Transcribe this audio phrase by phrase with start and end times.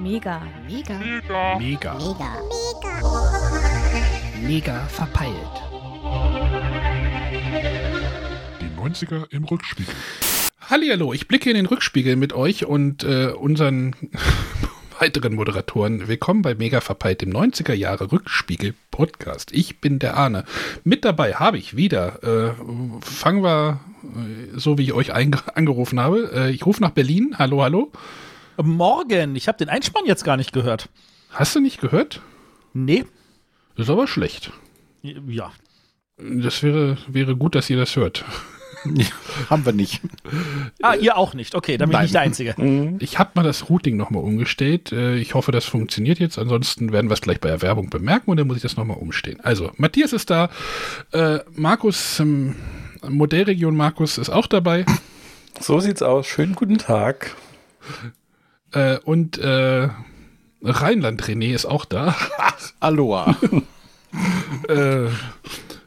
[0.00, 0.42] Mega.
[0.66, 0.98] Mega.
[0.98, 1.58] Mega.
[1.58, 1.94] Mega.
[4.44, 5.36] Mega verpeilt.
[8.60, 9.94] Die 90er im Rückspiegel.
[10.68, 13.94] Hallihallo, ich blicke in den Rückspiegel mit euch und äh, unseren
[14.98, 16.08] weiteren Moderatoren.
[16.08, 19.52] Willkommen bei Mega verpeilt, dem 90er Jahre Rückspiegel Podcast.
[19.52, 20.44] Ich bin der Arne.
[20.82, 22.52] Mit dabei habe ich wieder, äh,
[23.00, 23.78] fangen wir
[24.54, 26.30] so, wie ich euch angerufen habe.
[26.34, 27.36] Äh, ich rufe nach Berlin.
[27.38, 27.92] Hallo, hallo.
[28.62, 30.88] Morgen, ich habe den Einspann jetzt gar nicht gehört.
[31.30, 32.20] Hast du nicht gehört?
[32.74, 33.04] Nee.
[33.76, 34.52] Das ist aber schlecht.
[35.02, 35.52] Ja.
[36.18, 38.24] Das wäre, wäre gut, dass ihr das hört.
[39.48, 40.00] Haben wir nicht.
[40.82, 41.54] Ah, ihr auch nicht.
[41.54, 42.96] Okay, dann bin ich nicht der Einzige.
[42.98, 44.92] Ich habe mal das Routing nochmal umgestellt.
[44.92, 46.36] Äh, Ich hoffe, das funktioniert jetzt.
[46.38, 48.96] Ansonsten werden wir es gleich bei der Werbung bemerken und dann muss ich das nochmal
[48.98, 49.38] umstellen.
[49.42, 50.50] Also, Matthias ist da.
[51.12, 52.56] Äh, Markus, ähm,
[53.08, 54.84] Modellregion Markus ist auch dabei.
[55.60, 56.26] So sieht's aus.
[56.26, 57.36] Schönen guten Tag.
[58.72, 59.90] Äh, und äh,
[60.62, 62.16] Rheinland René ist auch da.
[62.80, 63.36] Aloha.
[64.68, 65.08] äh,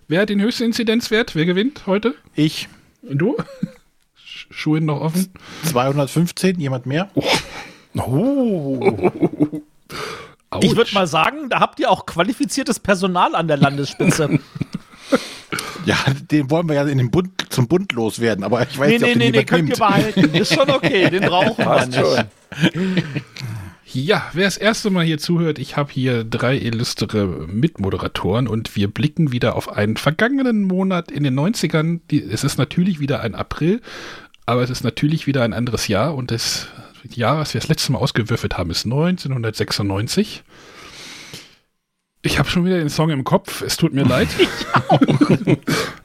[0.08, 1.34] wer hat den höchsten Inzidenzwert?
[1.36, 2.14] Wer gewinnt heute?
[2.36, 2.70] Ich.
[3.02, 3.36] Du?
[4.16, 5.34] Sch- Schulen noch offen?
[5.64, 7.10] 215, jemand mehr?
[7.96, 8.80] Oh.
[10.62, 10.76] Ich Autsch.
[10.78, 14.40] würde mal sagen, da habt ihr auch qualifiziertes Personal an der Landesspitze.
[15.86, 15.98] Ja,
[16.32, 19.04] den wollen wir ja in den Bund, zum Bund loswerden, aber ich weiß nee, nicht,
[19.04, 20.34] ob nee, den nee, den könnt ihr behalten.
[20.34, 22.00] Ist schon okay, den brauchen wir nicht.
[22.00, 23.04] schon.
[23.96, 28.90] Ja, wer das erste Mal hier zuhört, ich habe hier drei illustre Mitmoderatoren und wir
[28.90, 32.02] blicken wieder auf einen vergangenen Monat in den 90ern.
[32.12, 33.82] Die, es ist natürlich wieder ein April,
[34.46, 36.68] aber es ist natürlich wieder ein anderes Jahr und das
[37.14, 40.44] Jahr, was wir das letzte Mal ausgewürfelt haben, ist 1996.
[42.26, 44.28] Ich habe schon wieder den Song im Kopf, es tut mir leid.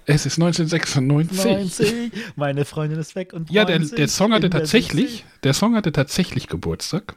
[0.07, 1.93] es ist 1996.
[1.93, 5.75] 90, meine Freundin ist weg und Ja, der, der Song hatte der tatsächlich, der Song
[5.75, 7.15] hatte tatsächlich Geburtstag.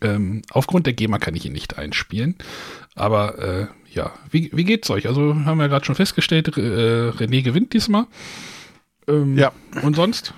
[0.00, 2.36] Ähm, aufgrund der GEMA kann ich ihn nicht einspielen.
[2.94, 5.06] Aber äh, ja, wie, wie geht's euch?
[5.08, 8.06] Also haben wir gerade schon festgestellt, äh, René gewinnt diesmal.
[9.08, 9.52] Ähm, Ja.
[9.82, 10.34] Und sonst?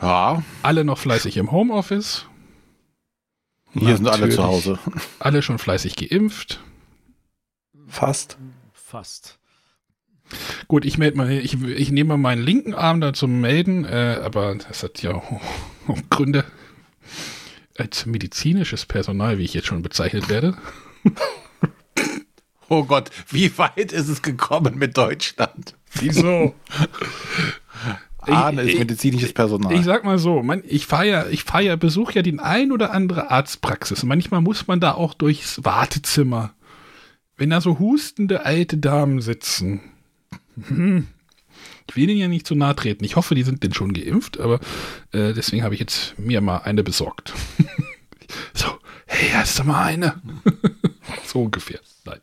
[0.00, 2.26] Ja, Alle noch fleißig im Homeoffice,
[3.72, 4.36] hier sind alle Natürlich.
[4.36, 4.78] zu Hause.
[5.18, 6.60] alle schon fleißig geimpft.
[7.86, 8.38] Fast.
[8.72, 9.38] Fast.
[10.68, 14.20] Gut, ich melde mal, ich, ich nehme mal meinen linken Arm da zum Melden, äh,
[14.22, 15.40] aber das hat ja auch,
[15.88, 16.44] auch Gründe.
[17.76, 20.56] Als medizinisches Personal, wie ich jetzt schon bezeichnet werde.
[22.72, 25.74] Oh Gott, wie weit ist es gekommen mit Deutschland?
[25.94, 26.54] Wieso?
[28.26, 29.72] Ich- ist medizinisches Personal.
[29.74, 32.72] Ich sag mal so, man, ich fahre ja, ich fahre ja, besuche ja die ein
[32.72, 34.02] oder andere Arztpraxis.
[34.04, 36.52] Manchmal muss man da auch durchs Wartezimmer.
[37.36, 39.80] Wenn da so hustende alte Damen sitzen.
[40.68, 41.06] Hm.
[41.88, 43.04] Ich will denen ja nicht zu nahe treten.
[43.04, 44.60] Ich hoffe, die sind denn schon geimpft, aber
[45.12, 47.32] äh, deswegen habe ich jetzt mir mal eine besorgt.
[48.54, 48.66] so,
[49.06, 50.20] hey, hast du mal eine?
[51.24, 51.80] so ungefähr.
[52.04, 52.20] Nein.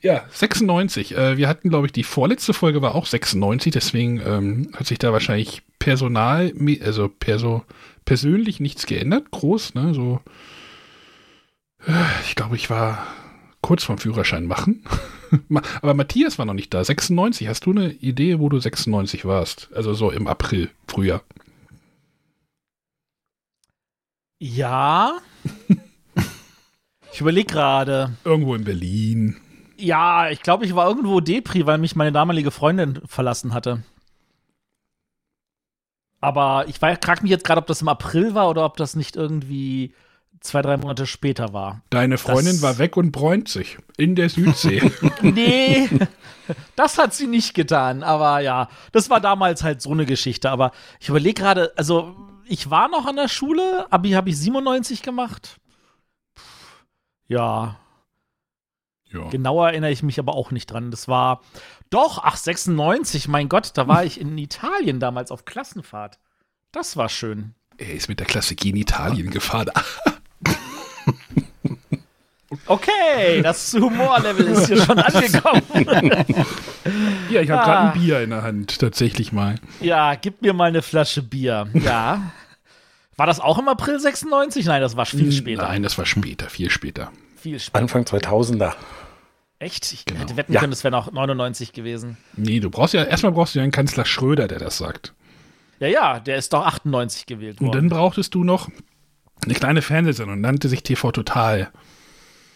[0.00, 1.16] Ja, 96.
[1.16, 4.98] Äh, wir hatten, glaube ich, die vorletzte Folge war auch 96, deswegen ähm, hat sich
[4.98, 7.64] da wahrscheinlich Personal, also perso,
[8.04, 9.94] persönlich nichts geändert, groß, ne?
[9.94, 10.20] So,
[11.86, 11.92] äh,
[12.26, 13.06] ich glaube, ich war
[13.60, 14.84] kurz vorm Führerschein machen.
[15.48, 16.82] Ma- Aber Matthias war noch nicht da.
[16.82, 17.46] 96.
[17.48, 19.68] Hast du eine Idee, wo du 96 warst?
[19.74, 21.22] Also so im April, Frühjahr.
[24.40, 25.18] Ja.
[27.12, 28.12] Ich überlege gerade.
[28.24, 29.36] Irgendwo in Berlin.
[29.76, 33.82] Ja, ich glaube, ich war irgendwo Depri, weil mich meine damalige Freundin verlassen hatte.
[36.20, 39.14] Aber ich frage mich jetzt gerade, ob das im April war oder ob das nicht
[39.14, 39.94] irgendwie
[40.40, 41.82] zwei, drei Monate später war.
[41.90, 44.90] Deine Freundin Das- war weg und bräunt sich in der Südsee.
[45.22, 45.88] Nee,
[46.76, 48.02] das hat sie nicht getan.
[48.02, 50.50] Aber ja, das war damals halt so eine Geschichte.
[50.50, 55.02] Aber ich überlege gerade, also ich war noch an der Schule, Abi habe ich 97
[55.02, 55.58] gemacht.
[57.28, 57.76] Ja,
[59.10, 59.28] ja.
[59.28, 60.90] genauer erinnere ich mich aber auch nicht dran.
[60.90, 61.42] Das war
[61.90, 66.18] doch, ach, 96, mein Gott, da war ich in Italien damals auf Klassenfahrt.
[66.72, 67.54] Das war schön.
[67.78, 69.70] Er ist mit der Klasse in Italien gefahren.
[72.66, 75.62] Okay, das Humorlevel ist hier schon angekommen.
[77.30, 77.64] Ja, ich habe Ah.
[77.64, 79.56] gerade ein Bier in der Hand, tatsächlich mal.
[79.80, 81.68] Ja, gib mir mal eine Flasche Bier.
[81.74, 82.30] Ja.
[83.16, 84.64] War das auch im April 96?
[84.64, 85.62] Nein, das war viel später.
[85.68, 87.12] Nein, das war später, viel später.
[87.40, 87.78] Viel später.
[87.82, 88.74] Anfang 2000er.
[89.60, 89.92] Echt?
[89.92, 90.20] Ich Genau.
[90.20, 90.60] hätte wetten Ja.
[90.60, 92.16] können, es wäre noch 99 gewesen.
[92.36, 95.14] Nee, du brauchst ja, erstmal brauchst du ja einen Kanzler Schröder, der das sagt.
[95.80, 97.76] Ja, ja, der ist doch 98 gewählt Und worden.
[97.76, 98.68] dann brauchtest du noch
[99.44, 101.70] eine kleine Fernsehsendung, nannte sich TV Total.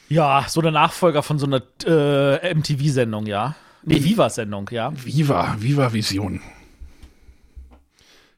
[0.08, 3.54] Ja, so der Nachfolger von so einer äh, MTV-Sendung, ja.
[3.84, 4.92] Nee, Viva-Sendung, ja.
[4.94, 6.40] Viva, Viva Vision.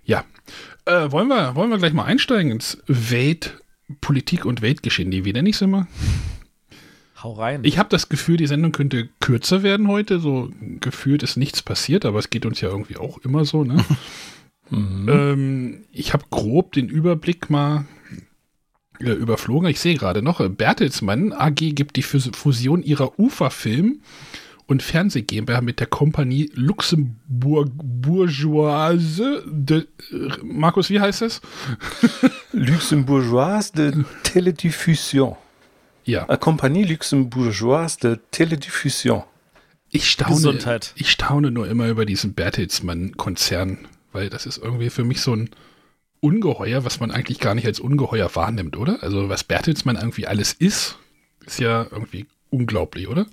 [0.04, 0.24] Ja.
[0.86, 5.60] Äh, wollen, wir, wollen wir gleich mal einsteigen ins Weltpolitik und Weltgeschehen, die wieder nicht
[5.62, 5.86] immer?
[7.24, 7.60] Hau rein.
[7.64, 10.20] Ich habe das Gefühl, die Sendung könnte kürzer werden heute.
[10.20, 10.50] So
[10.80, 13.64] gefühlt ist nichts passiert, aber es geht uns ja irgendwie auch immer so.
[13.64, 13.82] Ne?
[14.70, 17.86] ähm, ich habe grob den Überblick mal
[19.00, 19.70] äh, überflogen.
[19.70, 24.02] Ich sehe gerade noch, äh, Bertelsmann AG gibt die Fus- Fusion ihrer UFA-Film
[24.66, 31.40] und Fernseh GmbH mit der Kompanie Luxemburg Bourgeoise de, äh, Markus, wie heißt es?
[32.52, 33.92] Luxembourgeoise de
[34.24, 35.36] Télédiffusion.
[36.04, 39.24] Ja, Compagnie Luxembourgeoise de Télédiffusion.
[39.90, 40.92] ich staune, Gesundheit.
[40.96, 45.50] ich staune nur immer über diesen Bertelsmann-Konzern, weil das ist irgendwie für mich so ein
[46.20, 49.02] Ungeheuer, was man eigentlich gar nicht als Ungeheuer wahrnimmt, oder?
[49.02, 50.98] Also was Bertelsmann irgendwie alles ist,
[51.46, 53.26] ist ja irgendwie unglaublich, oder?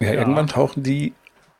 [0.00, 1.12] Ja, irgendwann tauchen die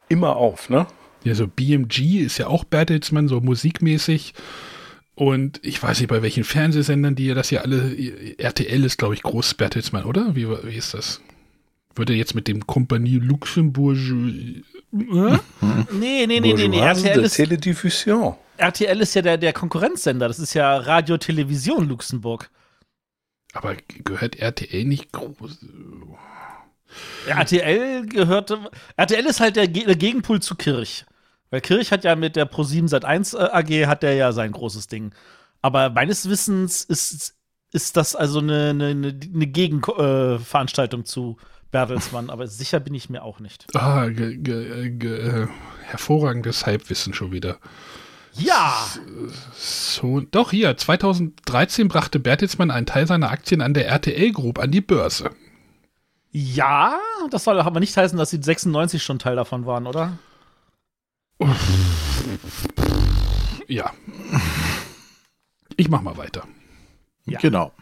[0.08, 0.86] immer auf, ne?
[1.24, 4.34] Ja, so BMG ist ja auch Bertelsmann, so musikmäßig.
[5.14, 7.96] Und ich weiß nicht, bei welchen Fernsehsendern die das ja alle,
[8.38, 10.34] RTL ist, glaube ich, groß Bertelsmann, oder?
[10.34, 11.20] Wie, wie ist das?
[11.94, 13.96] Würde jetzt mit dem Kompanie Luxemburg.
[13.96, 14.58] Äh?
[15.92, 16.80] nee, nee, nee, nee, nee.
[16.80, 18.34] RTL ist, Télédiffusion.
[18.56, 20.26] RTL ist ja der, der Konkurrenzsender.
[20.26, 22.50] Das ist ja Radio Television Luxemburg.
[23.52, 25.58] Aber gehört RTL nicht groß?
[27.28, 28.58] RTL gehörte.
[28.96, 31.04] RTL ist halt der Gegenpol zu Kirch.
[31.50, 34.88] Weil Kirch hat ja mit der Pro7 Sat 1 AG hat der ja sein großes
[34.88, 35.14] Ding.
[35.62, 37.34] Aber meines Wissens ist,
[37.72, 41.36] ist das also eine, eine, eine Gegenveranstaltung zu
[41.70, 42.30] Bertelsmann.
[42.30, 43.66] Aber sicher bin ich mir auch nicht.
[43.74, 45.48] Ah, ge, ge, ge, äh,
[45.82, 47.58] hervorragendes Halbwissen schon wieder.
[48.34, 48.86] Ja!
[49.54, 54.70] So, doch hier, 2013 brachte Bertelsmann einen Teil seiner Aktien an der RTL Group an
[54.70, 55.30] die Börse.
[56.30, 56.98] Ja,
[57.30, 60.18] das soll aber nicht heißen, dass sie 96 schon Teil davon waren, oder?
[63.68, 63.92] Ja.
[65.76, 66.46] Ich mach mal weiter.
[67.26, 67.38] Ja.
[67.40, 67.72] Genau.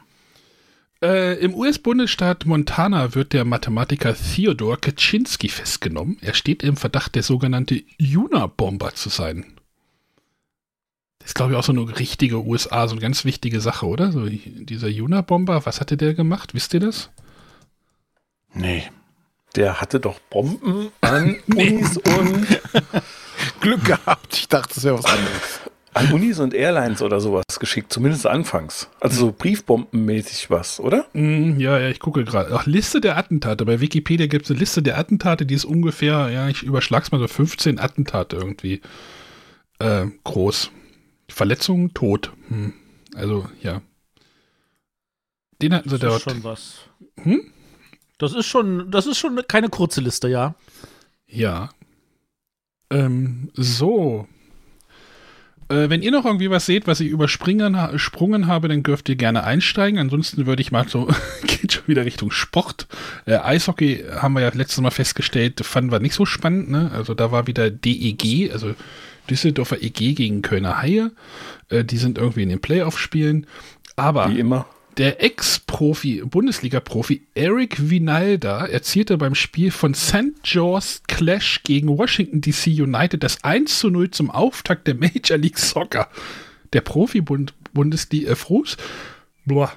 [1.02, 6.16] Äh, Im US-Bundesstaat Montana wird der Mathematiker Theodor Kaczynski festgenommen.
[6.20, 9.44] Er steht im Verdacht, der sogenannte Unabomber zu sein.
[11.18, 14.12] Das ist, glaube ich, auch so eine richtige USA, so eine ganz wichtige Sache, oder?
[14.12, 16.54] So, dieser Unabomber, was hatte der gemacht?
[16.54, 17.10] Wisst ihr das?
[18.54, 18.84] Nee.
[19.56, 22.46] Der hatte doch Bomben an Unis und
[23.62, 24.36] Glück gehabt.
[24.36, 25.60] Ich dachte, das wäre was anderes.
[25.94, 28.88] an Unis und Airlines oder sowas geschickt, zumindest anfangs.
[29.00, 31.06] Also so Briefbombenmäßig was, oder?
[31.12, 32.54] Mm, ja, ja, ich gucke gerade.
[32.54, 33.64] Ach, Liste der Attentate.
[33.64, 37.18] Bei Wikipedia gibt es eine Liste der Attentate, die ist ungefähr, ja, ich überschlag's mal
[37.20, 38.80] so 15 Attentate irgendwie
[39.78, 40.70] äh, groß.
[41.28, 42.32] Verletzungen, Tod.
[42.48, 42.72] Hm.
[43.14, 43.80] Also, ja.
[45.60, 46.26] Den hatten sie Das dort.
[46.26, 46.74] ist schon was.
[47.22, 47.40] Hm?
[48.18, 50.54] Das ist schon, das ist schon keine kurze Liste, ja.
[51.26, 51.70] Ja.
[52.92, 54.28] Ähm, so.
[55.68, 59.08] Äh, wenn ihr noch irgendwie was seht, was ich überspringen ha sprungen habe, dann dürft
[59.08, 59.98] ihr gerne einsteigen.
[59.98, 61.08] Ansonsten würde ich mal so,
[61.46, 62.86] geht schon wieder Richtung Sport.
[63.24, 66.70] Äh, Eishockey haben wir ja letztes Mal festgestellt, fanden wir nicht so spannend.
[66.70, 66.90] Ne?
[66.94, 68.74] Also da war wieder DEG, also
[69.30, 71.10] Düsseldorfer EG gegen Kölner Haie.
[71.70, 73.46] Äh, die sind irgendwie in den Playoff-Spielen.
[73.96, 74.66] Aber Wie immer.
[74.98, 80.42] Der Ex-Profi, Bundesliga-Profi Eric Vinalda erzielte beim Spiel von St.
[80.42, 85.58] George's Clash gegen Washington DC United das 1 zu 0 zum Auftakt der Major League
[85.58, 86.08] Soccer.
[86.72, 88.76] Der Profi-Bundesliga, äh, Fuß,
[89.46, 89.72] boah,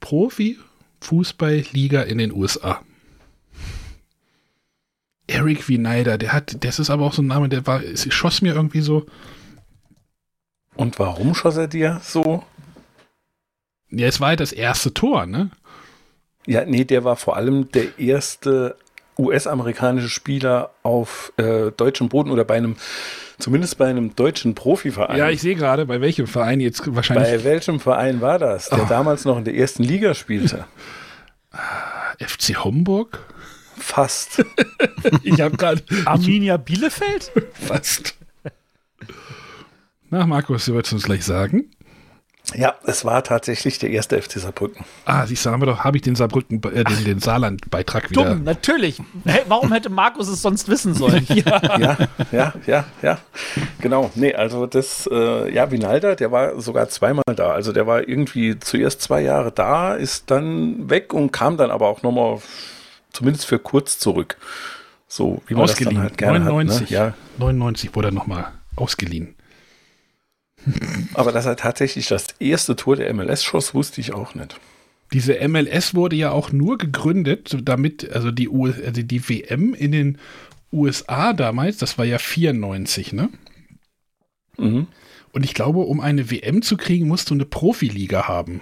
[0.00, 2.82] Profi-Fußball-Liga in den USA.
[5.26, 8.54] Eric Vinalda, der hat, das ist aber auch so ein Name, der war, schoss mir
[8.54, 9.06] irgendwie so,
[10.74, 12.44] Und warum schoss er dir so?
[13.90, 15.50] Ja, es war ja das erste Tor, ne?
[16.46, 18.76] Ja, nee, der war vor allem der erste
[19.18, 22.76] US-amerikanische Spieler auf äh, deutschem Boden oder bei einem,
[23.38, 25.18] zumindest bei einem deutschen Profiverein.
[25.18, 28.84] Ja, ich sehe gerade, bei welchem Verein jetzt wahrscheinlich bei welchem Verein war das, der
[28.84, 28.86] Oh.
[28.88, 30.64] damals noch in der ersten Liga spielte?
[32.20, 33.18] FC Homburg?
[33.76, 34.44] Fast.
[35.22, 37.30] Ich habe gerade Arminia Bielefeld?
[37.54, 38.16] fast.
[40.10, 41.70] Na, Markus, du wolltest uns gleich sagen.
[42.54, 44.84] Ja, es war tatsächlich der erste FC Saarbrücken.
[45.04, 48.24] Ah, siehst du, haben wir doch, habe ich den Saarbrücken, äh, den, den Saarland-Beitrag wieder.
[48.24, 48.98] Dumm, natürlich.
[49.26, 51.26] Hä, warum hätte Markus es sonst wissen sollen?
[51.28, 51.60] ja.
[51.78, 51.98] Ja,
[52.32, 53.18] ja, ja, ja.
[53.80, 54.10] Genau.
[54.14, 57.50] Nee, also das, äh, ja, Vinalda, der war sogar zweimal da.
[57.50, 61.88] Also der war irgendwie zuerst zwei Jahre da, ist dann weg und kam dann aber
[61.88, 62.38] auch nochmal
[63.12, 64.38] zumindest für kurz zurück.
[65.06, 65.96] So, wie man Ausgeliehen.
[65.96, 66.82] das dann halt gerne 99.
[66.82, 66.90] hat.
[66.90, 66.96] Ne?
[66.96, 69.34] Ja, 99 wurde er nochmal ausgeliehen.
[71.14, 74.58] Aber dass er tatsächlich das erste Tor der MLS schoss, wusste ich auch nicht.
[75.12, 79.92] Diese MLS wurde ja auch nur gegründet, damit, also die, U also die WM in
[79.92, 80.18] den
[80.72, 83.30] USA damals, das war ja 94, ne?
[84.58, 84.86] Mhm.
[85.32, 88.60] Und ich glaube, um eine WM zu kriegen, musst du eine Profiliga haben.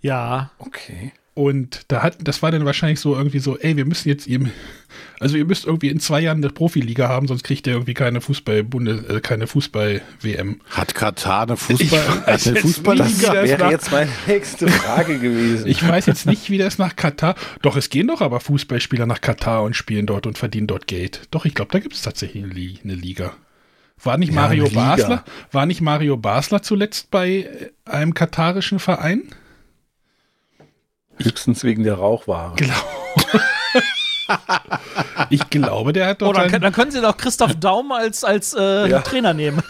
[0.00, 0.50] Ja.
[0.58, 1.12] Okay.
[1.36, 4.50] Und da hat, das war dann wahrscheinlich so irgendwie so, ey, wir müssen jetzt ihm,
[5.20, 8.22] also ihr müsst irgendwie in zwei Jahren eine Profiliga haben, sonst kriegt ihr irgendwie keine
[8.22, 10.62] Fußball, Bunde, äh, keine Fußball-WM.
[10.70, 12.00] Hat Katar eine Ich Fußball,
[13.00, 15.66] eine nicht, das Wäre nach- jetzt meine nächste Frage gewesen.
[15.66, 17.34] Ich weiß jetzt nicht, wie das nach Katar.
[17.60, 21.28] Doch, es gehen doch aber Fußballspieler nach Katar und spielen dort und verdienen dort Geld.
[21.32, 23.34] Doch, ich glaube, da gibt es tatsächlich eine, Li eine Liga.
[24.02, 24.70] War nicht Ja, Mario.
[24.70, 25.22] Basler?
[25.52, 27.46] War nicht Mario Basler zuletzt bei äh,
[27.84, 29.24] einem katarischen Verein?
[31.22, 32.54] Höchstens wegen der Rauchware.
[35.30, 38.54] Ich glaube, der hat doch Oder sein, dann können sie doch Christoph Daum als, als
[38.58, 39.00] äh, Ja.
[39.00, 39.62] Trainer nehmen.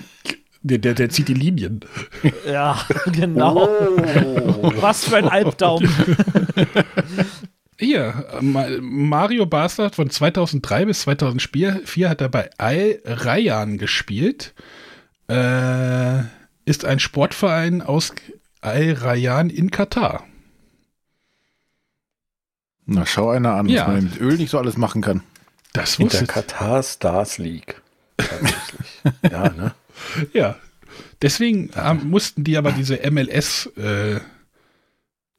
[0.62, 1.80] der, der, der zieht die Linien.
[2.46, 3.66] Ja, genau.
[4.80, 5.88] Was für ein Albdaum.
[7.78, 14.54] Hier, Ma- Mario Basler von 2003 bis 2004 hat er bei Al Rayyan gespielt.
[15.28, 16.18] Äh,
[16.66, 18.12] ist ein Sportverein aus
[18.60, 20.24] Al Rayyan in Katar.
[22.86, 23.82] Na, schau einer an, Ja.
[23.86, 25.22] was man mit Öl nicht so alles machen kann.
[25.72, 27.80] Das In der Katar Stars League.
[28.16, 29.02] Tatsächlich.
[29.30, 29.74] ja, ne?
[30.32, 30.56] Ja.
[31.22, 34.20] Deswegen ähm, mussten die aber diese MLS äh,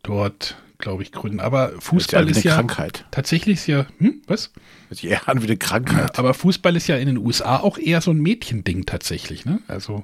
[0.04, 1.40] dort, glaube ich, gründen.
[1.40, 3.06] Aber Fußball ist eine ja Krankheit.
[3.12, 4.52] tatsächlich ist ja, hm, was?
[4.90, 6.18] Hört sich eher an wie eine Krankheit.
[6.20, 9.60] Aber Fußball ist ja in den USA auch eher so ein Mädchending tatsächlich, ne?
[9.68, 10.04] Also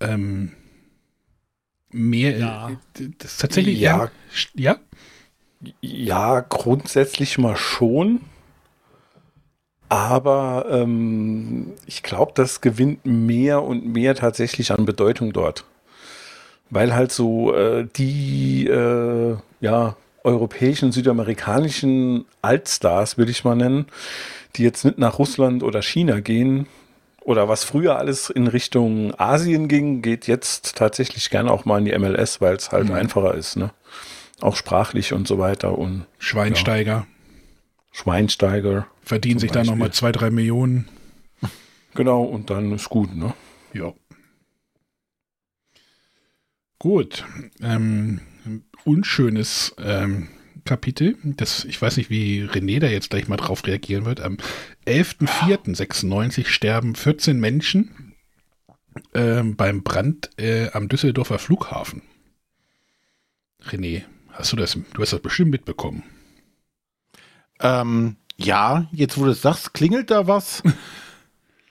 [0.00, 0.52] ähm,
[1.90, 2.70] mehr, Ja.
[2.70, 2.76] äh,
[3.18, 4.04] das ist tatsächlich Ja.
[4.04, 4.10] eher,
[4.54, 4.76] ja,
[5.80, 8.20] Ja, grundsätzlich mal schon.
[9.88, 15.64] Aber ähm, ich glaube, das gewinnt mehr und mehr tatsächlich an Bedeutung dort.
[16.70, 23.86] Weil halt so äh, die äh, ja, europäischen, südamerikanischen Altstars, will ich mal nennen,
[24.56, 26.66] die jetzt nicht nach Russland oder China gehen,
[27.22, 31.84] oder was früher alles in Richtung Asien ging, geht jetzt tatsächlich gerne auch mal in
[31.84, 32.94] die MLS, weil es halt Mhm.
[32.94, 33.70] einfacher ist, ne?
[34.40, 37.06] Auch sprachlich und so weiter und Schweinsteiger
[37.92, 38.86] Schweinsteiger.
[39.02, 39.72] verdienen sich da Beispiel.
[39.72, 40.88] nochmal zwei, drei Millionen.
[41.94, 43.34] Genau, und dann ist gut, ne?
[43.72, 43.92] Ja.
[46.78, 47.24] Gut.
[47.60, 48.20] Ähm,
[48.84, 50.28] unschönes ähm,
[50.64, 51.16] Kapitel.
[51.24, 54.20] Das, ich weiß nicht, wie René da jetzt gleich mal drauf reagieren wird.
[54.20, 54.38] Am
[54.86, 58.14] 11.04.96 sterben 14 Menschen
[59.14, 62.02] ähm, beim Brand äh, am Düsseldorfer Flughafen.
[63.62, 64.04] René,
[64.40, 64.76] hast du das?
[64.94, 66.02] Du hast das bestimmt mitbekommen.
[67.60, 70.62] Ähm, ja, jetzt wo du es sagst, klingelt da was?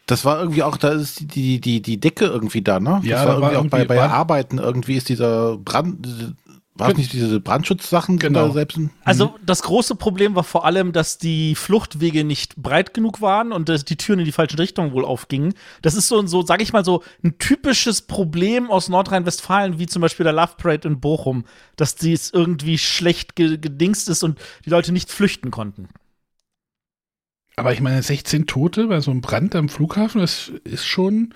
[0.06, 3.00] Das war irgendwie auch, da ist die, die, die, Decke irgendwie da, ne?
[3.04, 5.58] Ja, das da war war irgendwie auch bei, irgendwie- bei war- Arbeiten irgendwie ist dieser
[5.58, 6.36] Brand,
[6.80, 8.48] war es nicht diese Brandschutzsachen Genau.
[8.48, 8.78] da selbst?
[8.78, 13.52] in- Also das große Problem war vor allem, dass die Fluchtwege nicht breit genug waren
[13.52, 15.54] und dass die Türen in die falsche Richtung wohl aufgingen.
[15.82, 20.02] Das ist so, so sage ich mal so, ein typisches Problem aus Nordrhein-Westfalen, wie zum
[20.02, 21.46] Beispiel der Love Parade in Bochum,
[21.76, 25.90] dass dies irgendwie schlecht ge gedingst ist und die Leute nicht flüchten konnten.
[27.56, 31.34] Aber ich meine, 16 Tote bei so einem Brand am Flughafen, das ist schon.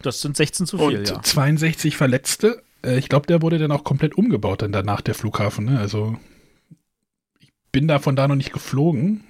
[0.00, 1.20] Das sind 16 zu viel, Und ja.
[1.22, 2.62] 62 Verletzte.
[2.82, 5.66] Äh, Ich glaube, der wurde dann auch komplett umgebaut dann danach, der Flughafen.
[5.66, 5.78] Ne?
[5.78, 6.16] Also
[7.40, 9.24] ich bin da von da noch nicht geflogen.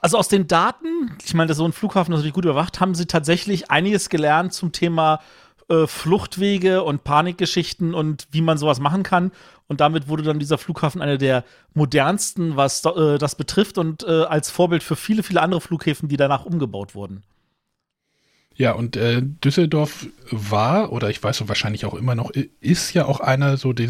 [0.00, 3.70] Also aus den Daten, ich meine, so ein Flughafen natürlich gut überwacht, haben sie tatsächlich
[3.70, 5.20] einiges gelernt zum Thema
[5.68, 9.32] äh, Fluchtwege und Panikgeschichten und wie man sowas machen kann.
[9.66, 11.44] Und damit wurde dann dieser Flughafen einer der
[11.74, 16.16] modernsten, was äh, das betrifft und äh, als Vorbild für viele, viele andere Flughäfen, die
[16.16, 17.22] danach umgebaut wurden.
[18.60, 23.06] Ja, und äh, Düsseldorf war, oder ich weiß so wahrscheinlich auch immer noch, ist ja
[23.06, 23.88] auch einer so, die,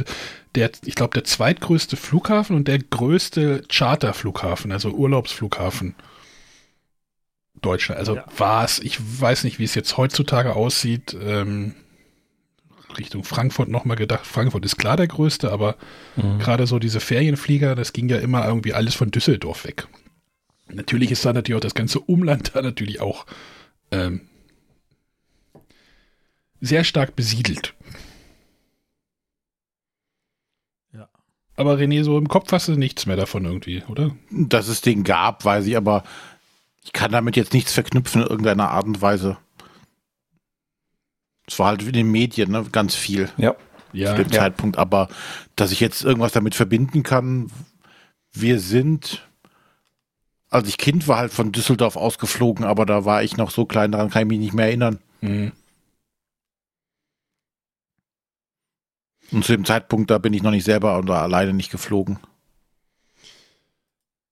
[0.55, 5.97] der, ich glaube, der zweitgrößte Flughafen und der größte Charterflughafen, also Urlaubsflughafen
[7.61, 7.99] Deutschland.
[7.99, 8.25] Also Ja.
[8.37, 11.17] war es, ich weiß nicht, wie es jetzt heutzutage aussieht.
[11.21, 11.75] Ähm,
[12.97, 14.25] Richtung Frankfurt nochmal gedacht.
[14.25, 15.75] Frankfurt ist klar der größte, aber
[16.39, 19.89] gerade so diese Ferienflieger, das ging ja immer irgendwie alles von Düsseldorf weg.
[20.69, 23.27] Natürlich ist da natürlich auch das ganze Umland da natürlich auch
[23.91, 24.29] ähm,
[26.61, 27.75] sehr stark besiedelt.
[30.93, 31.09] Ja.
[31.57, 34.15] Aber René, so im Kopf hast du nichts mehr davon irgendwie, oder?
[34.31, 36.05] Dass es den gab, weiß ich, aber
[36.85, 39.37] ich kann damit jetzt nichts verknüpfen in irgendeiner Art und Weise.
[41.47, 43.57] Es war halt in den Medien, ne, ganz viel Ja.
[43.93, 45.09] Ja, zu dem Zeitpunkt, aber
[45.57, 47.51] dass ich jetzt irgendwas damit verbinden kann,
[48.33, 49.29] wir sind,
[50.49, 53.91] als ich Kind war, halt von Düsseldorf ausgeflogen, aber da war ich noch so klein,
[53.91, 55.01] daran kann ich mich nicht mehr erinnern.
[55.23, 55.51] Mhm.
[59.33, 62.19] Und zu dem Zeitpunkt, da bin ich noch nicht selber oder alleine nicht geflogen.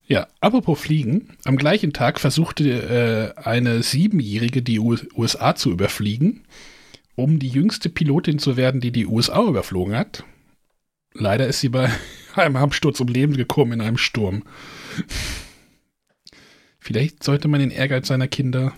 [0.06, 1.36] Ja, apropos Fliegen.
[1.44, 6.44] Am gleichen Tag versuchte äh, eine Siebenjährige die U USA zu überfliegen,
[7.14, 10.24] um die jüngste Pilotin zu werden, die die USA überflogen hat.
[11.12, 11.90] Leider ist sie bei
[12.34, 14.44] einem Absturz um Leben gekommen in einem Sturm.
[16.80, 18.72] Vielleicht sollte man den Ehrgeiz seiner Kinder.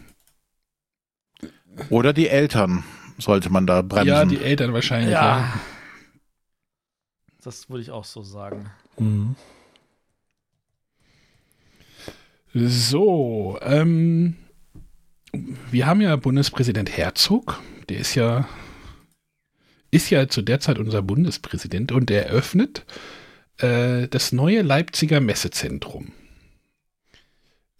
[1.91, 2.83] Oder die Eltern
[3.19, 4.09] sollte man da bremsen.
[4.09, 5.13] Ja, die Eltern wahrscheinlich.
[5.13, 5.39] Ja.
[5.39, 5.61] ja.
[7.43, 8.71] Das würde ich auch so sagen.
[8.99, 9.37] Mhm.
[12.53, 14.37] So, ähm,
[15.71, 18.49] wir haben ja Bundespräsident Herzog, der ist ja,
[19.93, 22.85] ist ja zu der Zeit unser Bundespräsident und der eröffnet
[23.59, 26.13] äh, das neue Leipziger Messezentrum.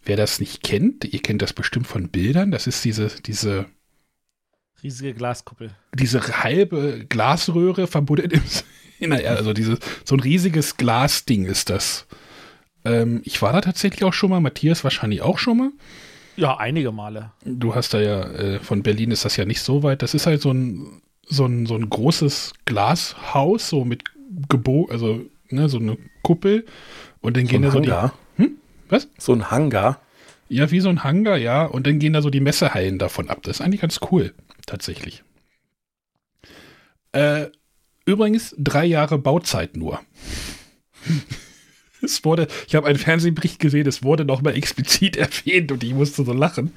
[0.03, 3.65] Wer das nicht kennt, ihr kennt das bestimmt von Bildern, das ist diese, diese
[4.81, 5.71] riesige Glaskuppel.
[5.93, 8.41] Diese halbe Glasröhre verbunden im,
[9.01, 12.05] in der Erde, also dieses, so ein riesiges Glasding ist das.
[12.85, 15.71] Ähm, ich war da tatsächlich auch schon mal, Matthias wahrscheinlich auch schon mal.
[16.35, 17.31] Ja, einige Male.
[17.43, 20.01] Du hast da ja, äh, von Berlin ist das ja nicht so weit.
[20.01, 24.03] Das ist halt so ein, so ein, so ein großes Glashaus, so mit
[24.49, 26.65] Gebo, also ne, so eine Kuppel.
[27.21, 28.13] Und dann so gehen da so Hangar.
[28.37, 28.43] die.
[28.43, 28.51] Hm?
[28.89, 29.07] Was?
[29.17, 29.99] So ein Hangar.
[30.47, 31.65] Ja, wie so ein Hangar, ja.
[31.65, 33.39] Und dann gehen da so die Messehallen davon ab.
[33.43, 34.33] Das ist eigentlich ganz cool,
[34.65, 35.23] tatsächlich.
[37.13, 37.47] Äh,
[38.05, 39.99] übrigens drei Jahre Bauzeit nur.
[42.01, 46.25] Es wurde, ich habe einen Fernsehbericht gesehen, es wurde nochmal explizit erwähnt und ich musste
[46.25, 46.73] so lachen.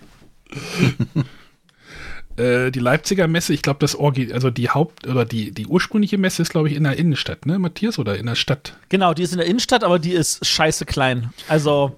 [2.36, 6.18] äh, die Leipziger Messe, ich glaube, das Orgi, also die Haupt- oder die, die ursprüngliche
[6.18, 8.76] Messe ist, glaube ich, in der Innenstadt, ne, Matthias, oder in der Stadt?
[8.90, 11.32] Genau, die ist in der Innenstadt, aber die ist scheiße klein.
[11.48, 11.96] Also,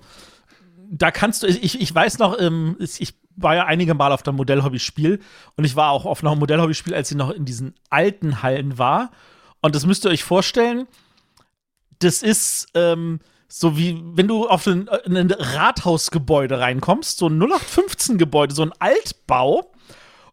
[0.89, 4.37] da kannst du, ich, ich weiß noch, ähm, ich war ja einige Mal auf dem
[4.37, 5.21] Modellhobbyspiel
[5.57, 9.11] und ich war auch auf einem Modellhobbyspiel, als sie noch in diesen alten Hallen war.
[9.61, 10.87] Und das müsst ihr euch vorstellen,
[11.99, 18.55] das ist ähm, so wie, wenn du auf ein, ein Rathausgebäude reinkommst, so ein 0815-Gebäude,
[18.55, 19.73] so ein Altbau.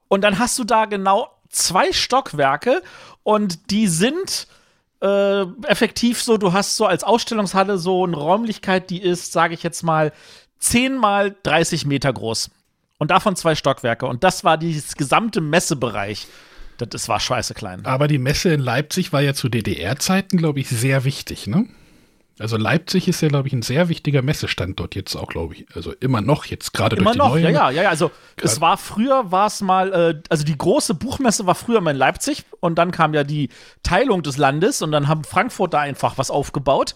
[0.07, 2.81] Und dann hast du da genau zwei Stockwerke
[3.24, 4.48] und die sind
[5.01, 9.63] äh, effektiv so, du hast so als Ausstellungshalle so eine Räumlichkeit, die ist, sage ich
[9.63, 10.11] jetzt mal,
[10.59, 12.50] 10 mal 30 Meter groß.
[13.03, 14.05] Und davon zwei Stockwerke.
[14.05, 16.25] Und das war dieses gesamte Messebereich.
[16.77, 17.85] Das, das war scheiße klein.
[17.85, 21.66] Aber die Messe in Leipzig war ja zu DDR-Zeiten, glaube ich, sehr wichtig, ne?
[22.39, 25.66] Also Leipzig ist ja, glaube ich, ein sehr wichtiger Messestandort jetzt auch, glaube ich.
[25.75, 27.51] Also immer noch jetzt gerade durch die noch, neue.
[27.51, 27.89] Ja, ja, ja.
[27.89, 28.09] Also
[28.42, 31.98] es war früher, war es mal, äh, also die große Buchmesse war früher mal in
[31.98, 33.50] Leipzig und dann kam ja die
[33.83, 36.94] Teilung des Landes und dann haben Frankfurt da einfach was aufgebaut.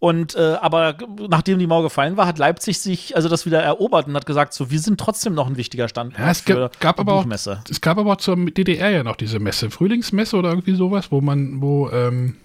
[0.00, 0.96] Und äh, aber
[1.28, 4.54] nachdem die Mauer gefallen war, hat Leipzig sich also das wieder erobert und hat gesagt,
[4.54, 7.58] so wir sind trotzdem noch ein wichtiger Standort ja, es für gab aber Buchmesse.
[7.58, 11.10] Auch, es gab aber auch zur DDR ja noch diese Messe, Frühlingsmesse oder irgendwie sowas,
[11.10, 12.36] wo man, wo ähm,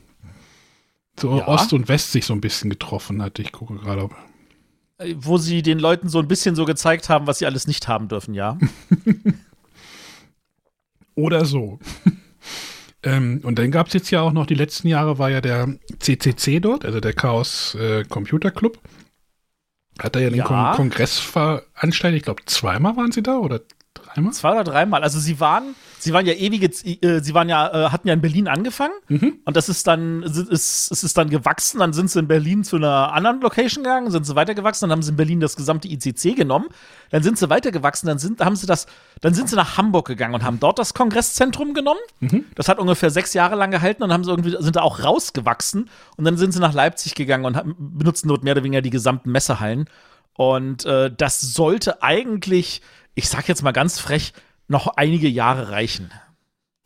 [1.20, 1.48] so ja.
[1.48, 3.38] Ost und West sich so ein bisschen getroffen hat.
[3.38, 4.10] Ich gucke gerade.
[4.98, 7.88] Äh, wo sie den Leuten so ein bisschen so gezeigt haben, was sie alles nicht
[7.88, 8.58] haben dürfen, ja.
[11.16, 11.78] oder so.
[13.04, 15.76] Ähm, und dann gab es jetzt ja auch noch, die letzten Jahre war ja der
[16.00, 18.80] CCC dort, also der Chaos äh, Computer Club.
[20.00, 20.46] Hat er ja den ja.
[20.46, 22.18] Kon Kongress veranstaltet.
[22.18, 23.62] Ich glaube, zweimal waren sie da oder
[23.94, 24.34] dreimal?
[24.34, 25.04] Zwei oder dreimal.
[25.04, 28.22] Also sie waren, sie waren ja ewige, äh, sie waren ja, äh, hatten ja in
[28.22, 29.40] Berlin angefangen mhm.
[29.46, 31.80] und das ist dann, ist, es ist dann gewachsen.
[31.80, 35.04] Dann sind sie in Berlin zu einer anderen Location gegangen, sind sie weitergewachsen, dann haben
[35.04, 36.68] sie in Berlin das gesamte ICC genommen.
[37.10, 38.86] Dann sind sie weitergewachsen, dann sind, haben sie das,
[39.22, 42.02] dann sind sie nach Hamburg gegangen und haben dort das Kongresszentrum genommen.
[42.20, 42.46] Mhm.
[42.56, 45.90] Das hat ungefähr sechs Jahre lang gehalten und haben sie irgendwie, sind da auch rausgewachsen
[46.18, 48.90] und dann sind sie nach Leipzig gegangen und haben, benutzen dort mehr oder weniger die
[48.90, 49.90] gesamten Messehallen.
[50.36, 52.82] Und äh, das sollte eigentlich
[53.16, 54.34] ich sag jetzt mal ganz frech,
[54.68, 56.12] noch einige Jahre reichen.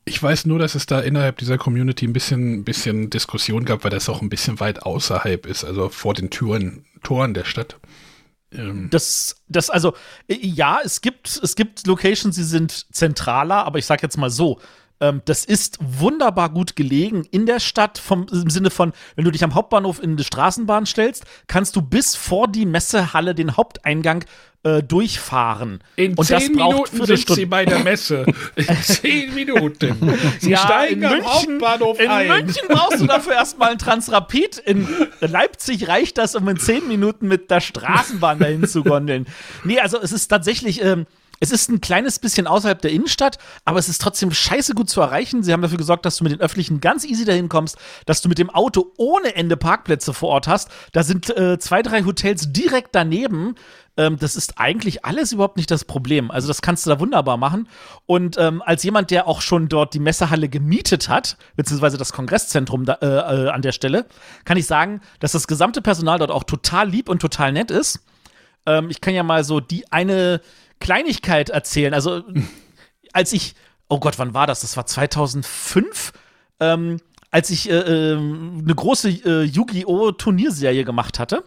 [0.05, 3.91] Ich weiß nur, dass es da innerhalb dieser Community ein bisschen, bisschen Diskussion gab, weil
[3.91, 7.77] das auch ein bisschen weit außerhalb ist, also vor den Türen, Toren der Stadt.
[8.53, 8.89] Ähm.
[8.89, 9.93] Das, das, also,
[10.29, 14.61] ja, es gibt, es gibt Locations, die sind zentraler, aber ich sag jetzt mal so,
[14.99, 19.31] ähm, das ist wunderbar gut gelegen in der Stadt, vom, im Sinne von, wenn du
[19.31, 24.25] dich am Hauptbahnhof in die Straßenbahn stellst, kannst du bis vor die Messehalle den Haupteingang
[24.67, 25.79] äh, durchfahren.
[25.95, 27.41] In und zehn Minuten sind Stunde.
[27.41, 28.25] Sie bei der Messe.
[28.55, 29.95] In zehn Minuten.
[30.39, 32.25] Sie ja, steigen am Hauptbahnhof in ein.
[32.25, 34.57] In München brauchst du dafür erstmal ein Transrapid.
[34.57, 34.87] In
[35.21, 39.25] Leipzig reicht das, um in zehn Minuten mit der Straßenbahn dahin zu gondeln.
[39.63, 40.83] Nee, also es ist tatsächlich.
[40.83, 41.05] Ähm,
[41.39, 45.01] es ist ein kleines bisschen außerhalb der Innenstadt, aber es ist trotzdem scheiße gut zu
[45.01, 45.43] erreichen.
[45.43, 48.29] Sie haben dafür gesorgt, dass du mit den Öffentlichen ganz easy dahin kommst, dass du
[48.29, 50.69] mit dem Auto ohne Ende Parkplätze vor Ort hast.
[50.93, 53.55] Da sind äh, zwei, drei Hotels direkt daneben.
[53.97, 56.31] Ähm, das ist eigentlich alles überhaupt nicht das Problem.
[56.31, 57.67] Also das kannst du da wunderbar machen.
[58.05, 62.85] Und ähm, als jemand, der auch schon dort die Messehalle gemietet hat, beziehungsweise das Kongresszentrum
[62.85, 63.05] da, äh,
[63.45, 64.05] äh, an der Stelle,
[64.45, 67.99] kann ich sagen, dass das gesamte Personal dort auch total lieb und total nett ist.
[68.65, 70.41] Ähm, ich kann ja mal so die eine
[70.79, 71.93] Kleinigkeit erzählen.
[71.93, 72.23] Also,
[73.13, 73.55] als ich,
[73.89, 74.61] oh Gott, wann war das?
[74.61, 76.13] Das war 2005,
[76.59, 76.97] ähm,
[77.31, 80.11] als ich äh, äh, eine große äh, Yu-Gi-Oh!
[80.11, 81.43] Turnierserie gemacht hatte.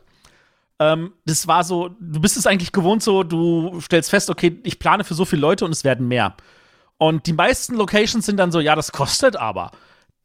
[0.78, 4.78] Ähm, das war so, du bist es eigentlich gewohnt, so, du stellst fest, okay, ich
[4.78, 6.34] plane für so viele Leute und es werden mehr.
[6.96, 9.70] Und die meisten Locations sind dann so, ja, das kostet aber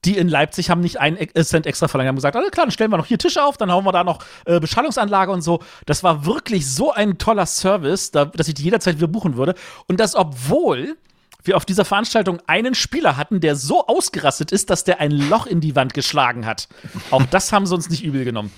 [0.06, 2.92] die in Leipzig haben nicht einen Cent extra verlangt, haben gesagt, alles klar, dann stellen
[2.92, 5.60] wir noch hier Tische auf, dann hauen wir da noch äh, Beschallungsanlage und so.
[5.86, 9.56] Das war wirklich so ein toller Service, da, dass ich die jederzeit wieder buchen würde.
[9.88, 10.98] Und das, obwohl
[11.44, 15.46] wir auf dieser Veranstaltung einen Spieler hatten, der so ausgerastet ist, dass der ein Loch
[15.46, 16.68] in die Wand geschlagen hat.
[17.12, 18.52] Auch das haben sie uns nicht übel genommen.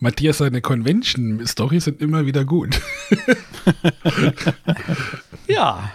[0.00, 2.80] Matthias, seine Convention-Stories sind immer wieder gut.
[5.46, 5.92] ja.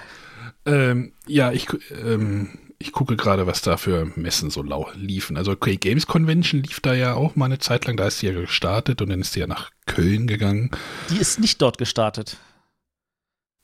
[0.66, 1.68] Ähm, ja, ich,
[2.04, 2.50] ähm,
[2.86, 5.38] ich gucke gerade, was da für Messen so lau liefen.
[5.38, 8.28] Also okay, Games Convention lief da ja auch mal eine Zeit lang, da ist sie
[8.28, 10.70] ja gestartet und dann ist sie ja nach Köln gegangen.
[11.10, 12.38] Die ist nicht dort gestartet.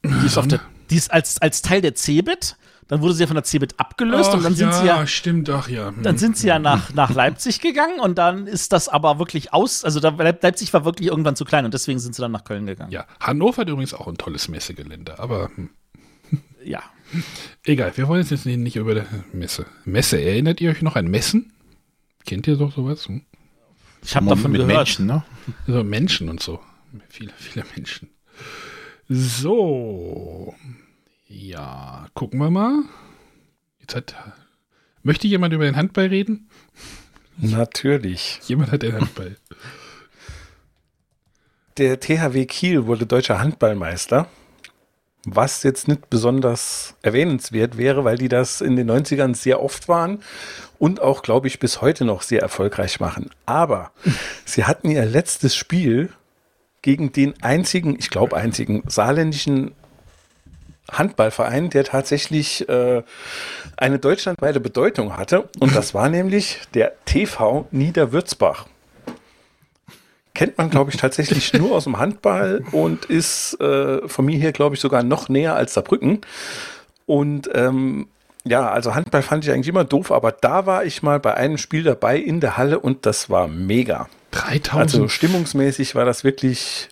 [0.04, 2.58] Die ist, der, die ist als, als Teil der Cebit,
[2.88, 5.06] dann wurde sie ja von der Cebit abgelöst ach, und dann sind ja, sie ja
[5.06, 5.94] stimmt, ach ja.
[6.02, 9.84] dann sind sie ja nach, nach Leipzig gegangen und dann ist das aber wirklich aus,
[9.86, 12.66] also da, Leipzig war wirklich irgendwann zu klein und deswegen sind sie dann nach Köln
[12.66, 12.92] gegangen.
[12.92, 15.70] Ja, Hannover hat übrigens auch ein tolles Messegelände, aber hm.
[16.64, 16.82] ja.
[17.66, 19.66] Egal, wir wollen jetzt nicht über die Messe.
[19.86, 21.52] Messe, erinnert ihr euch noch an Messen?
[22.26, 23.08] Kennt ihr doch sowas?
[23.08, 23.24] Hm?
[24.04, 24.78] Ich habe davon mit gehört.
[24.78, 25.24] Menschen, ne?
[25.68, 26.60] Also Menschen und so.
[27.10, 28.10] Viele, viele Menschen.
[29.08, 30.56] So.
[31.28, 32.84] Ja, gucken wir mal.
[33.80, 34.16] Jetzt hat.
[35.04, 36.50] Möchte jemand über den Handball reden?
[37.38, 38.40] Natürlich.
[38.48, 39.38] Jemand hat den Handball.
[41.78, 44.28] Der THW Kiel wurde deutscher Handballmeister.
[45.26, 50.24] Was jetzt nicht besonders erwähnenswert wäre, weil die das in den 90ern sehr oft waren
[50.80, 53.30] und auch, glaube ich, bis heute noch sehr erfolgreich machen.
[53.46, 53.92] Aber
[54.46, 56.10] sie hatten ihr letztes Spiel
[56.82, 59.76] gegen den einzigen, ich glaube einzigen saarländischen
[60.92, 63.04] Handballverein, der tatsächlich äh,
[63.78, 65.50] eine deutschlandweite Bedeutung hatte.
[65.60, 68.66] Und das war nämlich der TV Niederwürzbach.
[70.34, 74.52] Kennt man, glaube ich, tatsächlich nur aus dem Handball und ist äh, von mir hier,
[74.52, 76.22] glaube ich, sogar noch näher als Saarbrücken.
[77.06, 78.08] Und ähm,
[78.44, 81.58] ja, also Handball fand ich eigentlich immer doof, aber da war ich mal bei einem
[81.58, 84.08] Spiel dabei in der Halle und das war mega.
[84.32, 84.82] 3000.
[84.82, 86.90] Also stimmungsmäßig war das wirklich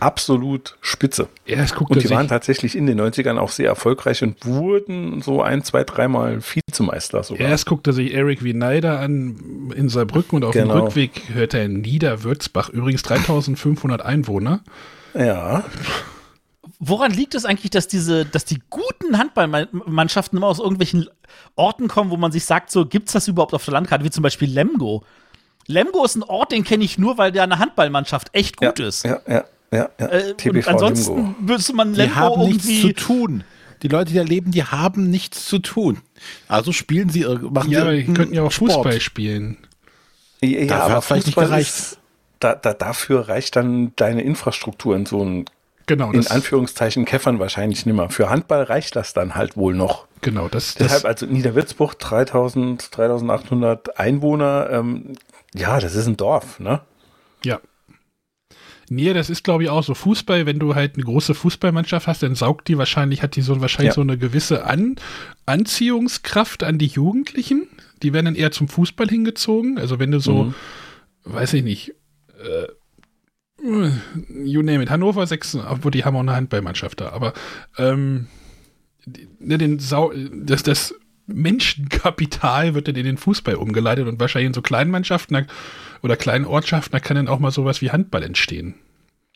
[0.00, 1.28] absolut spitze.
[1.44, 5.22] Erst guckt Und die sich, waren tatsächlich in den 90ern auch sehr erfolgreich und wurden
[5.22, 7.48] so ein, zwei, dreimal Vizemeister sogar.
[7.48, 10.84] erst guckt er sich Eric Wineider an in Saarbrücken und auf dem Genau.
[10.84, 12.68] Rückweg hört er in Niederwürzbach.
[12.68, 14.60] Übrigens 3500 Einwohner.
[15.14, 15.64] Ja,
[16.78, 21.08] Woran liegt es eigentlich, dass diese, dass die guten Handballmannschaften immer aus irgendwelchen
[21.54, 24.22] Orten kommen, wo man sich sagt, so gibt's das überhaupt auf der Landkarte, wie zum
[24.22, 25.02] Beispiel Lemgo?
[25.66, 28.86] Lemgo ist ein Ort, den kenne ich nur, weil der eine Handballmannschaft echt gut ja,
[28.86, 29.04] ist.
[29.04, 29.44] Ja, ja,
[29.76, 29.88] ja.
[30.00, 30.06] ja.
[30.08, 31.34] Äh, und TBV ansonsten Limgo.
[31.40, 32.94] müsste man Die Lemgo haben nichts irgendwie.
[32.94, 33.44] zu tun.
[33.82, 35.98] Die Leute, die da leben, die haben nichts zu tun.
[36.48, 38.72] Also spielen sie, ir- machen Ja, sie aber die irgendeinen könnten ja auch Sport.
[38.72, 39.58] Fußball spielen.
[40.40, 41.68] Ja, ja Dafür aber vielleicht nicht Fußball gereicht.
[41.68, 41.98] ist-
[42.40, 45.44] Da, da, dafür reicht dann deine Infrastruktur in so ein,
[45.88, 48.10] Genau, in Anführungszeichen, Käffern wahrscheinlich nimmer.
[48.10, 50.06] Für Handball reicht das dann halt wohl noch.
[50.20, 55.12] genau, das, Deshalb, das, also Niederwürzburg, 3000, 3800 Einwohner, ähm,
[55.54, 56.80] ja, das ist ein Dorf, ne?
[57.44, 57.60] ja.
[58.88, 60.46] Nee, das ist, glaube ich, auch so Fußball.
[60.46, 63.90] Wenn du halt eine große Fußballmannschaft hast, dann saugt die wahrscheinlich, hat die so wahrscheinlich
[63.90, 63.94] Ja.
[63.94, 64.96] so eine gewisse An
[65.44, 67.66] Anziehungskraft an die Jugendlichen.
[68.02, 69.78] Die werden dann eher zum Fußball hingezogen.
[69.78, 70.54] Also wenn du so, Mhm.
[71.24, 71.94] weiß ich nicht,
[72.40, 72.66] äh,
[74.44, 77.32] you name it, Hannover 6, obwohl die haben auch eine Handballmannschaft da, aber
[77.78, 78.26] ähm,
[79.40, 80.94] ne, den Sau, das, das
[81.26, 85.46] Menschenkapital wird dann in den Fußball umgeleitet und wahrscheinlich in so kleinen Mannschaften
[86.02, 88.74] oder kleinen Ortschaften, da kann dann auch mal sowas wie Handball entstehen.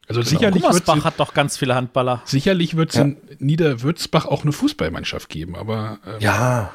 [0.08, 2.22] Also sicherlich wird Gummersbach hat doch ganz viele Handballer.
[2.24, 3.02] sicherlich wird's Ja.
[3.02, 6.72] in Niederwürzbach auch eine Fußballmannschaft geben, aber ähm, Ja,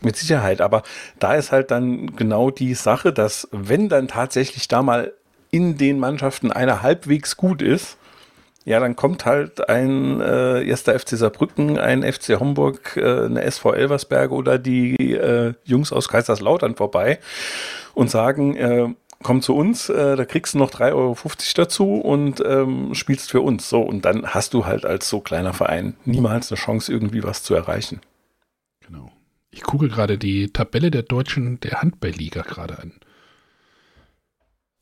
[0.00, 0.62] mit Sicherheit.
[0.62, 0.82] Aber
[1.18, 5.12] da ist halt dann genau die Sache, dass wenn dann tatsächlich da mal
[5.50, 7.98] in den Mannschaften einer halbwegs gut ist,
[8.64, 13.72] ja, dann kommt halt ein äh, erster FC Saarbrücken, ein FC Homburg, äh, eine SV
[13.74, 17.18] Elversberg oder die äh, Jungs aus Kaiserslautern vorbei
[17.94, 18.88] und sagen, äh,
[19.22, 21.16] komm zu uns, äh, da kriegst du noch 3,50 Euro
[21.54, 23.68] dazu und ähm, spielst für uns.
[23.68, 27.42] So, und dann hast du halt als so kleiner Verein niemals eine Chance, irgendwie was
[27.42, 28.00] zu erreichen.
[28.86, 29.12] Genau.
[29.50, 32.92] Ich gucke gerade die Tabelle der deutschen, der Handballliga gerade an.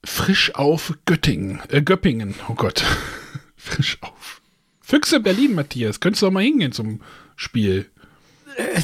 [0.04, 2.84] Frisch auf Göttingen, äh, Göppingen, oh Gott.
[3.56, 4.40] Frisch auf.
[4.80, 6.00] Füchse Berlin, Matthias.
[6.00, 7.02] Könntest du doch mal hingehen zum
[7.36, 7.90] Spiel.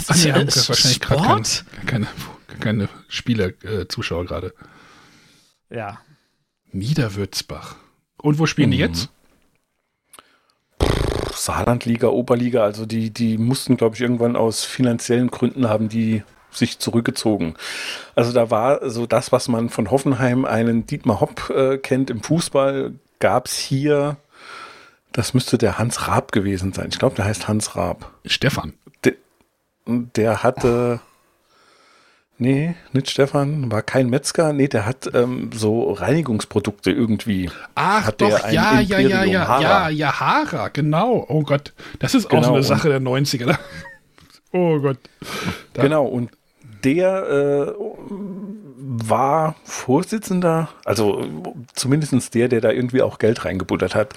[0.08, 2.08] Ach, nee, haben wahrscheinlich gerade kein, keine,
[2.60, 4.52] keine Spieler, äh, Zuschauer gerade.
[5.70, 6.00] Ja.
[6.72, 7.76] Niederwürzbach.
[8.18, 9.10] Und wo spielen die jetzt?
[11.32, 16.78] Saarlandliga, Oberliga, also die, die mussten, glaube ich, irgendwann aus finanziellen Gründen haben die sich
[16.78, 17.54] zurückgezogen.
[18.14, 22.22] Also da war so das, was man von Hoffenheim einen Dietmar Hopp äh, kennt im
[22.22, 24.16] Fußball, gab es hier,
[25.12, 26.88] das müsste der Hans Raab gewesen sein.
[26.90, 28.12] Ich glaube, der heißt Hans Raab.
[28.24, 28.74] Stefan.
[29.04, 29.14] Der,
[29.86, 31.00] der hatte,
[32.38, 37.50] nee, nicht Stefan, war kein Metzger, nee, der hat ähm, so Reinigungsprodukte irgendwie.
[37.74, 39.60] Ach Hat doch, ja, ja, ja, ja, Hara.
[39.62, 41.24] ja, ja, Hara, genau.
[41.28, 43.46] Oh Gott, das ist auch Genau, so eine und- Sache der 90er.
[43.46, 43.58] ne?
[44.52, 44.98] Oh Gott.
[45.72, 46.30] Da- Genau, und
[46.84, 47.80] der äh,
[48.76, 51.26] war Vorsitzender, also
[51.74, 54.12] zumindest der, der da irgendwie auch Geld reingebuttert hat.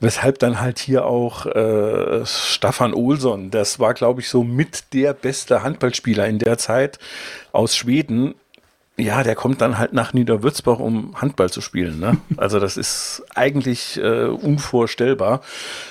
[0.00, 5.14] Weshalb dann halt hier auch äh, Staffan Olsson, das war, glaube ich, so mit der
[5.14, 6.98] beste Handballspieler in der Zeit
[7.52, 8.34] aus Schweden.
[8.98, 11.98] Ja, der kommt dann halt nach Niederwürzbach, um Handball zu spielen.
[11.98, 12.18] Ne?
[12.36, 15.42] Also das ist eigentlich äh, unvorstellbar,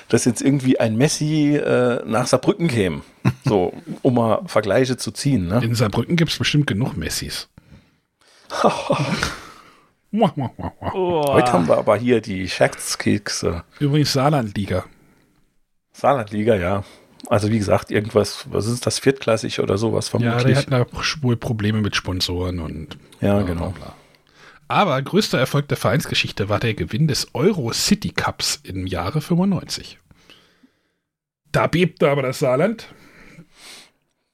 [0.10, 3.02] dass jetzt irgendwie ein Messi äh, nach Saarbrücken käme.
[3.44, 5.48] So, um mal Vergleiche zu ziehen.
[5.48, 5.64] Ne?
[5.64, 7.48] In Saarbrücken gibt es bestimmt genug Messis.
[10.94, 13.64] Oh, Heute haben wir aber hier die Scherzkekse.
[13.80, 14.86] Übrigens Saarlandliga.
[15.94, 16.84] Saarlandliga, ja.
[17.28, 20.58] Also wie gesagt, irgendwas, was ist das, viertklassig oder sowas Ja, die vermutlich.
[20.58, 20.86] hatten da
[21.22, 23.70] wohl Probleme mit Sponsoren und Ja, bla, genau.
[23.72, 23.96] bla, bla.
[24.68, 30.00] Aber größter Erfolg der Vereinsgeschichte war der Gewinn des Euro City Cups im Jahre 95.
[31.52, 32.88] Da bebte aber das Saarland,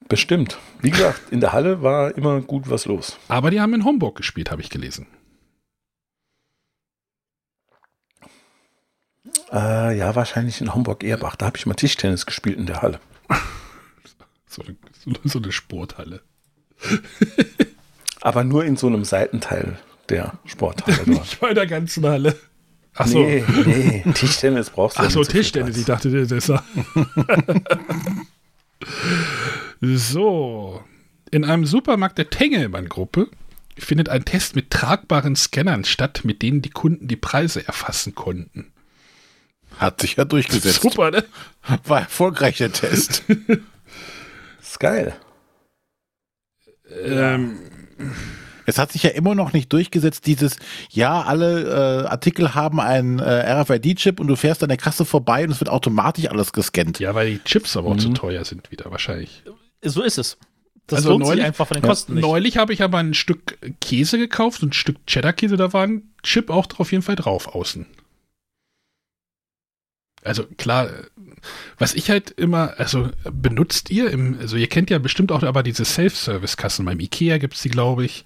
[0.08, 0.58] Bestimmt.
[0.82, 3.16] Wie gesagt, in der Halle war immer gut was los.
[3.28, 5.06] aber die haben in Homburg gespielt, habe ich gelesen.
[9.52, 11.36] Äh, ja, wahrscheinlich in Homburg-Ehrbach.
[11.36, 13.00] Da habe ich mal Tischtennis gespielt in der Halle.
[14.46, 16.20] So eine, so- so eine Sporthalle.
[18.20, 19.78] Aber nur in so einem Seitenteil
[20.10, 21.08] der Sporthalle dort.
[21.08, 22.36] Nicht bei der ganzen Halle.
[22.94, 25.78] Ach so, Nee, nee, Tischtennis brauchst du Ach so Tischtennis.
[25.78, 26.52] Ich dachte, das ist
[30.10, 30.82] so.
[31.30, 33.28] In einem Supermarkt der Tengelmann-Gruppe
[33.78, 38.71] findet ein Test mit tragbaren Scannern statt, mit denen die Kunden die Preise erfassen konnten.
[39.78, 40.82] Hat sich ja durchgesetzt.
[40.82, 41.24] Super, ne?
[41.84, 43.24] War erfolgreich der Test.
[44.60, 45.14] ist geil.
[47.04, 47.58] Ähm,
[48.66, 50.56] Es hat sich ja immer noch nicht durchgesetzt, dieses,
[50.90, 55.44] ja, alle äh, Artikel haben einen äh, RFID-Chip und du fährst an der Kasse vorbei
[55.44, 57.00] und es wird automatisch alles gescannt.
[57.00, 59.42] ja, weil die Chips aber auch zu teuer sind wieder, wahrscheinlich.
[59.82, 60.38] so ist es.
[60.86, 62.22] Das Also lohnt neulich- sich einfach von den Kosten nicht.
[62.22, 66.50] Neulich habe ich aber ein Stück Käse gekauft, ein Stück Cheddar-Käse, da war ein Chip
[66.50, 67.86] auch auf jeden Fall drauf außen.
[70.24, 70.88] Also klar,
[71.78, 75.62] was ich halt immer, also benutzt ihr im, also ihr kennt ja bestimmt auch aber
[75.62, 76.84] diese Self-Service-Kassen.
[76.84, 78.24] Beim Ikea gibt es die, glaube ich.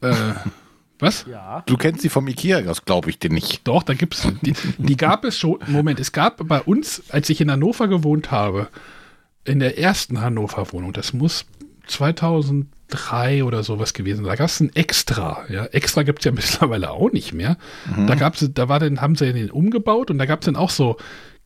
[0.00, 0.14] Äh,
[0.98, 1.24] was?
[1.28, 1.62] Ja.
[1.66, 3.66] Du kennst sie vom Ikea, das glaube ich dir nicht.
[3.68, 5.58] Doch, da gibt's die, die gab es schon.
[5.66, 8.68] Moment, es gab bei uns, als ich in Hannover gewohnt habe,
[9.44, 11.46] in der ersten Hannover Wohnung, das muss
[12.92, 14.24] 2003 oder sowas gewesen.
[14.24, 15.44] Da gab es ein Extra.
[15.48, 17.56] Ja, Extra gibt es ja mittlerweile auch nicht mehr.
[18.06, 20.70] Da gab's, da war dann, haben sie den umgebaut und da gab es dann auch
[20.70, 20.96] so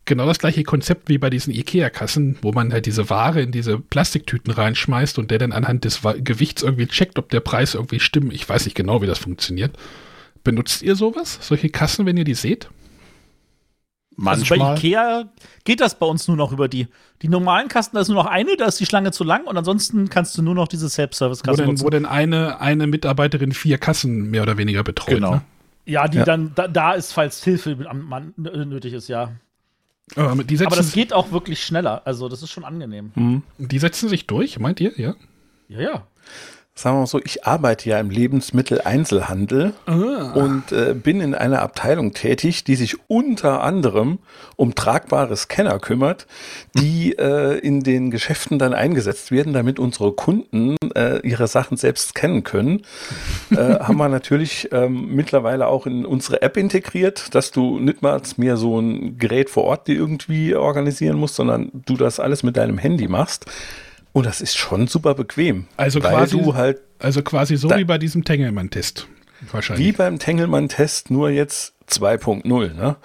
[0.04, 3.78] genau das gleiche Konzept wie bei diesen Ikea-Kassen, wo man halt diese Ware in diese
[3.78, 8.32] Plastiktüten reinschmeißt und der dann anhand des Gewichts irgendwie checkt, ob der Preis irgendwie stimmt.
[8.32, 9.76] Ich weiß nicht genau, wie das funktioniert.
[10.44, 11.38] Benutzt ihr sowas?
[11.42, 12.68] Solche Kassen, wenn ihr die seht?
[14.18, 14.79] Also bei Manchmal.
[14.79, 15.24] Ikea
[15.64, 16.88] geht das bei uns nur noch über die,
[17.22, 19.57] die normalen Kasten, da ist nur noch eine, da ist die Schlange zu lang und
[19.57, 21.85] ansonsten kannst du nur noch diese Wo Self-Service-Kassen denn, nutzen.
[21.85, 25.16] wo denn eine, eine Mitarbeiterin vier Kassen mehr oder weniger betreut.
[25.16, 25.35] Genau.
[25.35, 25.42] Ne?
[25.85, 26.24] Ja, die Ja.
[26.24, 29.33] dann, da, da ist, falls Hilfe am Mann äh, nötig ist, ja.
[30.14, 32.02] Aber Aber das geht auch wirklich schneller.
[32.05, 33.42] Also, das ist schon angenehm.
[33.59, 34.92] die setzen sich durch, meint ihr?
[34.98, 35.14] Ja.
[35.68, 36.07] Ja, ja.
[36.78, 39.72] Sagen wir mal so, ich arbeite ja im Lebensmitteleinzelhandel
[40.34, 44.18] und äh, bin in einer Abteilung tätig, die sich unter anderem
[44.56, 46.26] um tragbare Scanner kümmert,
[46.74, 52.10] die äh, in den Geschäften dann eingesetzt werden, damit unsere Kunden äh, ihre Sachen selbst
[52.10, 52.82] scannen können.
[53.52, 58.20] äh, haben wir natürlich ähm, mittlerweile auch in unsere App integriert, dass du nicht mal
[58.36, 62.58] mehr so ein Gerät vor Ort dir irgendwie organisieren musst, sondern du das alles mit
[62.58, 63.46] deinem Handy machst.
[64.16, 65.66] Und das ist schon super bequem.
[65.76, 69.09] Also quasi- halt Also quasi so wie bei diesem Tengelmann-Test.
[69.52, 69.87] Wahrscheinlich.
[69.87, 72.72] Wie beim Tengelmann-Test, nur jetzt 2.0.
[72.72, 72.96] Ne?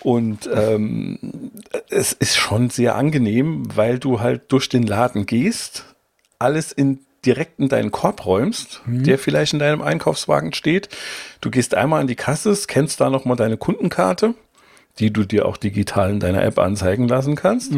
[0.00, 1.52] Und ähm,
[1.90, 5.84] es ist schon sehr angenehm, weil du halt durch den Laden gehst,
[6.40, 10.88] alles in direkt in deinen Korb räumst, der vielleicht in deinem Einkaufswagen steht.
[11.40, 14.34] Du gehst einmal an die Kasse, scannst da nochmal deine Kundenkarte,
[14.98, 17.72] die du dir auch digital in deiner App anzeigen lassen kannst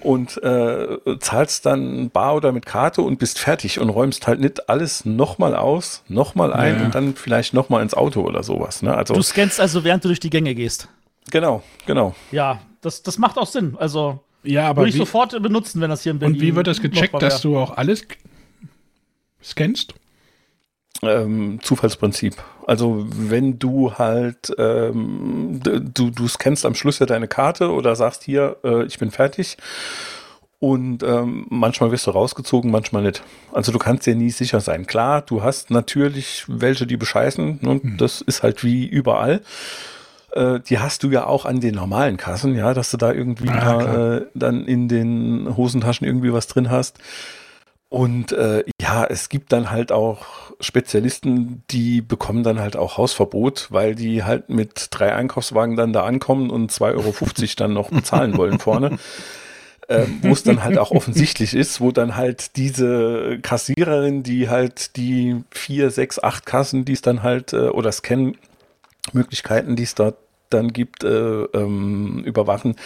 [0.00, 4.68] und äh, zahlst dann bar oder mit Karte und bist fertig und räumst halt nicht
[4.68, 6.84] alles nochmal aus, nochmal ein Ja.
[6.84, 8.82] und dann vielleicht nochmal ins Auto oder sowas.
[8.82, 8.94] Ne?
[8.94, 10.88] Also Du scannst also, während du durch die Gänge gehst.
[11.30, 12.14] genau, genau.
[12.30, 13.76] Ja, das, das macht auch Sinn.
[13.78, 16.54] Also Ja, aber würde ich wie, sofort benutzen, wenn das hier in Berlin und wie
[16.54, 18.04] wird das gecheckt, dass du auch alles
[19.42, 19.94] scannst?
[21.02, 22.34] Ähm, Zufallsprinzip.
[22.66, 28.22] Also wenn du halt, ähm, du, du scannst am Schluss ja deine Karte oder sagst
[28.22, 29.56] hier, äh, ich bin fertig.
[30.60, 33.24] Und ähm, manchmal wirst du rausgezogen, manchmal nicht.
[33.52, 34.86] Also du kannst dir nie sicher sein.
[34.86, 37.58] Klar, du hast natürlich welche, die bescheißen.
[37.62, 37.80] Ne?
[37.98, 39.40] Das ist halt wie überall.
[40.30, 43.48] Äh, die hast du ja auch an den normalen Kassen, ja, dass du da irgendwie
[43.48, 44.12] Ah, klar.
[44.18, 46.96] äh, dann in den Hosentaschen irgendwie was drin hast.
[47.92, 50.24] Und äh, ja, es gibt dann halt auch
[50.60, 56.04] Spezialisten, die bekommen dann halt auch Hausverbot, weil die halt mit drei Einkaufswagen dann da
[56.04, 57.12] ankommen und 2,50 Euro
[57.58, 58.98] dann noch bezahlen wollen vorne.
[59.88, 64.96] Ähm, wo es dann halt auch offensichtlich ist, wo dann halt diese Kassiererin, die halt
[64.96, 70.14] die vier, sechs, acht Kassen, die es dann halt, äh, oder Scan-Möglichkeiten, die es da
[70.50, 71.08] dann gibt, äh,
[71.42, 72.76] ähm, überwachen,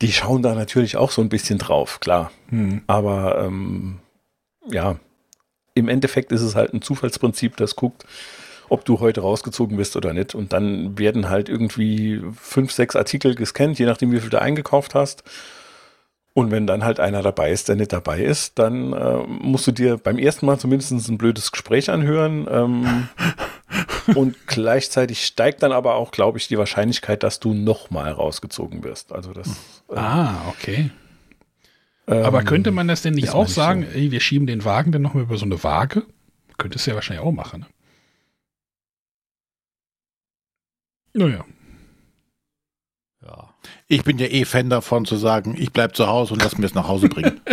[0.00, 2.32] die schauen da natürlich auch so ein bisschen drauf, klar.
[2.86, 4.00] Aber ähm,
[4.70, 4.96] ja,
[5.74, 8.04] im Endeffekt ist es halt ein Zufallsprinzip, das guckt,
[8.68, 10.34] ob du heute rausgezogen bist oder nicht.
[10.34, 14.94] Und dann werden halt irgendwie fünf, sechs Artikel gescannt, je nachdem, wie viel du eingekauft
[14.94, 15.24] hast.
[16.32, 19.72] Und wenn dann halt einer dabei ist, der nicht dabei ist, dann äh, musst du
[19.72, 22.48] dir beim ersten Mal zumindest ein blödes Gespräch anhören.
[22.50, 23.08] Ähm,
[24.16, 29.12] und gleichzeitig steigt dann aber auch, glaube ich, die Wahrscheinlichkeit, dass du nochmal rausgezogen wirst.
[29.12, 29.48] Also das.
[29.90, 30.90] äh, Ah, okay.
[32.06, 34.92] Aber ähm, könnte man das denn nicht auch nicht sagen, ey, wir schieben den Wagen
[34.92, 36.04] dann nochmal über so eine Waage?
[36.58, 37.60] Könnte es ja wahrscheinlich auch machen.
[41.14, 41.26] Ne?
[41.26, 41.44] Naja.
[43.24, 43.54] Ja.
[43.88, 46.66] Ich bin ja eh Fan davon zu sagen, ich bleib zu Hause und lass mir
[46.66, 47.40] es nach Hause bringen.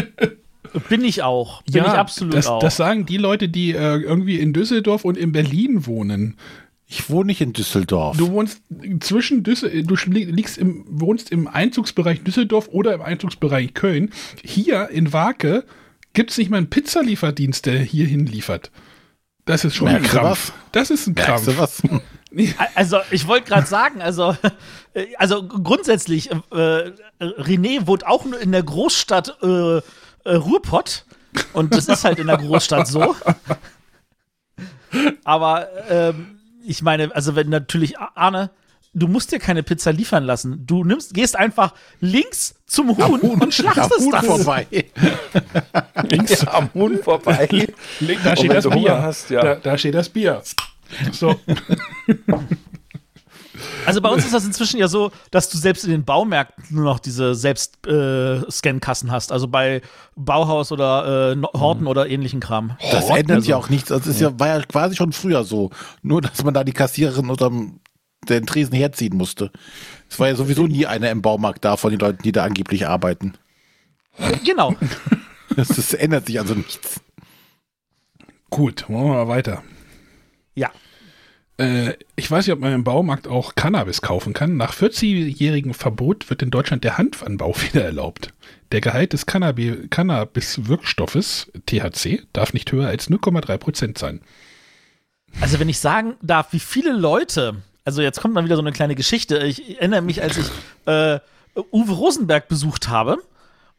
[0.88, 1.62] Bin ich auch.
[1.64, 2.60] Bin ich absolut das, auch.
[2.60, 6.38] Das sagen die Leute, die äh, irgendwie in Düsseldorf und in Berlin wohnen.
[6.92, 8.18] Ich wohne nicht in Düsseldorf.
[8.18, 8.62] Du wohnst
[9.00, 14.12] zwischen Düsseldorf, du liegst im, wohnst im Einzugsbereich Düsseldorf oder im Einzugsbereich Köln.
[14.44, 15.64] Hier in Wake
[16.12, 18.72] gibt es nicht mal einen Pizzalieferdienst, der hier hinliefert.
[19.46, 20.52] Das ist schon Merkst ein Krampf.
[20.74, 21.46] Das ist ein Merkst Krampf.
[21.46, 21.82] du was?
[22.76, 24.38] Also, ich wollte gerade sagen, also,
[24.94, 29.82] äh, also grundsätzlich, äh, René wohnt auch nur in der Großstadt äh, äh,
[30.26, 31.06] Ruhrpott.
[31.52, 33.16] Und das ist halt in der Großstadt so.
[35.26, 38.52] Aber ähm, ich meine, also wenn natürlich, Arne,
[38.94, 40.66] du musst dir keine Pizza liefern lassen.
[40.66, 44.26] Du nimmst, gehst einfach links zum Huhn und schlachtest Huhn das.
[44.26, 44.68] vorbei.
[46.04, 47.48] links am Huhn vorbei.
[48.24, 49.02] Da Und steht das Bier.
[49.02, 49.42] Hast, ja.
[49.42, 50.42] da, da steht das Bier.
[51.12, 51.40] So.
[53.86, 56.86] Also bei uns ist das inzwischen ja so, dass du selbst in den Baumärkten nur
[56.86, 58.42] noch diese selbst äh,
[59.10, 59.32] hast.
[59.32, 59.82] Also bei
[60.16, 62.78] Bauhaus oder äh, Horten oder ähnlichen Kram.
[62.92, 63.90] Das ändert ja auch nichts.
[63.90, 65.72] Das ist ja, war ja quasi schon früher so.
[66.02, 67.80] Nur, dass man da die Kassiererin unterm
[68.30, 69.52] den Tresen herziehen musste.
[70.10, 72.88] Es war ja sowieso nie einer im Baumarkt da von den Leuten, die da angeblich
[72.88, 73.34] arbeiten.
[74.46, 74.76] Genau.
[75.54, 77.02] Das, das ändert sich also nichts.
[78.50, 79.64] Gut, machen wir mal weiter.
[80.56, 80.72] Ja.
[81.62, 84.58] Äh, ich weiß nicht, ob man im Baumarkt auch Cannabis kaufen kann.
[84.58, 88.34] Nach 40-jährigem Verbot wird in Deutschland der Hanfanbau wieder erlaubt.
[88.72, 94.22] Der Gehalt des Cannabi- Cannabis-Wirkstoffes, THC, darf nicht höher als 0,3 Prozent sein.
[95.40, 98.72] Also wenn ich sagen darf, wie viele Leute, also jetzt kommt mal wieder so eine
[98.72, 99.40] kleine Geschichte.
[99.46, 100.48] Ich erinnere mich, als ich
[100.86, 101.20] äh,
[101.72, 103.18] Uwe Rosenberg besucht habe.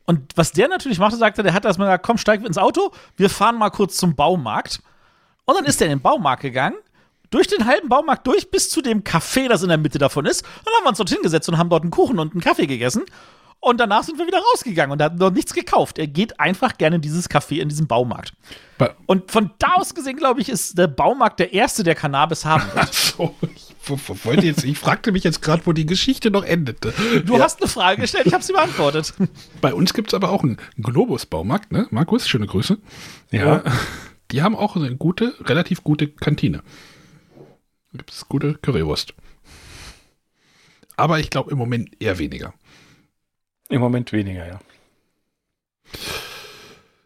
[0.05, 3.31] Und was der natürlich machte, sagte, der hat erstmal gesagt, komm, steig ins Auto, wir
[3.31, 4.83] fahren mal kurz zum Baumarkt.
[5.45, 6.77] Und dann ist er in den Baumarkt gegangen,
[7.33, 10.43] durch den halben Baumarkt durch, bis zu dem Café, das in der Mitte davon ist.
[10.45, 12.67] Und dann haben wir uns dort hingesetzt und haben dort einen Kuchen und einen Kaffee
[12.67, 13.03] gegessen.
[13.65, 15.97] Und danach sind wir wieder rausgegangen und haben dort nichts gekauft.
[15.97, 18.33] Er geht einfach gerne in dieses Café, in diesem Baumarkt.
[18.77, 22.45] Ba Und von da aus gesehen, glaube ich, ist der Baumarkt der erste, der Cannabis
[22.45, 22.93] haben wird.
[22.95, 26.43] so, ich, wo- wo- wollte jetzt, ich fragte mich jetzt gerade, wo die Geschichte noch
[26.43, 26.93] endete.
[27.25, 29.15] Du hast eine Frage gestellt, ich habe sie beantwortet.
[29.61, 31.87] Bei uns gibt es aber auch einen Globus-Baumarkt, ne?
[31.91, 32.79] Markus, schöne Grüße.
[33.31, 33.59] Ja.
[33.59, 33.71] Äh,
[34.33, 36.63] die haben auch eine gute, relativ gute Kantine.
[37.93, 39.15] Gibt es gute Currywurst.
[40.97, 42.55] Aber ich glaube im Moment eher weniger.
[43.69, 44.61] Im Moment weniger, ja.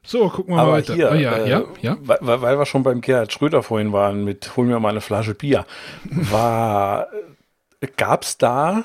[0.03, 0.95] So, gucken wir mal Aber weiter.
[0.95, 1.97] hier, oh, ja, äh, ja, ja.
[2.01, 5.35] Weil, weil wir schon beim Gerhard Schröder vorhin waren mit Hol mir mal eine Flasche
[5.35, 5.67] Bier.
[6.05, 7.09] War,
[7.97, 8.85] gab es da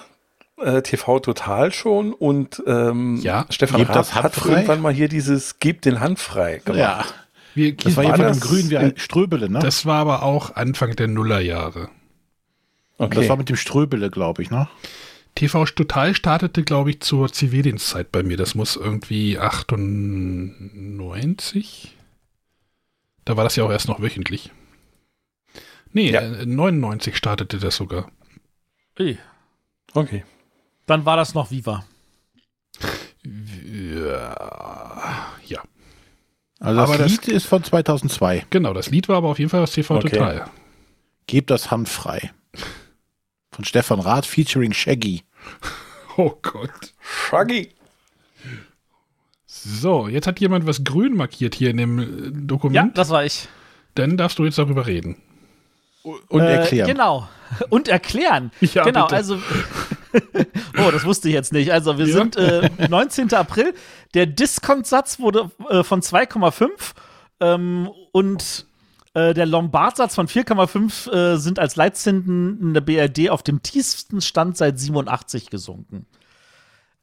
[0.58, 3.46] äh, TV Total schon und ähm, Ja.
[3.50, 6.80] Stefan Raab hat irgendwann mal hier dieses Gebt den Hand frei gemacht.
[6.80, 7.06] Ja,
[7.54, 9.60] Wir, das war War von das dem Grün wie ein Ströbele, ne?
[9.60, 11.90] Das, das war aber auch Anfang der Nullerjahre.
[12.98, 13.30] Okay.
[13.30, 14.68] war mit dem Ströbele, glaube ich, ne?
[15.36, 18.38] TV Total startete, glaube ich, zur Zivildienstzeit bei mir.
[18.38, 21.98] Das muss irgendwie 98.
[23.26, 24.52] Da war das ja auch erst noch wöchentlich.
[25.94, 26.22] Nee, Ja.
[26.22, 28.12] äh, 99 startete das sogar.
[29.94, 30.24] Okay.
[30.86, 31.86] Dann war das noch Viva.
[33.24, 34.91] Ja, ja.
[36.62, 38.46] Also Aber das das- Lied ist von 2002.
[38.50, 38.74] genau.
[38.74, 40.10] Das Lied war aber auf jeden Fall aus TV Okay.
[40.12, 40.46] Total.
[41.28, 42.32] Gebt das Hand frei.
[43.52, 45.24] Von Stefan Rath featuring Shaggy.
[46.18, 46.94] Oh Gott.
[47.30, 47.70] Shaggy.
[49.46, 52.98] So, jetzt hat jemand was grün markiert hier in dem äh, Ja, Dokument.
[52.98, 53.48] das war ich.
[53.96, 55.18] Dann darfst du jetzt darüber reden.
[56.04, 56.88] Und Äh, erklären.
[56.88, 57.28] Genau.
[57.70, 58.52] Und erklären.
[58.62, 59.16] Ja, genau, bitte.
[59.16, 59.38] also.
[60.78, 61.72] oh, das wusste ich jetzt nicht.
[61.72, 62.14] Also, wir Ja.
[62.14, 63.34] sind äh, 19.
[63.34, 63.74] April.
[64.14, 66.70] Der Diskontsatz wurde äh, von 2,5
[67.40, 68.66] ähm, und
[69.14, 74.22] äh, der Lombardsatz von 4,5 äh, sind als Leitzinsen in der BRD auf dem tiefsten
[74.22, 76.06] Stand seit 87 gesunken.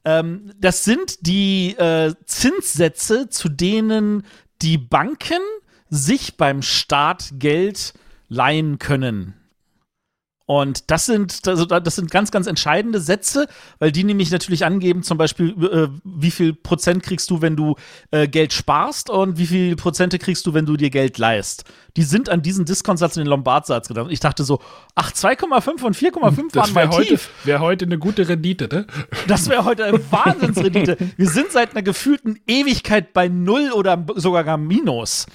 [0.05, 4.23] Ähm, das sind die äh, Zinssätze, zu denen
[4.61, 5.41] die Banken
[5.89, 7.93] sich beim Staat Geld
[8.27, 9.38] leihen können.
[10.49, 13.45] Und das sind, also das sind ganz, ganz entscheidende Sätze,
[13.77, 17.75] weil die nämlich natürlich angeben, zum Beispiel, äh, wie viel Prozent kriegst du, wenn du
[18.09, 21.65] äh, Geld sparst und wie viel Prozente kriegst du, wenn du dir Geld leihst.
[21.99, 24.05] Die sind an diesen Diskontsatz und den Lombardsatz gedacht.
[24.05, 24.61] Und ich dachte so,
[24.95, 27.29] ach, 2,5 und 4,5 waren Das mal wäre heute, tief.
[27.43, 28.87] wär heute eine gute Rendite, ne?
[29.27, 30.95] Das wäre heute eine Wahnsinnsrendite.
[31.17, 35.25] Wir sind seit einer gefühlten Ewigkeit bei Null oder sogar gar Minus.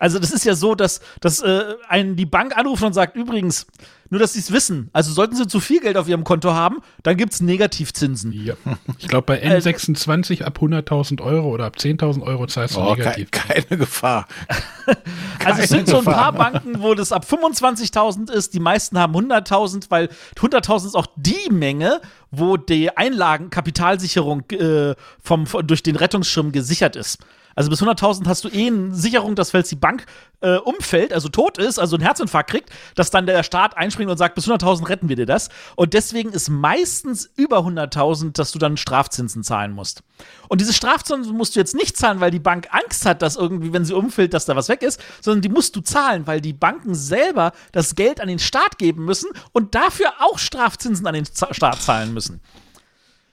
[0.00, 3.68] Also das ist ja so, dass, dass äh, einen die Bank anruft und sagt, übrigens,
[4.12, 6.78] nur dass sie es wissen, also sollten sie zu viel Geld auf ihrem Konto haben,
[7.04, 8.32] dann gibt es Negativzinsen.
[8.32, 8.54] Ja.
[8.98, 13.02] Ich glaube, bei N26 ab 100.000 Euro oder ab 10.000 Euro zahlst du Oh, ke
[13.02, 13.30] negativ.
[13.30, 14.26] keine Gefahr.
[15.44, 18.54] Also es sind so ein paar Banken, wo das ab 25.000 ist.
[18.54, 25.46] Die meisten haben 100.000, weil 100.000 ist auch die Menge, wo die Einlagenkapitalsicherung äh, vom,
[25.64, 27.18] durch den Rettungsschirm gesichert ist.
[27.54, 30.06] Also bis 100.000 hast du eh eine Sicherung, dass falls die Bank
[30.40, 34.16] äh, umfällt, also tot ist, also einen Herzinfarkt kriegt, dass dann der Staat einspringt und
[34.16, 35.48] sagt, bis 100.000 retten wir dir das.
[35.76, 40.02] Und deswegen ist meistens über 100.000, dass du dann Strafzinsen zahlen musst.
[40.48, 43.72] Und diese Strafzinsen musst du jetzt nicht zahlen, weil die Bank Angst hat, dass irgendwie,
[43.72, 46.52] wenn sie umfällt, dass da was weg ist, sondern die musst du zahlen, weil die
[46.52, 51.26] Banken selber das Geld an den Staat geben müssen und dafür auch Strafzinsen an den
[51.26, 52.40] Staat zahlen müssen.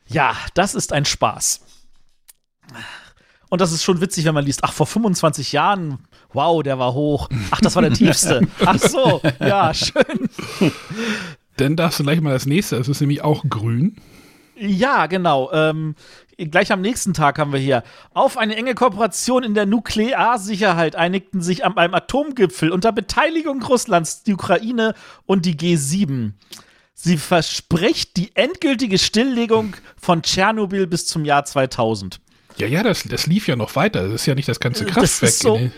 [0.08, 1.62] Ja, das ist ein Spaß.
[3.50, 6.00] Und das ist schon witzig, wenn man liest, ach, vor 25 Jahren,
[6.34, 7.30] wow, der war hoch.
[7.52, 8.48] Ach, das war der tiefste.
[8.66, 10.30] Ach so, ja, schön.
[11.56, 13.96] Dann darfst du gleich mal das nächste, es ist nämlich auch grün.
[14.60, 15.52] Ja, genau.
[15.54, 15.96] Ähm,
[16.38, 17.84] gleich am nächsten Tag haben wir hier.
[18.14, 24.24] Auf eine enge Kooperation in der Nuklearsicherheit einigten sich am, beim Atomgipfel unter Beteiligung Russlands
[24.24, 24.94] die Ukraine
[25.26, 26.32] und die G7.
[26.94, 32.20] Sie verspricht die endgültige Stilllegung von Tschernobyl bis zum Jahr 2000.
[32.58, 34.04] Ja, ja, das, das lief ja noch weiter.
[34.04, 35.30] Das ist ja nicht das ganze Das Kraftwerk.
[35.32, 35.56] ist so.
[35.56, 35.72] in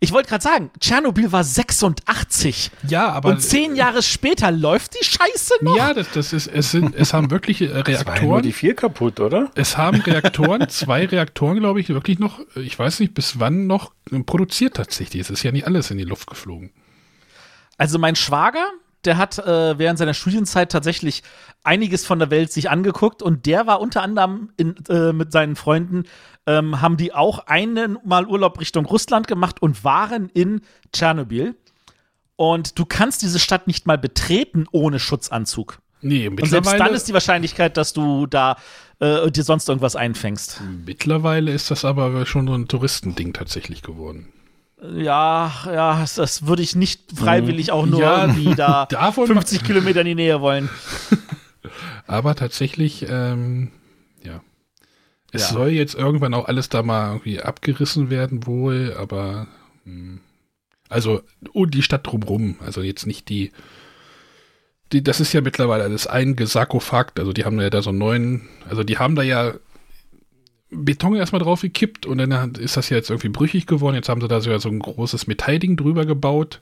[0.00, 2.70] Ich wollte gerade sagen, Tschernobyl war 86.
[2.82, 3.30] den- ja, aber.
[3.30, 5.76] und zehn Jahre später läuft die Scheiße noch.
[5.76, 8.42] Ja, das, das ist, es sind, es haben wirklich äh, War ja nur Reaktoren.
[8.42, 9.50] die vier kaputt, oder?
[9.54, 13.92] Es haben Reaktoren, zwei Reaktoren, glaube ich, wirklich noch, ich weiß nicht, bis wann noch
[14.10, 15.22] äh, produziert tatsächlich.
[15.22, 16.72] Es ist ja nicht alles in die Luft geflogen.
[17.78, 18.66] Also mein Schwager,
[19.04, 21.22] der hat äh, während seiner Studienzeit tatsächlich
[21.64, 25.56] einiges von der Welt sich angeguckt und der war unter anderem in, äh, mit seinen
[25.56, 26.04] Freunden,
[26.46, 31.54] ähm, haben die auch einen Mal Urlaub Richtung Russland gemacht und waren in Tschernobyl.
[32.36, 35.78] Und du kannst diese Stadt nicht mal betreten ohne Schutzanzug.
[36.00, 38.56] Nee, Und selbst dann mittlerweile, ist die Wahrscheinlichkeit, dass du da
[38.98, 40.60] äh, dir sonst irgendwas einfängst.
[40.84, 44.32] mittlerweile ist das aber schon so ein Touristending tatsächlich geworden.
[44.82, 50.00] Ja, ja, das, würde ich nicht freiwillig auch nur Ja, irgendwie da davon 50 Kilometer
[50.00, 50.68] in die Nähe wollen.
[52.08, 53.70] Aber tatsächlich, ähm,
[54.24, 54.42] ja.
[55.30, 55.56] Es Ja.
[55.56, 59.46] soll jetzt irgendwann auch alles da mal irgendwie abgerissen werden, wohl, aber
[59.84, 60.20] hm.
[60.88, 61.22] also
[61.52, 63.52] und die Stadt drumrum, also jetzt nicht die,
[64.92, 67.98] die, das ist ja mittlerweile alles ein Sarkophag, also die haben ja da so einen
[67.98, 69.54] neuen, also die haben da ja
[70.74, 73.94] Beton erstmal drauf gekippt und dann ist das ja jetzt irgendwie brüchig geworden.
[73.94, 76.60] Jetzt haben sie da so, so ein großes Metallding drüber gebaut.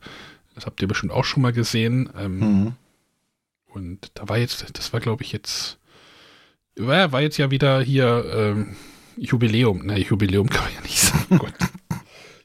[0.54, 2.10] Das habt ihr bestimmt auch schon mal gesehen.
[2.18, 2.72] Ähm, Mhm.
[3.72, 5.78] und da war jetzt, das war glaube ich jetzt,
[6.76, 8.76] war, war jetzt ja wieder hier ähm,
[9.16, 9.82] Jubiläum.
[9.84, 11.38] Na, Jubiläum kann man ja nicht sagen.
[11.38, 11.52] Gott.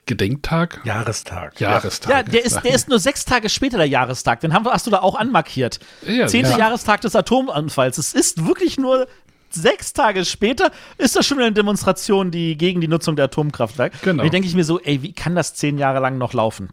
[0.07, 0.82] Gedenktag?
[0.86, 1.59] Jahrestag.
[1.59, 2.11] Jahrestag.
[2.11, 4.39] Ja, der ist, der ist nur sechs Tage später der Jahrestag.
[4.41, 5.80] Den haben, wir- hast du da auch anmarkiert.
[6.07, 6.57] Ja, Zehnte ja.
[6.59, 7.97] Jahrestag des Atomunfalls.
[7.97, 9.07] Es ist wirklich nur
[9.55, 13.97] sechs Tage später, ist das schon eine Demonstration die, gegen die Nutzung der Atomkraftwerke.
[14.03, 14.23] Genau.
[14.23, 16.69] Und denke ich mir so, ey, wie kann das zehn Jahre lang noch laufen?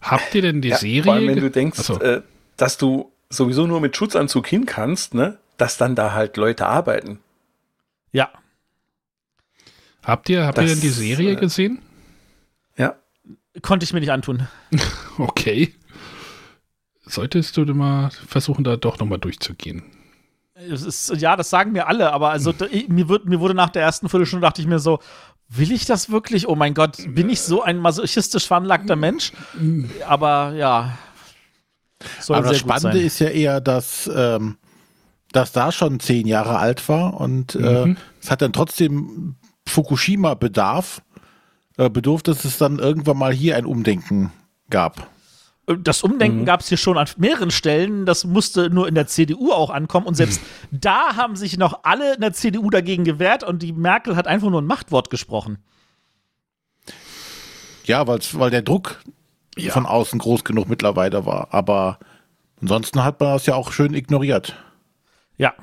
[0.00, 1.02] Habt ihr denn die Ja, Serie?
[1.04, 1.98] vor allem, wenn du denkst, Achso.
[2.00, 2.22] äh,
[2.56, 5.38] dass du sowieso nur mit Schutzanzug hin kannst, ne?
[5.58, 7.20] dass dann da halt Leute arbeiten.
[8.12, 8.30] Ja.
[10.02, 11.80] habt ihr, habt ihr das, denn die Serie äh, gesehen?
[12.76, 12.96] Ja.
[13.62, 14.48] Konnte ich mir nicht antun.
[15.18, 15.74] Okay.
[17.04, 19.82] Solltest du mal versuchen, da doch nochmal durchzugehen.
[20.70, 22.52] Es ist, ja, das sagen mir alle, aber also
[22.88, 24.98] mir, wird, mir wurde nach der ersten Viertelstunde, dachte ich mir so,
[25.48, 26.48] will ich das wirklich?
[26.48, 29.32] Oh mein Gott, bin ich so ein masochistisch veranlagter Mensch?
[30.06, 30.98] Aber ja.
[32.20, 33.06] Soll Aber das Spannende sein.
[33.06, 34.56] ist ja eher, dass, ähm,
[35.32, 37.96] dass da schon zehn Jahre alt war und äh, Mhm.
[38.22, 39.36] es hat dann trotzdem
[39.66, 41.02] Fukushima Bedarf,
[41.76, 44.32] äh, bedurft, dass es dann irgendwann mal hier ein Umdenken
[44.70, 45.08] gab.
[45.66, 48.04] Das Umdenken gab es hier schon an mehreren Stellen.
[48.04, 50.06] Das musste nur in der CDU auch ankommen.
[50.06, 50.40] Und selbst
[50.70, 53.44] da haben sich noch alle in der CDU dagegen gewehrt.
[53.44, 55.58] Und die Merkel hat einfach nur ein Machtwort gesprochen.
[57.84, 59.00] Ja, weil der Druck
[59.68, 61.48] von außen groß genug mittlerweile war.
[61.52, 61.98] Aber
[62.60, 64.56] ansonsten hat man das ja auch schön ignoriert.
[65.36, 65.54] Ja.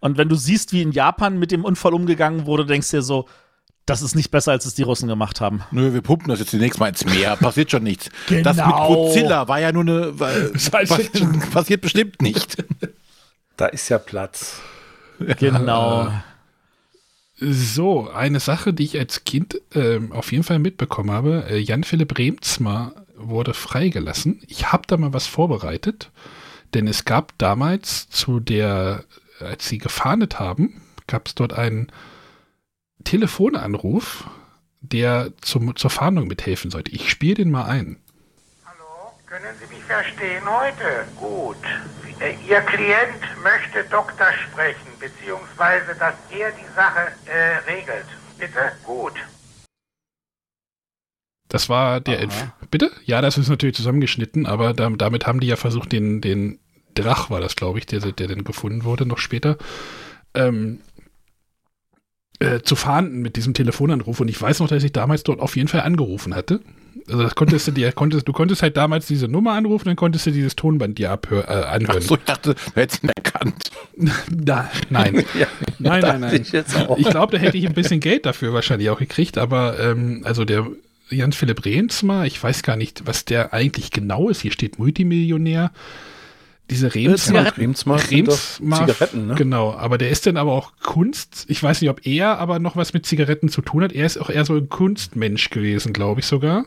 [0.00, 3.02] Und wenn du siehst, wie in Japan mit dem Unfall umgegangen wurde, denkst du dir
[3.02, 3.28] so,
[3.86, 5.62] das ist nicht besser, als es die Russen gemacht haben.
[5.70, 7.36] Nö, wir pumpen das jetzt demnächst mal ins Meer.
[7.36, 8.10] Passiert schon nichts.
[8.28, 8.88] Das mit Genau.
[8.94, 10.18] Godzilla war ja nur eine.
[10.18, 11.40] Was, Fiction.
[11.52, 12.64] passiert bestimmt nicht.
[13.56, 14.60] Da ist ja Platz.
[15.38, 16.12] Genau.
[17.38, 21.44] So, eine Sache, die ich als Kind ähm, auf jeden Fall mitbekommen habe.
[21.48, 24.42] Äh, Jan-Philipp Remzma wurde freigelassen.
[24.48, 26.10] Ich habe da mal was vorbereitet,
[26.74, 29.04] denn es gab damals zu der,
[29.38, 31.88] als sie gefahndet haben, gab es dort einen
[33.04, 34.28] Telefonanruf,
[34.80, 36.90] der zum, zur Fahndung mithelfen sollte.
[36.92, 37.98] Ich spiele den mal ein.
[38.64, 41.06] Hallo, können Sie mich verstehen heute?
[41.16, 41.56] Gut.
[42.20, 48.06] Äh, Ihr Klient möchte Doktor sprechen, beziehungsweise, dass er die Sache äh, regelt.
[48.38, 48.72] Bitte?
[48.84, 49.14] Gut.
[51.48, 52.90] Das war der Entf Bitte?
[53.04, 56.58] Ja, das ist natürlich zusammengeschnitten, aber da, damit haben die ja versucht, den, den
[56.94, 59.56] Drach war das, glaube ich, der, der dann gefunden wurde, noch später,
[60.34, 60.80] ähm,
[62.38, 64.20] äh, zu fahnden mit diesem Telefonanruf.
[64.20, 66.60] Und ich weiß noch, dass ich damals dort auf jeden Fall angerufen hatte.
[67.08, 70.26] Also das konntest du dir, konntest, du konntest halt damals diese Nummer anrufen, dann konntest
[70.26, 71.98] du dieses Tonband dir abhör, äh, anhören.
[71.98, 73.70] Achso, ich dachte, du hättest ihn erkannt.
[74.28, 75.24] Da, nein.
[75.38, 75.46] Ja,
[75.78, 76.42] nein, nein, nein.
[76.42, 76.52] ich.
[76.52, 80.44] Ich glaube, da hätte ich ein bisschen Geld dafür wahrscheinlich auch gekriegt, aber ähm, also
[80.44, 80.66] der
[81.10, 84.40] Jans-Philipp Rehnsma, ich weiß gar nicht, was der eigentlich genau ist.
[84.40, 85.70] Hier steht Multimillionär.
[86.70, 87.60] Diese Rehnsma, Zigaretten.
[87.60, 89.34] Remsmar sind doch Rehnsma, Zigaretten, ne?
[89.36, 91.44] genau, aber der ist dann aber auch Kunst.
[91.48, 93.92] Ich weiß nicht, ob er aber noch was mit Zigaretten zu tun hat.
[93.92, 96.64] Er ist auch eher so ein Kunstmensch gewesen, glaube ich sogar.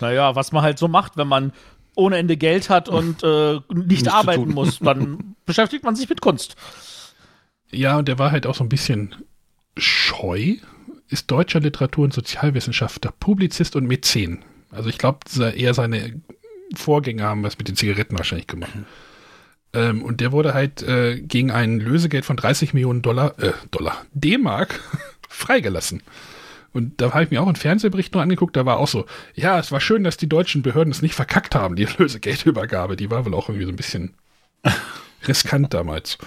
[0.00, 1.52] Naja, was man halt so macht, wenn man
[1.94, 6.56] ohne Ende Geld hat und äh, nicht arbeiten muss, dann beschäftigt man sich mit Kunst.
[7.70, 9.14] Ja, und der war halt auch so ein bisschen
[9.76, 10.56] scheu,
[11.08, 14.44] ist deutscher Literatur- und Sozialwissenschaftler, Publizist und Mäzen.
[14.70, 15.20] Also ich glaube,
[15.54, 16.20] eher seine
[16.74, 18.72] Vorgänger haben was mit den Zigaretten wahrscheinlich gemacht.
[19.72, 24.04] Ähm, und der wurde halt äh, gegen ein Lösegeld von 30 Millionen Dollar, äh, Dollar,
[24.12, 24.80] D-Mark
[25.28, 26.02] freigelassen.
[26.72, 29.58] Und da habe ich mir auch einen Fernsehbericht noch angeguckt, da war auch so, ja,
[29.58, 32.96] es war schön, dass die deutschen Behörden es nicht verkackt haben, die Lösegeldübergabe.
[32.96, 34.14] Die war wohl auch irgendwie so ein bisschen
[35.28, 36.18] riskant damals.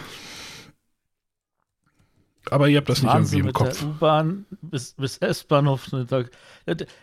[2.49, 3.83] Aber ihr habt das nicht irgendwie im Kopf.
[3.83, 5.89] U-Bahn bis, bis S-Bahnhof.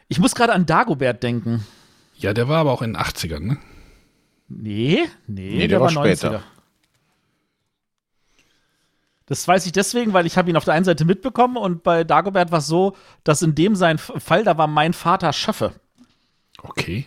[0.08, 1.66] Ich muss gerade an Dagobert denken.
[2.24, 3.58] Ja, der war aber auch in den 80ern, ne?
[4.48, 6.38] Nee, nee, der der, war war später.
[6.38, 6.40] 90er.
[9.26, 12.02] Das weiß ich deswegen, weil ich habe ihn auf der einen Seite mitbekommen und bei
[12.02, 15.74] Dagobert war es so, dass in dem sein Fall, da war mein Vater Schaffe.
[16.62, 17.06] Okay.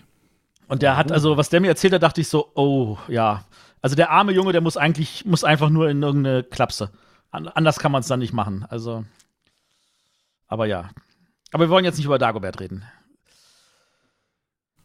[0.68, 3.44] Und der hat, also, was der mir erzählt hat, dachte ich so, oh, ja.
[3.82, 6.92] Also der arme Junge, der muss eigentlich, muss einfach nur in irgendeine Klapse.
[7.32, 8.68] An, anders kann man es dann nicht machen.
[8.70, 9.04] Also.
[10.48, 10.92] Aber ja.
[11.54, 12.86] Aber wir wollen jetzt nicht über Dagobert reden.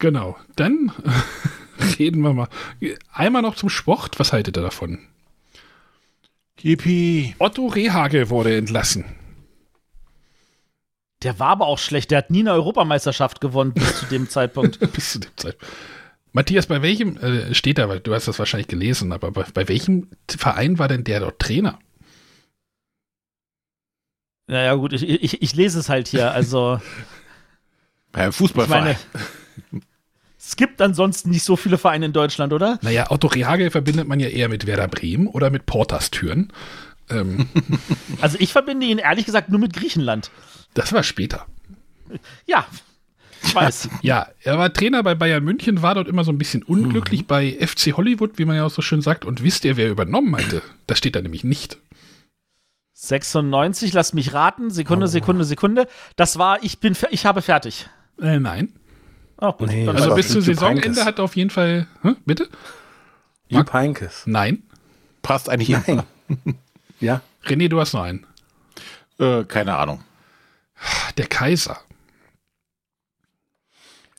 [0.03, 0.37] Genau.
[0.57, 0.91] Dann
[1.99, 2.49] reden wir mal.
[3.13, 4.19] Einmal noch zum Sport.
[4.19, 4.99] Was haltet ihr davon?
[6.61, 7.37] Yippie.
[7.39, 9.05] Otto Rehagel wurde entlassen.
[11.23, 12.11] Der war aber auch schlecht.
[12.11, 14.81] Der hat nie eine Europameisterschaft gewonnen bis zu dem Zeitpunkt.
[14.93, 15.73] Bis zu dem Zeitpunkt.
[16.33, 19.69] Matthias, bei welchem, äh, steht da, weil du hast das wahrscheinlich gelesen, aber bei, bei
[19.69, 21.79] welchem Verein war denn der dort Trainer?
[24.49, 26.33] Naja, gut, ich, ich, ich lese es halt hier.
[26.33, 26.81] Also,
[28.11, 28.97] Beim ich Fußballverein.
[29.71, 29.83] meine,
[30.53, 32.79] es gibt ansonsten nicht so viele Vereine in Deutschland, oder?
[32.83, 36.53] Naja, Otto Rehagel verbindet man ja eher mit Werder Bremen oder mit Porters Türen.
[37.09, 37.49] Ähm,
[38.21, 40.31] Also, ich verbinde ihn ehrlich gesagt nur mit Griechenland.
[40.75, 41.47] Das war später.
[42.45, 42.67] Ja,
[43.43, 43.89] ich weiß.
[44.03, 47.53] Ja, er war Trainer bei Bayern München, war dort immer so ein bisschen unglücklich bei
[47.53, 49.25] FC Hollywood, wie man ja auch so schön sagt.
[49.25, 50.61] Und wisst ihr, wer übernommen hatte?
[50.87, 51.79] Das steht da nämlich nicht.
[52.93, 54.69] 96, lass mich raten.
[54.69, 55.89] Sekunde, Sekunde, Sekunde.
[56.17, 57.89] Das war, ich bin, ich habe fertig.
[58.21, 58.69] Äh, nein.
[59.51, 59.69] Gut.
[59.69, 61.05] Nee, Also bis zu Saisonende Heynckes.
[61.05, 61.89] hat er auf jeden Fall.
[62.03, 62.49] Hä, bitte?
[63.49, 64.23] Jupp Heinkes.
[64.27, 64.63] Nein.
[65.23, 66.07] Passt eigentlich immer.
[67.01, 67.21] Ja.
[67.45, 68.25] René, du hast noch einen.
[69.19, 70.05] Äh, keine Ahnung.
[71.17, 71.81] Der Kaiser.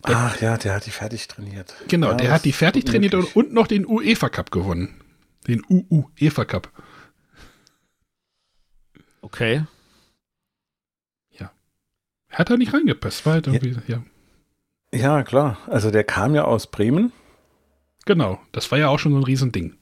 [0.01, 1.73] Ach ja, der hat die fertig trainiert.
[1.87, 4.99] Genau, ja, der hat die fertig trainiert und, noch den UEFA Cup gewonnen.
[5.47, 6.69] Den UEFA Cup.
[9.21, 9.63] Okay.
[12.33, 13.97] Hat er nicht reingepasst, war halt irgendwie, ja.
[13.97, 14.03] Ja,
[15.23, 15.57] klar.
[15.67, 17.11] Also der kam ja aus Bremen.
[18.05, 19.75] Genau, das war ja auch schon so ein Riesending.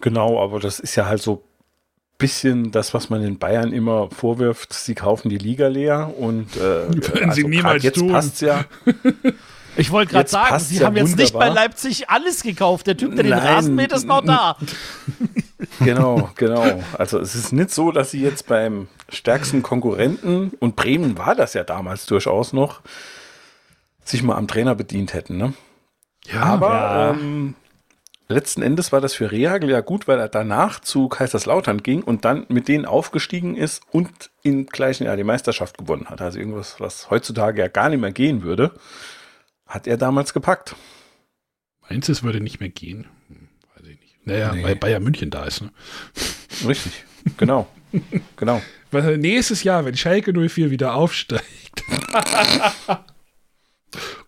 [0.00, 1.44] Genau, aber das ist ja halt so
[2.18, 4.72] bisschen das, was man in Bayern immer vorwirft.
[4.72, 6.60] Sie kaufen die Liga leer und äh,
[7.14, 8.12] Werden sie grad niemals jetzt tun.
[8.12, 8.64] passt's ja.
[9.76, 11.64] Ich wollte gerade sagen, sie ja haben jetzt nicht bei wunderbar.
[11.64, 12.86] Leipzig alles gekauft.
[12.86, 13.54] Der Typ, der den Nein.
[13.54, 14.56] Rasen mäht, ist noch da.
[15.78, 16.82] Genau, genau.
[16.98, 21.54] Also es ist nicht so, dass sie jetzt beim stärksten Konkurrenten, und Bremen war das
[21.54, 22.82] ja damals durchaus noch,
[24.04, 25.36] sich mal am Trainer bedient hätten.
[25.36, 25.54] Ne?
[26.26, 27.10] Ja, Aber ja.
[27.12, 27.54] ähm,
[28.28, 32.24] letzten Endes war das für Rehagel ja gut, weil er danach zu Kaiserslautern ging und
[32.24, 36.20] dann mit denen aufgestiegen ist und im gleichen Jahr die Meisterschaft gewonnen hat.
[36.20, 38.72] Also irgendwas, was heutzutage ja gar nicht mehr gehen würde,
[39.66, 40.74] hat er damals gepackt.
[41.88, 43.06] meinst du, es würde nicht mehr gehen?
[43.28, 44.26] Hm, weiß ich nicht.
[44.26, 44.64] Naja, Nee.
[44.64, 45.62] weil Bayern München da ist.
[45.62, 45.70] Ne?
[46.66, 47.04] Richtig,
[47.36, 47.66] genau.
[48.36, 48.62] genau.
[48.92, 51.82] Weil nächstes Jahr, wenn Schalke 04 wieder aufsteigt.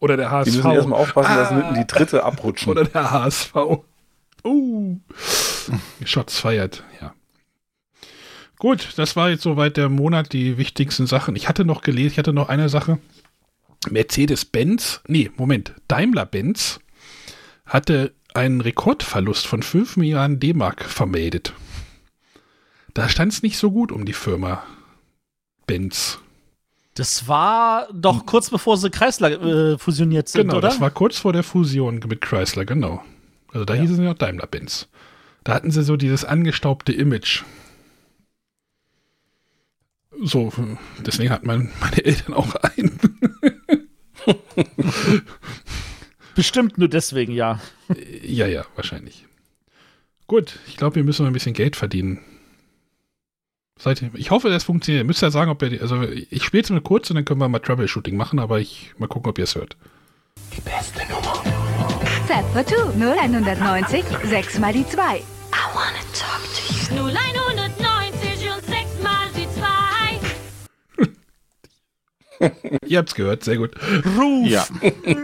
[0.05, 0.55] Oder der Die HSV.
[0.57, 1.78] müssen erstmal aufpassen, dass sie nicht in Ah.
[1.80, 2.70] die dritte abrutschen.
[2.70, 3.55] Oder der HSV.
[4.44, 4.98] Uh.
[6.05, 7.14] Shots feiert, ja.
[8.59, 11.36] Gut, das war jetzt soweit der Monat, die wichtigsten Sachen.
[11.36, 12.98] Ich hatte noch gelesen, ich hatte noch eine Sache.
[13.90, 16.80] Mercedes-Benz, nee, Moment, Daimler-Benz
[17.66, 21.55] hatte einen Rekordverlust von 5 Milliarden D-Mark vermeldet.
[22.92, 24.62] Da stand es nicht so gut um die Firma
[25.66, 26.18] Benz.
[26.95, 30.68] Das war doch kurz bevor sie Kreisler äh, fusioniert sind, Genau, oder?
[30.68, 33.03] das war kurz vor der Fusion mit Chrysler, genau.
[33.53, 34.88] Also da hießen sie noch Daimler-Benz.
[35.42, 37.42] Da hatten sie so dieses angestaubte Image.
[40.22, 40.53] So,
[41.05, 42.99] deswegen hat mein, meine Eltern auch einen.
[46.34, 47.61] Bestimmt nur deswegen, ja.
[48.22, 49.26] ja, ja, wahrscheinlich.
[50.26, 52.20] Gut, ich glaube, wir müssen noch ein bisschen Geld verdienen.
[53.79, 55.03] Seid ihr, ich hoffe, das funktioniert.
[55.03, 57.25] Ihr müsst ja sagen, ob ihr, die- also ich spiele jetzt mal kurz und dann
[57.25, 59.77] können wir mal Troubleshooting machen, aber ich mal gucken, ob ihr es hört.
[62.27, 65.22] Set for two 0190 6 mal die 2.
[66.91, 69.49] 0190 und 6 mal die
[72.39, 72.51] 2.
[72.87, 73.72] Ihr habt's gehört, sehr gut.
[74.16, 74.66] Ruf Ja.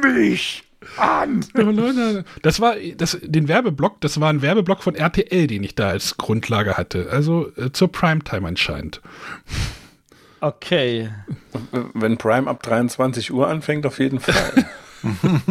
[0.03, 0.65] mich
[0.97, 1.45] an.
[2.43, 6.17] Das war das, den Werbeblock, das war ein Werbeblock von RTL, den ich da als
[6.17, 7.09] Grundlage hatte.
[7.11, 9.01] Also äh, zur Primetime anscheinend.
[10.41, 11.11] Okay.
[11.95, 14.67] Wenn Prime ab 23 Uhr anfängt, auf jeden Fall.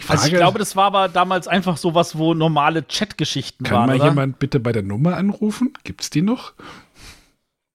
[0.00, 3.86] Frage, Also ich glaube, das war aber damals einfach sowas, wo normale Chatgeschichten kann waren,
[3.88, 4.06] mal oder?
[4.06, 5.74] jemand bitte bei der Nummer anrufen?
[5.84, 6.54] Gibt's die noch?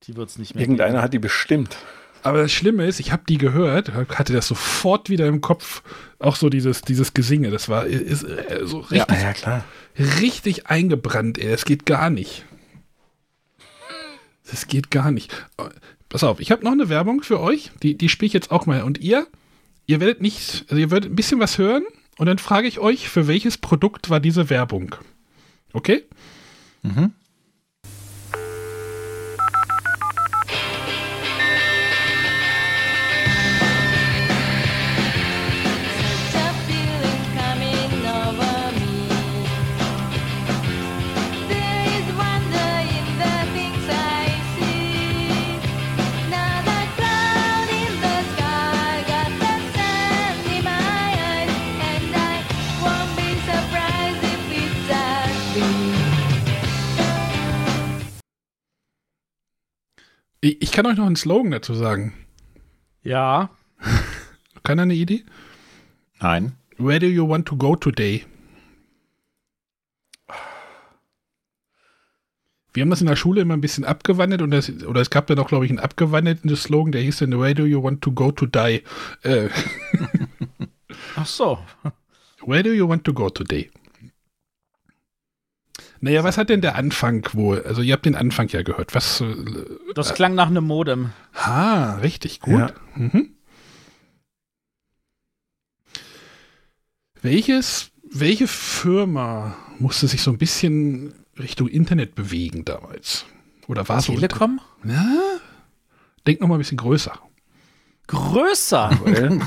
[0.03, 1.77] Die wird es nicht mehr Irgendeiner hat die bestimmt.
[2.27, 5.81] Aber das Schlimme ist, ich habe die gehört, hatte das sofort wieder im Kopf,
[6.19, 7.51] auch so dieses, dieses Gesinge.
[7.51, 9.63] Das war ist, äh, so richtig, ja, klar.
[9.97, 11.49] richtig eingebrannt, ey.
[11.49, 12.43] Das geht gar nicht.
[14.51, 15.47] Das geht gar nicht.
[16.09, 17.71] Pass auf, ich habe noch eine Werbung für euch.
[17.81, 18.83] Die, die spiele ich jetzt auch mal.
[18.83, 19.25] Und ihr,
[19.85, 21.85] ihr werdet nicht, also ihr werdet ein bisschen was hören
[22.17, 24.95] und dann frage ich euch, für welches Produkt war diese Werbung?
[25.71, 26.03] Okay?
[26.93, 27.26] Such
[60.47, 62.13] Ich, kann euch noch einen Slogan dazu sagen.
[63.03, 63.49] Ja.
[64.63, 65.23] Keiner eine Idee?
[66.21, 66.53] Nein.
[66.77, 68.25] Where do you want to go today?
[72.73, 75.27] Wir haben das in der Schule immer ein bisschen abgewandelt und das, oder es gab
[75.27, 78.11] dann auch, glaube ich, einen abgewandelten Slogan, der hieß dann Where do you want to
[78.11, 78.83] go to die?
[79.23, 79.49] Äh,
[81.15, 81.57] Ach so.
[82.45, 83.69] where do you want to go today?
[85.99, 87.63] Naja, was hat denn der Anfang wohl?
[87.63, 88.93] Also ihr habt den Anfang ja gehört.
[88.93, 89.35] Was, äh,
[89.95, 91.11] Das klang nach einem Modem.
[91.33, 92.59] Ah, richtig gut.
[92.59, 92.71] Ja.
[92.95, 93.29] Mhm.
[97.21, 103.25] Welches, welche Firma musste sich so ein bisschen Richtung Internet bewegen damals?
[103.67, 104.13] Oder war so?
[104.13, 104.61] Telekom?
[104.83, 105.05] Ja?
[106.25, 107.19] Denk noch mal ein bisschen größer.
[108.07, 108.99] Größer.
[109.03, 109.41] Well,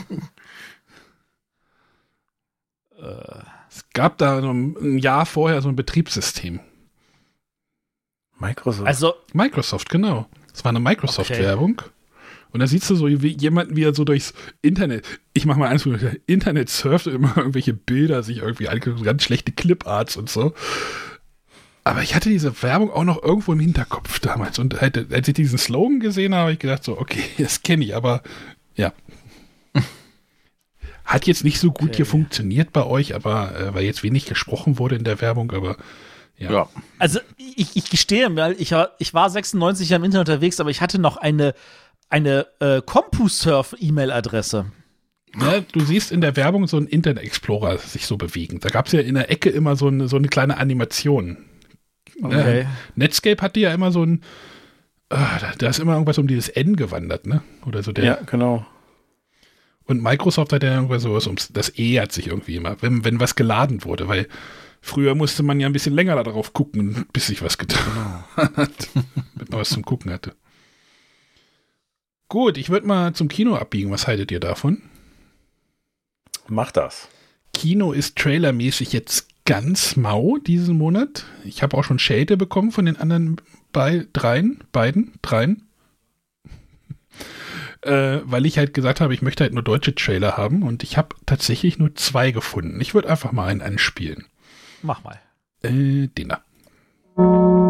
[2.98, 3.46] Es
[3.92, 6.60] gab da so ein Jahr vorher so ein Betriebssystem.
[8.38, 8.86] Microsoft.
[8.86, 10.26] Also, Microsoft, genau.
[10.52, 11.82] Es war eine Microsoft-Werbung.
[12.52, 15.68] Und da siehst du so wie jemanden, wie er so durchs Internet, ich mach mal
[15.68, 15.86] eins,
[16.26, 20.52] Internet surft und immer irgendwelche Bilder, sich irgendwie anguckt, so ganz schlechte Cliparts und so.
[21.84, 24.58] Aber ich hatte diese Werbung auch noch irgendwo im Hinterkopf damals.
[24.58, 27.84] Und halt, als ich diesen Slogan gesehen habe, habe ich gedacht so, okay, das kenne
[27.84, 28.22] ich, aber
[28.74, 28.92] ja.
[31.12, 31.96] Hat jetzt nicht so gut Okay.
[31.96, 35.76] hier funktioniert bei euch, aber äh, weil jetzt wenig gesprochen wurde in der Werbung, aber
[36.36, 36.50] ja.
[36.52, 36.68] Ja.
[36.98, 40.70] also ich, ich gestehe mal, ich, war- ich war 96 Jahre im Internet unterwegs, aber
[40.70, 41.54] ich hatte noch eine,
[42.08, 44.66] eine äh, CompuServe-E-Mail-Adresse.
[45.40, 48.58] Ja, du siehst in der Werbung so einen Internet Explorer sich so bewegen.
[48.60, 51.36] Da gab es ja in der Ecke immer so eine, so eine kleine Animation.
[52.22, 52.62] Okay.
[52.62, 54.22] Ja, Netscape hatte ja immer so ein,
[55.08, 57.42] ah, da, da ist immer irgendwas um dieses N gewandert, ne?
[57.64, 58.04] Oder so der.
[58.04, 58.66] ja, genau.
[59.90, 63.18] Und Microsoft hat ja irgendwas so, ums, das E hat sich irgendwie immer, wenn, wenn
[63.18, 64.28] was geladen wurde, weil
[64.80, 68.70] früher musste man ja ein bisschen länger darauf gucken, bis sich was getan hat,
[69.34, 70.36] damit man was zum Gucken hatte.
[72.28, 73.90] Gut, ich würde mal zum Kino abbiegen.
[73.90, 74.80] Was haltet ihr davon?
[76.46, 77.08] Mach das.
[77.52, 81.24] Kino ist trailermäßig jetzt ganz mau diesen Monat.
[81.44, 83.40] Ich habe auch schon Schelte bekommen von den anderen
[83.72, 85.66] bei dreien, beiden, dreien.
[87.82, 90.96] Äh, weil ich halt gesagt habe, ich möchte halt nur deutsche Trailer haben und ich
[90.96, 92.80] habe tatsächlich nur zwei gefunden.
[92.80, 94.26] Ich würde einfach mal einen anspielen.
[94.82, 95.18] Mach mal.
[95.62, 97.69] Äh, den da.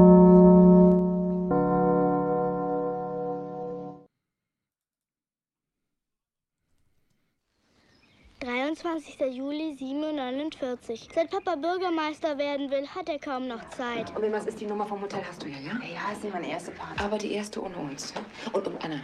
[8.90, 9.36] 23.
[9.36, 14.10] Juli, 7.49 Seit Papa Bürgermeister werden will, hat er kaum noch Zeit.
[14.16, 15.22] Und was ist die Nummer vom Hotel?
[15.28, 15.74] Hast du ja, ja?
[15.74, 17.00] Ja, ist nicht meine erste Party.
[17.00, 18.12] Aber die erste ohne uns.
[18.52, 19.00] Und um Anna.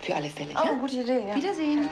[0.00, 0.50] Für alle Fälle.
[0.54, 0.72] Oh, ja?
[0.74, 1.34] gute Idee, ja.
[1.34, 1.88] Wiedersehen.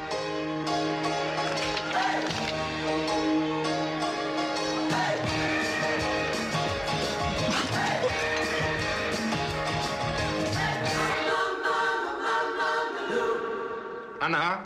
[14.20, 14.62] Anna?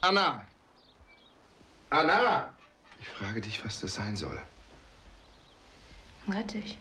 [0.00, 0.47] Anna?
[1.90, 2.48] Anna?
[3.00, 4.38] Ich frage dich, was das sein soll.
[6.28, 6.78] Rettich.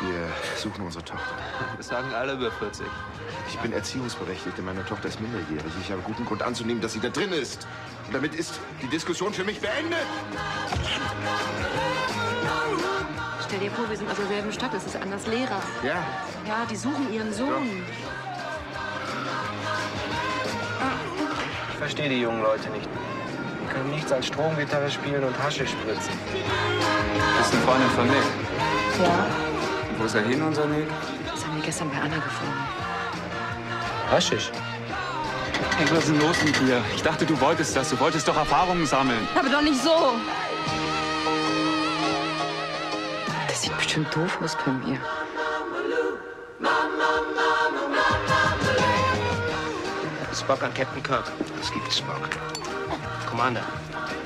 [0.00, 1.22] Wir suchen unsere Tochter.
[1.76, 2.86] Das sagen alle über 40.
[3.48, 4.62] Ich bin Erziehungsberechtigte.
[4.62, 5.72] Meine Tochter ist minderjährig.
[5.80, 7.66] Ich habe guten Grund anzunehmen, dass sie da drin ist.
[8.06, 9.98] Und damit ist die Diskussion für mich beendet.
[13.46, 14.72] Stell dir vor, wir sind aus derselben Stadt.
[14.74, 15.60] Es ist Annas Lehrer.
[15.82, 16.04] Ja,
[16.46, 17.82] Ja, die suchen ihren Sohn.
[17.90, 18.01] Ich
[21.82, 22.88] verstehe die jungen Leute nicht.
[23.60, 26.14] Die können nichts als Stromgitarre spielen und Hasche spritzen.
[27.38, 28.22] Das ist eine Freundin von Nick.
[29.02, 29.26] Ja.
[29.90, 30.86] Und wo ist er hin, unser Nick?
[31.28, 32.62] Das haben wir gestern bei Anna gefunden.
[34.12, 34.52] Haschisch.
[35.76, 36.80] Hey, was ist denn los mit dir?
[36.94, 37.90] Ich dachte, du wolltest das.
[37.90, 39.26] Du wolltest doch Erfahrungen sammeln.
[39.34, 40.12] Aber doch nicht so.
[43.48, 45.00] Das sieht bestimmt doof aus bei mir.
[50.42, 51.24] Spock an Captain Kirk.
[51.60, 52.28] es gibt Spock.
[53.30, 53.62] Commander.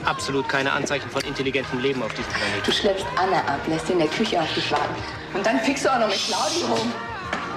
[0.06, 2.72] Absolut keine Anzeichen von intelligentem Leben auf diesem Du Planeten.
[2.72, 4.94] schleppst Anna ab, lässt sie in der Küche auf dich warten.
[5.34, 6.92] Und dann fickst du auch noch mit Claudia rum.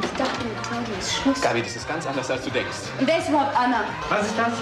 [0.03, 1.41] Ich dachte, mit Claudia ist Schluss.
[1.41, 2.77] Gabi, das ist ganz anders, als du denkst.
[2.99, 3.85] Und wer ist überhaupt Anna?
[4.09, 4.53] Was ist das?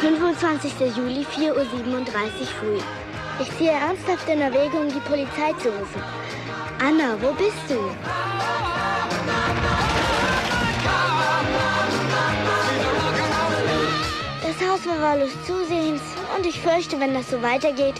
[0.00, 0.72] 25.
[0.96, 1.66] Juli, 4.37 Uhr
[2.60, 2.78] früh.
[3.40, 6.02] Ich ziehe ernsthaft in Erwägung, die Polizei zu rufen.
[6.78, 7.78] Anna, wo bist du?
[14.74, 16.02] War wahllos zusehends
[16.36, 17.94] und ich fürchte, wenn das so weitergeht,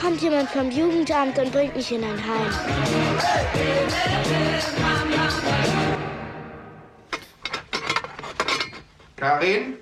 [0.00, 3.52] kommt jemand vom Jugendamt und bringt mich in ein Heim.
[9.16, 9.74] Karin?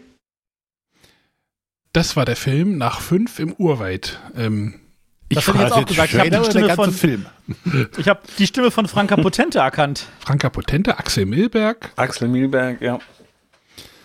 [1.92, 4.20] Das war der Film nach fünf im Urwald.
[4.36, 4.80] Ähm,
[5.28, 6.12] ich Das hätte jetzt auch gesagt.
[6.12, 7.26] Ich habe die, Stimme von- Film?
[7.98, 10.06] ich hab die Stimme von Franka Potente erkannt.
[10.20, 11.92] Franka Potente, Axel Milberg.
[11.96, 12.98] Axel Milberg, ja.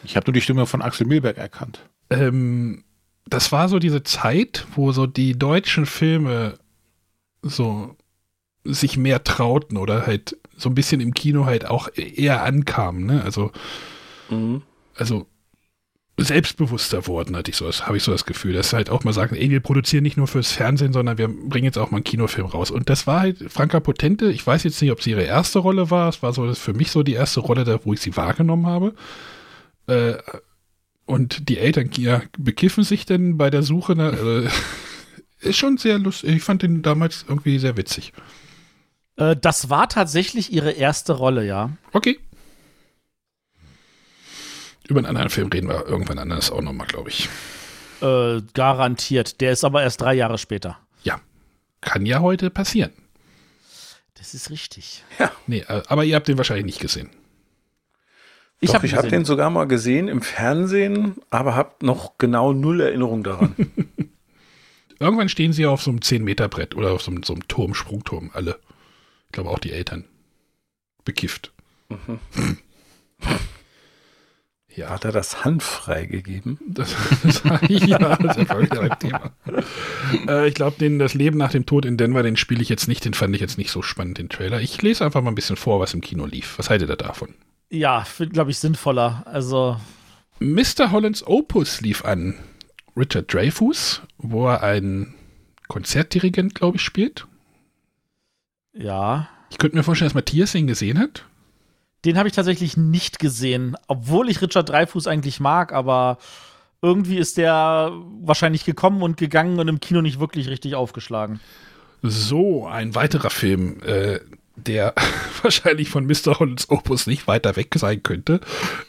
[0.03, 1.79] Ich habe nur die Stimme von Axel Milberg erkannt.
[2.09, 2.83] Ähm,
[3.27, 6.59] das war so diese Zeit, wo so die deutschen Filme
[7.41, 7.95] so
[8.63, 13.05] sich mehr trauten oder halt so ein bisschen im Kino halt auch eher ankamen.
[13.05, 13.21] Ne?
[13.23, 13.51] Also,
[14.29, 14.61] Mhm.
[14.95, 15.27] also
[16.17, 19.35] selbstbewusster wurden, hatte ich so, habe ich so das Gefühl, dass halt auch mal sagen,
[19.35, 22.47] ey, wir produzieren nicht nur fürs Fernsehen, sondern wir bringen jetzt auch mal einen Kinofilm
[22.47, 22.71] raus.
[22.71, 25.91] Und das war halt Franka Potente, ich weiß jetzt nicht, ob sie ihre erste Rolle
[25.91, 28.65] war, es war so für mich so die erste Rolle, da, wo ich sie wahrgenommen
[28.65, 28.93] habe.
[29.87, 30.15] Äh,
[31.05, 34.49] und die Eltern ja, bekiffen sich denn bei der Suche, nach, äh,
[35.41, 38.13] ist schon sehr lustig, ich fand den damals irgendwie sehr witzig.
[39.17, 41.71] Äh, das war tatsächlich ihre erste Rolle, ja.
[41.93, 42.19] Okay.
[44.87, 47.27] Über einen anderen Film reden wir irgendwann anders auch nochmal, glaube ich.
[48.01, 49.41] Äh, garantiert.
[49.41, 50.77] Der ist aber erst drei Jahre später.
[51.03, 51.19] Ja.
[51.81, 52.91] Kann ja heute passieren.
[54.15, 55.03] Das ist richtig.
[55.17, 55.31] Ja.
[55.47, 57.09] Nee, äh, aber ihr habt den wahrscheinlich nicht gesehen.
[58.65, 59.09] Ich hab habe gesehen.
[59.11, 63.55] den sogar mal gesehen im Fernsehen, aber habe noch genau null Erinnerung daran.
[64.99, 68.31] Irgendwann stehen sie auf so einem 10-Meter-Brett oder auf so einem, so einem Turm, Sprungturm,
[68.33, 68.59] alle.
[69.25, 70.05] Ich glaube auch die Eltern.
[71.03, 71.51] Bekifft.
[71.89, 72.19] Mhm.
[74.75, 74.89] Ja.
[74.89, 76.59] Hat er das Hanf freigegeben?
[76.67, 76.93] Das,
[77.23, 79.31] das, ja, das ist ein Thema.
[80.27, 82.89] Äh, ich glaube, den das Leben nach dem Tod in Denver, den spiele ich jetzt
[82.89, 84.59] nicht, den fand ich jetzt nicht so spannend, den Trailer.
[84.59, 86.57] Ich lese einfach mal ein bisschen vor, was im Kino lief.
[86.57, 87.35] Was haltet ihr davon?
[87.69, 89.23] Ja, glaube ich, sinnvoller.
[89.25, 89.77] Also,
[90.39, 90.91] Mr.
[90.91, 92.35] Hollands Opus lief an.
[92.95, 95.15] Richard Dreyfuss, wo er einen
[95.67, 97.27] Konzertdirigent, glaube ich, spielt.
[98.73, 99.29] ja.
[99.51, 101.23] Ich könnte mir vorstellen, dass Matthias ihn gesehen hat.
[102.03, 106.17] Den habe ich tatsächlich nicht gesehen, obwohl ich Richard Dreifuß eigentlich mag, aber
[106.81, 107.91] irgendwie ist der
[108.21, 111.39] wahrscheinlich gekommen und gegangen und im Kino nicht wirklich richtig aufgeschlagen.
[112.01, 114.19] So, ein weiterer Film, äh,
[114.55, 114.93] der
[115.41, 116.39] wahrscheinlich von Mr.
[116.39, 118.39] Hollands Opus nicht weiter weg sein könnte.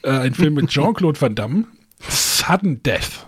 [0.03, 1.65] Äh, ein Film mit Jean-Claude Van Damme,
[2.09, 3.27] Sudden Death.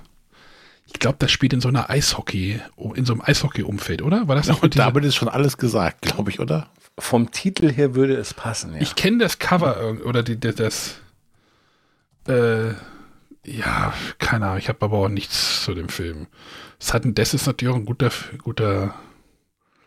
[0.86, 2.61] Ich glaube, das spielt in so einer Eishockey,
[2.95, 4.26] in so einem Eishockey-Umfeld, oder?
[4.26, 6.70] War das mit Und damit ist schon alles gesagt, glaube ich, oder?
[6.99, 8.80] Vom Titel her würde es passen, ja.
[8.80, 10.97] Ich kenne das Cover oder die, die, das.
[12.26, 12.70] Äh,
[13.45, 14.59] ja, keine Ahnung.
[14.59, 16.26] Ich habe aber auch nichts zu dem Film.
[16.78, 18.11] Sudden Death ist natürlich auch ein guter,
[18.43, 18.95] guter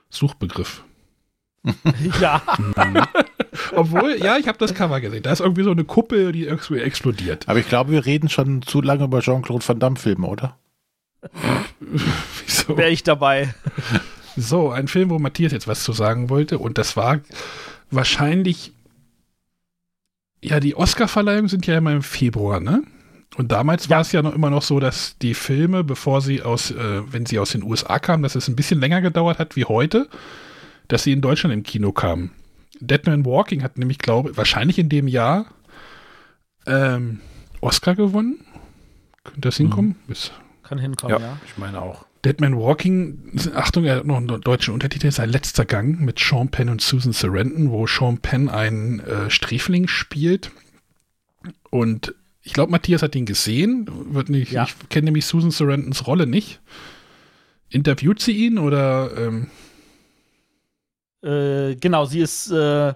[0.10, 0.84] Suchbegriff.
[2.22, 2.42] ja.
[3.76, 5.24] Obwohl, ja, ich habe das Cover gesehen.
[5.24, 7.48] Da ist irgendwie so eine Kuppel, die irgendwie explodiert.
[7.48, 10.58] Aber ich glaube, wir reden schon zu lange über Jean-Claude Van Damme-Filme, oder?
[11.80, 12.78] Wieso?
[12.78, 13.54] Wäre ich dabei.
[14.36, 16.58] So, ein Film, wo Matthias jetzt was zu sagen wollte.
[16.58, 17.20] Und das war
[17.92, 18.74] wahrscheinlich.
[20.44, 22.84] Ja, die Oscar-Verleihungen sind ja immer im Februar, ne?
[23.38, 26.72] Und damals war es ja noch immer noch so, dass die Filme, bevor sie aus,
[26.72, 29.66] äh, wenn sie aus den USA kamen, dass es ein bisschen länger gedauert hat wie
[29.66, 30.10] heute,
[30.92, 32.32] dass sie in Deutschland im Kino kamen.
[32.82, 35.46] Dead Man Walking hat nämlich, glaube wahrscheinlich in dem Jahr
[36.66, 37.22] ähm,
[37.62, 38.44] Oscar gewonnen.
[39.24, 39.96] Könnte das hinkommen?
[40.10, 40.34] Ist
[40.64, 41.26] Kann hinkommen, ja.
[41.26, 42.06] ja, ich meine auch.
[42.26, 46.50] Dead Man Walking, Achtung, er hat noch einen deutschen Untertitel, sein letzter Gang mit Sean
[46.50, 50.52] Penn und Susan Sarandon, wo Sean Penn einen äh, Sträfling spielt.
[51.70, 52.14] Und
[52.44, 53.88] ich glaube, Matthias hat ihn gesehen.
[54.14, 54.66] Wird nicht, Ja.
[54.66, 56.60] Ich kenne nämlich Susan Sarandons Rolle nicht.
[57.70, 59.48] Interviewt sie ihn oder ähm,
[61.24, 62.52] Äh, genau, sie ist.
[62.52, 62.94] Äh,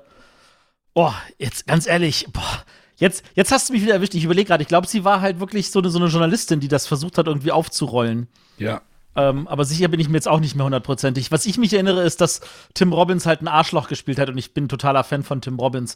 [0.94, 2.64] oh, jetzt ganz ehrlich, boah,
[2.98, 4.16] jetzt, jetzt hast du mich wieder erwischt.
[4.16, 6.68] Ich überlege gerade, ich glaube, sie war halt wirklich so eine, so eine Journalistin, die
[6.68, 8.28] das versucht hat, irgendwie aufzurollen.
[8.58, 8.82] ja.
[9.18, 11.32] Ähm, aber sicher bin ich mir jetzt auch nicht mehr hundertprozentig.
[11.32, 12.42] Was ich mich erinnere, ist, dass
[12.74, 15.96] Tim Robbins halt ein Arschloch gespielt hat und ich bin totaler Fan von Tim Robbins.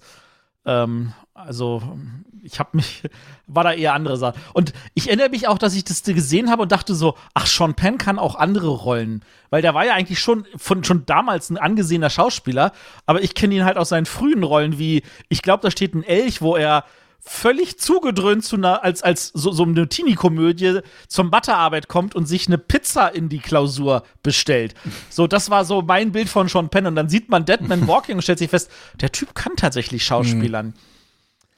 [0.66, 1.82] Ähm, also,
[2.44, 3.04] ich habe mich,
[3.48, 4.42] war da eher andere Sachen.
[4.54, 7.76] Und ich erinnere mich auch, dass ich das gesehen habe und dachte so, ach, Sean
[7.76, 9.24] Penn kann auch andere Rollen.
[9.50, 12.72] Weil der war ja eigentlich schon, von, schon damals ein angesehener Schauspieler,
[13.06, 16.04] aber ich kenne ihn halt aus seinen frühen Rollen, wie, ich glaube, da steht ein
[16.04, 16.84] Elch, wo er
[17.22, 22.48] völlig zugedröhnt zu einer, als, als so, so eine Teenie-Komödie zum Butterarbeit kommt und sich
[22.48, 24.74] eine Pizza in die Klausur bestellt.
[25.10, 26.86] So, das war so mein Bild von Sean Penn.
[26.88, 30.74] Und dann sieht man Deadman Walking und stellt sich fest, der Typ kann tatsächlich Schauspielern.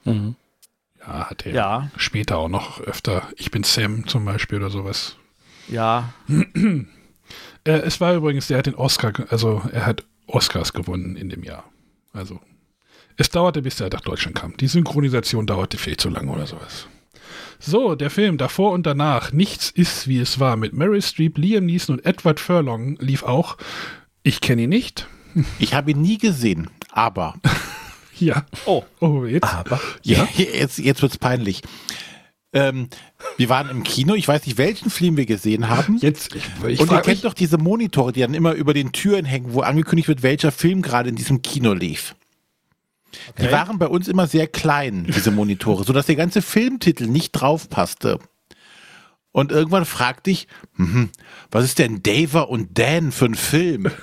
[0.06, 1.92] Ja, hat er Ja.
[1.98, 3.28] später auch noch öfter.
[3.38, 5.16] Ich bin Sam zum Beispiel oder sowas.
[5.68, 6.14] Ja.
[7.64, 11.30] Äh, es war übrigens, der hat den Oscar, ge- also er hat Oscars gewonnen in
[11.30, 11.64] dem Jahr.
[12.12, 12.40] Also
[13.22, 14.58] es dauerte, bis er nach Deutschland kam.
[14.58, 16.88] Die Synchronisation dauerte viel zu lange oder sowas.
[17.60, 21.66] So, der Film davor und danach, Nichts ist, wie es war, mit Meryl Streep, Liam
[21.66, 23.58] Neeson und Edward Furlong lief auch.
[24.24, 25.08] Ich kenne ihn nicht.
[25.60, 27.36] Ich habe ihn nie gesehen, aber.
[28.20, 28.46] Ja.
[28.68, 28.84] Oh.
[29.00, 29.52] Oh, jetzt.
[29.52, 29.82] Aber.
[30.04, 31.64] Ja, jetzt, jetzt wird's peinlich.
[32.54, 32.88] Ähm,
[33.38, 35.98] wir waren im Kino, ich weiß nicht, welchen Film wir gesehen haben.
[35.98, 39.26] Jetzt, ich, ich Und ihr kennt doch diese Monitore, die dann immer über den Türen
[39.26, 42.14] hängen, wo angekündigt wird, welcher Film gerade in diesem Kino lief.
[43.38, 43.52] Die Okay.
[43.52, 48.20] waren bei uns immer sehr klein, diese Monitore, sodass der ganze Filmtitel nicht drauf passte.
[49.34, 51.10] Und irgendwann fragte ich, mhm,
[51.52, 53.90] was ist denn Dava und Dan für ein Film?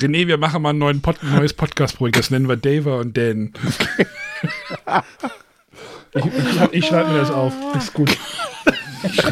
[0.00, 2.18] René, wir machen mal ein neuen Pod neues Podcast-Projekt.
[2.18, 3.52] Das nennen wir Dava und Dan.
[6.14, 7.52] ich ich, ich schreibe mir das auf.
[7.72, 8.16] Das ist gut.
[9.04, 9.22] Ich,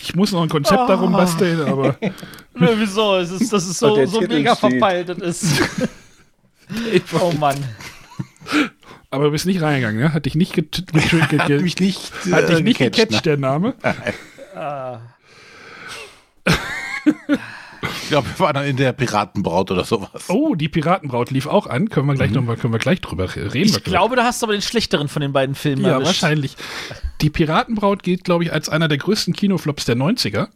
[0.00, 1.96] ich muss noch ein Konzept darum basteln, aber.
[2.54, 3.16] Ne, wieso?
[3.18, 4.72] Es ist, das ist so, der so mega steht.
[4.72, 5.08] verpeilt.
[5.10, 5.62] Das ist.
[7.20, 7.56] oh Mann.
[9.10, 10.12] Aber du bist nicht reingegangen, ne?
[10.12, 13.26] Hat dich nicht get get get Hat mich nicht, hat dich äh, nicht gecatcht, gecatcht,
[13.26, 13.74] der Name.
[14.56, 15.00] Ah.
[18.08, 20.30] Ich glaube, wir waren dann in der Piratenbraut oder sowas.
[20.30, 21.90] Oh, die Piratenbraut lief auch an.
[21.90, 23.68] Können wir gleich noch mal, können wir gleich drüber reden.
[23.68, 26.06] Ich glaube, da hast du aber den schlechteren von den beiden Filmen Ja, erwischt.
[26.06, 26.56] wahrscheinlich.
[27.20, 30.48] Die Piratenbraut gilt, glaube ich, als einer der größten Kinoflops der 90er.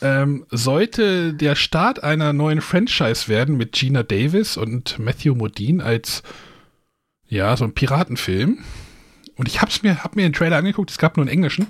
[0.00, 6.22] Ähm, sollte der Start einer neuen Franchise werden mit Gina Davis und Matthew Modine als
[7.26, 8.58] ja, so ein Piratenfilm.
[9.34, 11.66] Und ich hab's mir, hab mir den Trailer angeguckt, es gab nur einen englischen.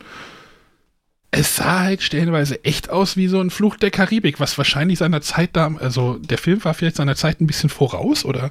[1.37, 5.20] Es sah halt stellenweise echt aus wie so ein Fluch der Karibik, was wahrscheinlich seiner
[5.20, 8.51] Zeit da, also der Film war vielleicht seiner Zeit ein bisschen voraus, oder?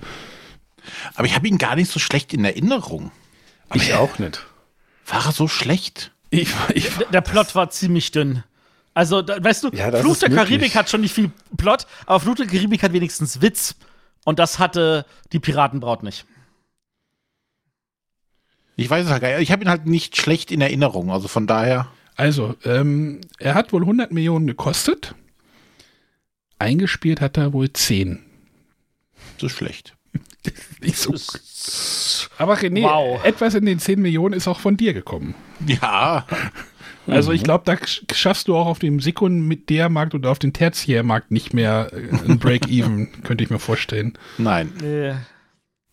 [1.15, 3.11] Aber ich habe ihn gar nicht so schlecht in Erinnerung.
[3.73, 4.45] Ich auch nicht.
[5.07, 6.11] War er so schlecht?
[6.29, 8.43] Ich, ich, Der- Der Plot war ziemlich dünn.
[8.93, 10.47] Also, da, weißt du, Ja, Fluch der möglich.
[10.47, 13.75] Karibik hat schon nicht viel Plot, aber Fluch der Karibik hat wenigstens Witz.
[14.23, 16.25] Und das hatte die Piratenbraut nicht.
[18.75, 19.41] Ich weiß es halt gar nicht.
[19.41, 21.11] Ich habe ihn halt nicht schlecht in Erinnerung.
[21.11, 21.88] Also von daher.
[22.16, 25.16] Also, ähm, er hat wohl 100 Millionen gekostet.
[26.59, 28.20] Eingespielt hat er wohl 10.
[29.38, 29.95] So schlecht.
[30.82, 31.13] Nicht so.
[32.38, 33.24] Aber René, Wow.
[33.26, 35.36] etwas in den 10 Millionen ist auch von dir gekommen.
[35.66, 36.26] Ja.
[37.07, 41.32] Also ich glaube, da sch- schaffst du auch auf dem Sekundärmarkt oder auf dem Tertiärmarkt
[41.32, 44.18] nicht mehr äh, ein Break-Even, könnte ich mir vorstellen.
[44.38, 44.72] Nein.
[44.82, 45.16] Äh,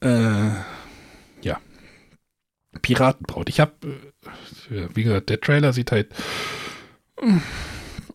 [0.07, 0.51] Äh,
[1.43, 1.61] ja.
[2.81, 3.49] Piratenbraut.
[3.49, 3.73] Ich habe,
[4.71, 6.11] äh, wie gesagt, der Trailer sieht halt
[7.21, 7.39] äh,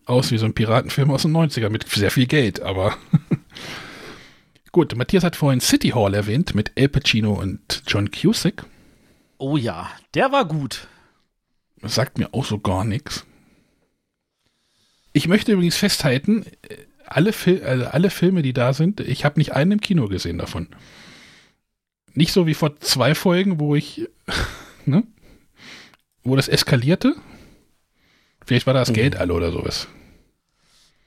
[0.06, 2.96] aus wie so ein Piratenfilm aus den 90er mit sehr viel Geld, aber
[4.72, 4.96] gut.
[4.96, 8.64] Matthias hat vorhin City Hall erwähnt mit El Pacino und John Cusack.
[9.38, 10.88] oh ja, der war gut.
[11.80, 13.24] Das sagt mir auch so gar nichts.
[15.12, 16.76] Ich möchte übrigens festhalten, äh,
[17.06, 20.38] alle, Fil also alle Filme, die da sind, ich habe nicht einen im Kino gesehen
[20.38, 20.68] davon.
[22.14, 24.08] Nicht so wie vor zwei Folgen, wo ich,
[24.86, 25.04] ne,
[26.24, 27.14] wo das eskalierte.
[28.44, 29.88] Vielleicht war da das Geld alle oder sowas.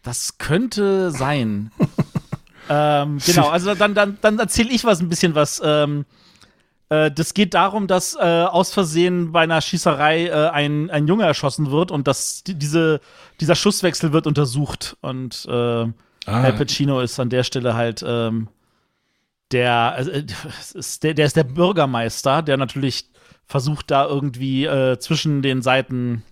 [0.03, 1.71] Das könnte sein.
[2.69, 5.61] ähm, genau, also dann, dann, dann erzähle ich was ein bisschen was.
[5.63, 6.05] Ähm,
[6.89, 11.25] äh, das geht darum, dass äh, aus Versehen bei einer Schießerei äh, ein, ein Junge
[11.25, 13.01] erschossen wird und dass die, diese,
[13.39, 14.97] dieser Schusswechsel wird untersucht.
[15.01, 15.87] Und äh,
[16.25, 16.43] Ah.
[16.43, 18.47] Al Pacino ist an der Stelle halt ähm,
[19.51, 20.23] der, äh,
[20.59, 23.10] es ist der, der ist der Bürgermeister, der natürlich
[23.51, 26.23] versucht, da irgendwie äh, zwischen den Seiten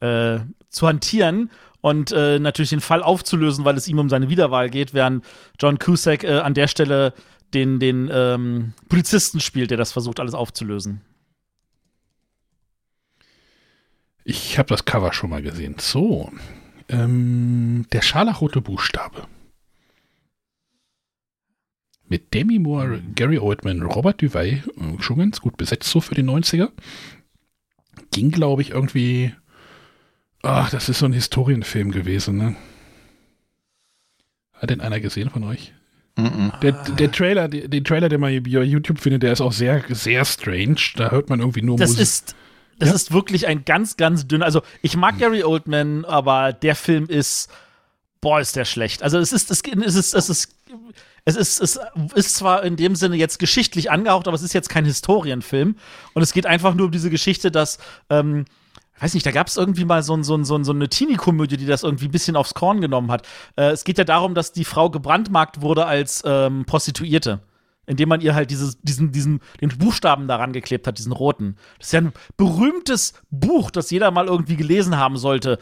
[0.00, 0.38] äh,
[0.70, 1.50] zu hantieren
[1.80, 5.24] und äh, natürlich den Fall aufzulösen, weil es ihm um seine Wiederwahl geht, während
[5.60, 7.12] John Cusack äh, an der Stelle
[7.52, 11.02] den, den ähm, Polizisten spielt, der das versucht, alles aufzulösen.
[14.24, 15.74] Ich habe das Cover schon mal gesehen.
[15.78, 16.30] So.
[16.88, 19.26] Ähm, der scharlachrote Buchstabe.
[22.12, 24.62] Mit Demi Moore, Gary Oldman, Robert Duvall, äh,
[25.02, 26.68] schon ganz gut besetzt so für die 90er.
[28.10, 29.32] Ging, glaube ich, irgendwie.
[30.42, 32.54] Ach, das ist so ein Historienfilm gewesen, ne?
[34.52, 35.72] Hat denn einer gesehen von euch?
[36.18, 36.52] Mhm.
[36.60, 39.82] Der, der Trailer, der, den Trailer, den man bei YouTube findet, der ist auch sehr,
[39.88, 40.76] sehr strange.
[40.96, 42.02] Da hört man irgendwie nur Das Musik.
[42.02, 42.36] ist,
[42.78, 42.94] das Ja?
[42.94, 44.44] ist wirklich ein ganz, ganz dünner.
[44.44, 47.50] Also, ich mag Gary Oldman, aber der Film ist,
[48.22, 49.02] boah, ist der schlecht.
[49.02, 50.56] Also, es ist, es, es ist, es ist,
[51.24, 51.78] es ist, es
[52.14, 55.76] ist zwar in dem Sinne jetzt geschichtlich angehaucht, aber es ist jetzt kein Historienfilm.
[56.14, 58.46] Und es geht einfach nur um diese Geschichte, dass, ähm,
[58.98, 61.82] weiß nicht, da gab es irgendwie mal so, so, so, so eine Teenie-Komödie, die das
[61.82, 63.26] irgendwie ein bisschen aufs Korn genommen hat.
[63.56, 67.40] Äh, es geht ja darum, dass die Frau gebrandmarkt wurde als ähm, Prostituierte.
[67.84, 71.56] Indem man ihr halt dieses, diesen, diesen, den Buchstaben daran geklebt hat, diesen roten.
[71.78, 75.58] Das ist ja ein berühmtes Buch, das jeder mal irgendwie gelesen haben sollte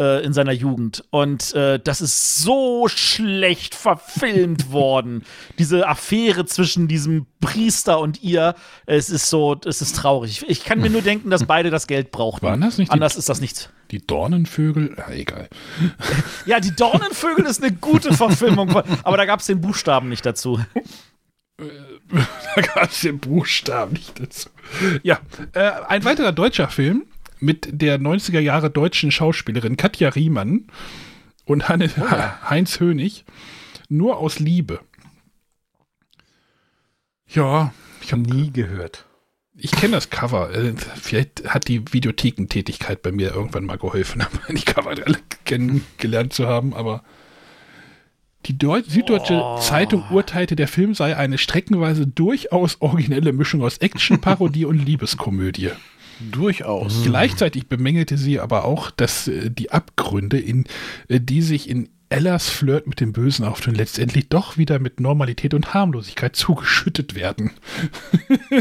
[0.00, 1.04] äh, in seiner Jugend.
[1.10, 5.22] Und äh, das ist so schlecht verfilmt worden.
[5.58, 8.54] Diese Affäre zwischen diesem Priester und ihr,
[8.86, 10.44] es ist so, es ist traurig.
[10.48, 12.46] Ich kann mir nur denken, dass beide das Geld brauchten.
[12.46, 13.68] Waren das nicht die- Anders ist das nichts.
[13.90, 14.94] Die Dornenvögel?
[14.96, 15.48] Ja, egal.
[16.46, 20.58] Ja, die Dornenvögel ist eine gute Verfilmung, aber da gab es den Buchstaben nicht dazu.
[21.58, 24.48] da gab es den Buchstaben nicht dazu.
[25.02, 25.20] Ja,
[25.52, 27.04] äh, ein weiterer deutscher Film
[27.40, 30.66] mit der 90er Jahre deutschen Schauspielerin Katja Riemann
[31.44, 31.90] und Hanne,
[32.48, 33.24] Heinz Hönig.
[33.88, 34.80] Nur aus Liebe.
[37.28, 37.72] Ja,
[38.02, 39.06] ich habe Nie gehört.
[39.56, 40.52] ich kenne das Cover.
[40.54, 46.46] Äh, Vielleicht hat die Videothekentätigkeit bei mir irgendwann mal geholfen, die Cover alle kennengelernt zu
[46.46, 47.02] haben, aber
[48.46, 49.58] Die Deu Süddeutsche Oh.
[49.60, 55.70] Zeitung urteilte, der Film sei eine streckenweise durchaus originelle Mischung aus Action, Parodie und Liebeskomödie.
[56.30, 57.02] Durchaus.
[57.04, 60.64] Gleichzeitig bemängelte sie aber auch, dass äh, die Abgründe, in
[61.08, 65.54] äh, die sich in Ellas Flirt mit dem Bösen auftun, letztendlich doch wieder mit Normalität
[65.54, 67.52] und Harmlosigkeit zugeschüttet werden.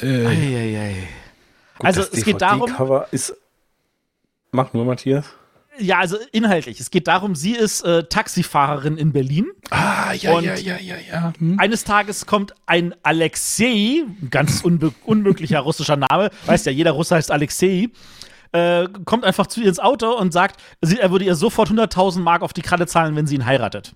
[0.00, 0.94] äh.
[1.78, 3.34] Gut, Also, das es geht darum- DVD-Cover ist.
[4.52, 5.26] Mach nur, Matthias.
[5.78, 6.80] Ja, also inhaltlich.
[6.80, 9.46] Es geht darum, sie ist äh, Taxifahrerin in Berlin.
[9.70, 11.32] ah, ja, Und ja, ja, ja, ja.
[11.38, 11.58] Hm?
[11.58, 17.30] Eines Tages kommt ein Alexei, ein ganz unmöglicher russischer Name, weiß ja, jeder Russe heißt
[17.30, 17.88] Alexei,
[18.52, 22.20] äh, kommt einfach zu ihr ins Auto und sagt, sie, er würde ihr sofort 100.000
[22.20, 23.94] Mark auf die Kralle zahlen, wenn sie ihn heiratet.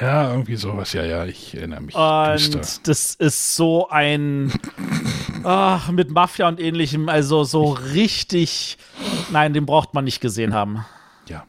[0.00, 1.94] Ja, irgendwie sowas, ja, ja, ich erinnere mich.
[1.94, 4.52] Und das ist so ein
[5.44, 8.78] ach, mit Mafia und ähnlichem, also so richtig.
[9.30, 10.84] Nein, den braucht man nicht gesehen haben.
[11.28, 11.44] Ja.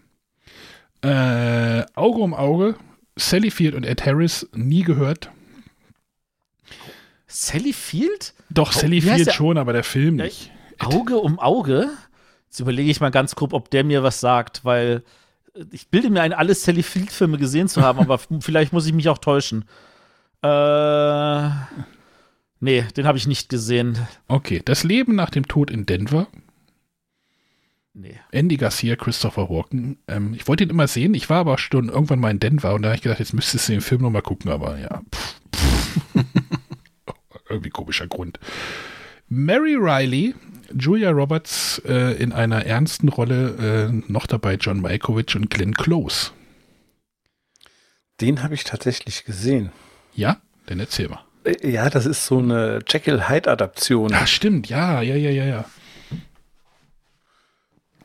[1.02, 2.76] Äh, Auge um Auge,
[3.16, 5.30] Sally Field und Ed Harris, nie gehört.
[7.28, 8.34] Sally Field?
[8.50, 10.52] Doch, Oh, Sally Field schon, aber der Film nicht.
[10.80, 11.90] Auge um Auge?
[12.50, 15.04] Jetzt überlege ich mal ganz grob, ob der mir was sagt, weil
[15.56, 18.94] äh, ich bilde mir ein, alle Sally Field-Filme gesehen zu haben, aber vielleicht muss ich
[18.94, 19.66] mich auch täuschen.
[20.44, 21.50] Äh.
[22.64, 23.98] Nee, den habe ich nicht gesehen.
[24.30, 26.28] Okay, das Leben nach dem Tod in Denver.
[27.94, 28.18] Nee.
[28.32, 29.98] Andy Garcia, Christopher Walken.
[30.08, 32.84] Ähm, ich wollte ihn immer sehen, ich war aber schon irgendwann mal in Denver und
[32.84, 35.02] da habe ich gedacht, jetzt müsstest du den Film nochmal gucken, aber ja.
[35.14, 36.00] Pff, pff.
[37.50, 38.40] Irgendwie komischer Grund.
[39.28, 40.34] Mary Riley,
[40.74, 46.32] Julia Roberts äh, in einer ernsten Rolle, äh, noch dabei John Malkovich und Glenn Close.
[48.22, 49.74] Den habe ich tatsächlich gesehen.
[50.16, 51.26] Ja, dann erzähl mal.
[51.62, 54.14] Ja, das ist so eine Jekyll Hyde-Adaption.
[54.14, 55.66] Ah, stimmt, ja, ja, ja, ja, ja.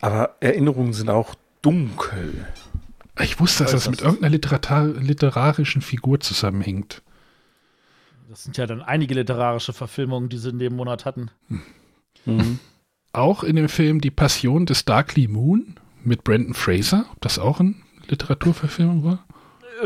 [0.01, 2.47] Aber Erinnerungen sind auch dunkel.
[3.21, 7.03] Ich wusste, dass das mit irgendeiner Literata literarischen Figur zusammenhängt.
[8.29, 11.31] Das sind ja dann einige literarische Verfilmungen, die sie in dem Monat hatten.
[13.13, 17.59] Auch in dem Film Die Passion des Darkly Moon mit Brandon Fraser, ob das auch
[17.59, 17.75] eine
[18.07, 19.25] Literaturverfilmung war?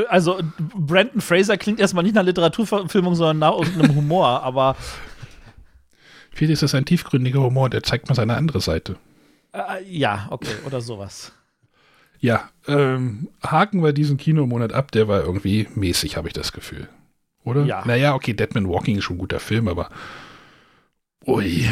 [0.09, 4.77] Also, Brandon Fraser klingt erstmal nicht nach Literaturverfilmung, sondern nach irgendeinem Humor, aber
[6.35, 8.97] Vielleicht ist das ein tiefgründiger Humor, der zeigt mal seine andere Seite.
[9.53, 11.33] äh, ja, okay, oder sowas.
[12.21, 16.89] Ja, ähm, haken wir diesen Kinomonat ab, der war irgendwie mäßig, habe ich das Gefühl.
[17.45, 17.65] Oder?
[17.65, 17.83] Ja.
[17.85, 19.89] Naja, okay, Deadman Walking ist schon ein guter Film, aber.
[21.27, 21.69] Ui.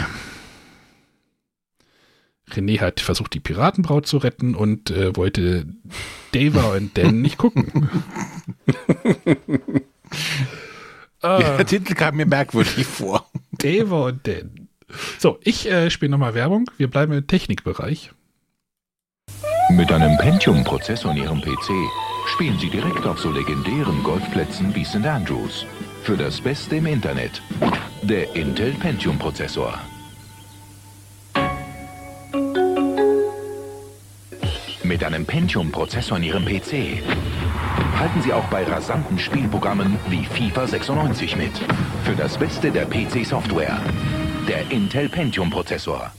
[2.55, 5.67] René hat versucht, die Piratenbraut zu retten und äh, wollte
[6.33, 7.89] Dava und Dan nicht gucken.
[11.23, 11.57] Ah.
[11.59, 13.27] Der Titel kam mir merkwürdig vor.
[13.53, 14.69] Dava und Dan.
[15.19, 16.71] So, ich äh, spiele nochmal Werbung.
[16.79, 18.11] Wir bleiben im Technikbereich.
[19.71, 21.71] Mit einem Pentium-Prozessor in Ihrem PC
[22.27, 25.07] spielen Sie direkt auf so legendären Golfplätzen wie St.
[25.07, 25.67] Andrews.
[26.03, 27.43] Für das Beste im Internet.
[28.03, 29.79] Der Intel Pentium-Prozessor.
[34.91, 37.01] Mit einem Pentium-Prozessor in Ihrem PC
[37.97, 41.53] halten Sie auch bei rasanten Spielprogrammen wie FIFA 96 mit.
[42.03, 43.81] Für das Beste der PC-Software.
[44.49, 46.11] Der Intel Pentium-Prozessor.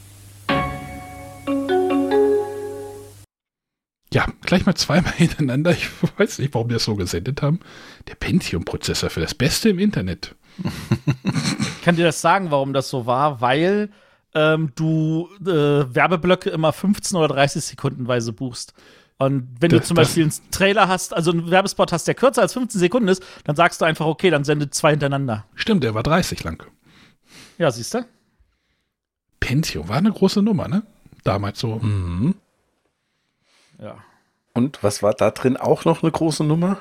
[4.13, 5.71] Ja, gleich mal zweimal hintereinander.
[5.71, 7.59] Ich weiß nicht, warum wir das so gesendet haben.
[8.07, 10.33] Der Pentium-Prozessor für das Beste im Internet.
[10.59, 13.89] Ich kann dir das sagen, warum das so war, weil
[14.33, 15.45] ähm, du äh,
[15.93, 18.73] Werbeblöcke immer 15 oder 30 Sekundenweise buchst.
[19.17, 22.15] Und wenn du Das- zum das- Beispiel einen Trailer hast, also einen Werbespot hast, der
[22.15, 25.45] kürzer als 15 Sekunden ist, dann sagst du einfach, okay, dann sende zwei hintereinander.
[25.55, 26.63] Stimmt, der war 30 lang.
[27.57, 28.05] Ja, siehst du?
[29.39, 30.83] Pentium war eine große Nummer, ne?
[31.23, 31.75] Damals so.
[31.75, 32.35] Mhm.
[33.79, 33.97] Ja.
[34.53, 36.79] Und was war da drin auch noch eine große Nummer?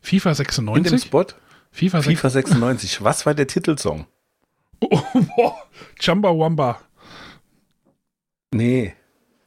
[0.00, 1.02] FIFA In dem 96?
[1.04, 1.24] Spot?
[1.72, 3.02] FIFA, FIFA 96.
[3.04, 4.06] Was war der Titelsong?
[4.80, 5.02] Oh,
[5.36, 5.56] boah.
[5.98, 6.80] Chumbawamba.
[8.52, 8.94] Nee.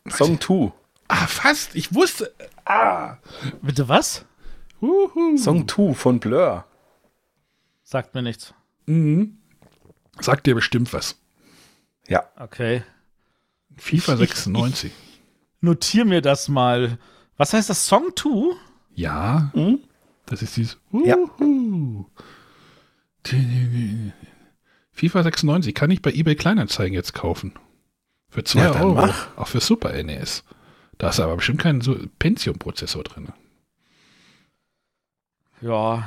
[0.07, 0.71] Song 2.
[1.07, 1.75] Ah, fast.
[1.75, 2.33] Ich wusste.
[2.65, 3.17] Ah.
[3.61, 4.25] Bitte was?
[4.81, 5.37] Uhu.
[5.37, 6.65] Song 2 von Blur.
[7.83, 8.53] Sagt mir nichts.
[8.85, 9.37] Mhm.
[10.19, 11.17] Sagt dir bestimmt was.
[12.07, 12.23] Ja.
[12.37, 12.83] Okay.
[13.77, 14.91] FIFA Ich- 96.
[15.61, 16.97] Notier mir das mal.
[17.37, 17.85] Was heißt das?
[17.85, 18.55] Song 2?
[18.95, 19.51] Ja.
[19.53, 19.79] Mhm.
[20.25, 20.77] Das ist dieses.
[20.91, 21.15] Ja.
[24.99, 27.53] FIFA 96 kann ich bei eBay Kleinanzeigen jetzt kaufen.
[28.29, 28.95] Für 2 Ja, Euro.
[28.95, 29.37] mach.
[29.37, 30.43] Auch für Super NES.
[30.97, 33.29] Da ist aber bestimmt kein so Pentium-Prozessor drin.
[35.61, 36.03] Ja.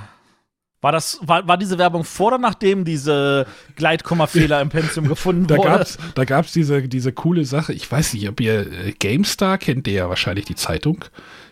[0.82, 3.46] War das, war, war diese Werbung vor oder nachdem diese
[3.76, 5.68] Gleitkommafehler im Pentium gefunden Da wurde?
[5.68, 9.86] gab's, da gab's diese, diese coole Sache, ich weiß nicht, ob ihr äh, GameStar kennt,
[9.86, 11.04] ihr ja wahrscheinlich die Zeitung.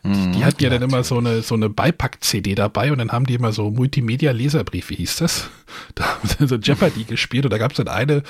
[0.02, 3.27] Die, die hatten ja dann immer so eine, so eine Beipack-CD dabei und dann haben
[3.27, 5.51] die immer so Multimedia-Leserbriefe, hieß das.
[5.94, 8.23] Da haben sie so Jeopardy gespielt und da gab's dann eine,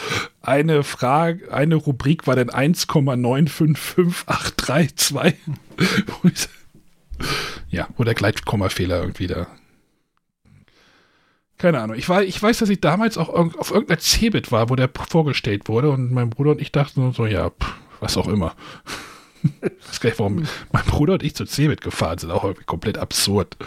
[0.43, 5.35] eine Frage, eine Rubrik war dann 1,955832.
[6.07, 6.49] Wo ich-
[7.71, 9.47] ja, wo der Gleitkommafehler irgendwie da.
[11.61, 11.95] Keine Ahnung.
[11.97, 15.69] Ich, war, ich weiß, dass ich damals auch auf irgendeiner Cebit war, wo der vorgestellt
[15.69, 18.55] wurde und mein Bruder und ich dachten nur so, ja, pff, was auch immer.
[19.45, 19.53] ich
[19.89, 22.31] weiß gar nicht, warum mein Bruder und ich zu Cebit gefahren sind.
[22.31, 23.59] Auch irgendwie komplett absurd.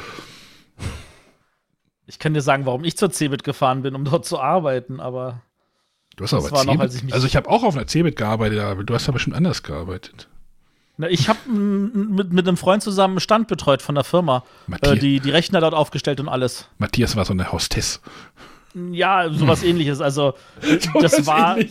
[2.08, 5.44] Ich kann dir sagen, warum ich zur Cebit gefahren bin, um dort zu arbeiten, aber
[6.16, 6.82] Du hast aber war noch, Cebit?
[6.82, 9.34] als ich also ich habe auch auf einer Cebit gearbeitet, aber du hast aber schon
[9.34, 10.28] anders gearbeitet.
[10.98, 14.44] Na, ich habe mit, mit einem Freund zusammen einen Stand betreut von der Firma.
[14.82, 16.70] Äh, die, die Rechner dort aufgestellt und alles.
[16.78, 18.00] Matthias war so eine Hostess.
[18.92, 20.02] Ja, sowas ähnliches.
[20.02, 20.36] Also,
[21.02, 21.58] das war.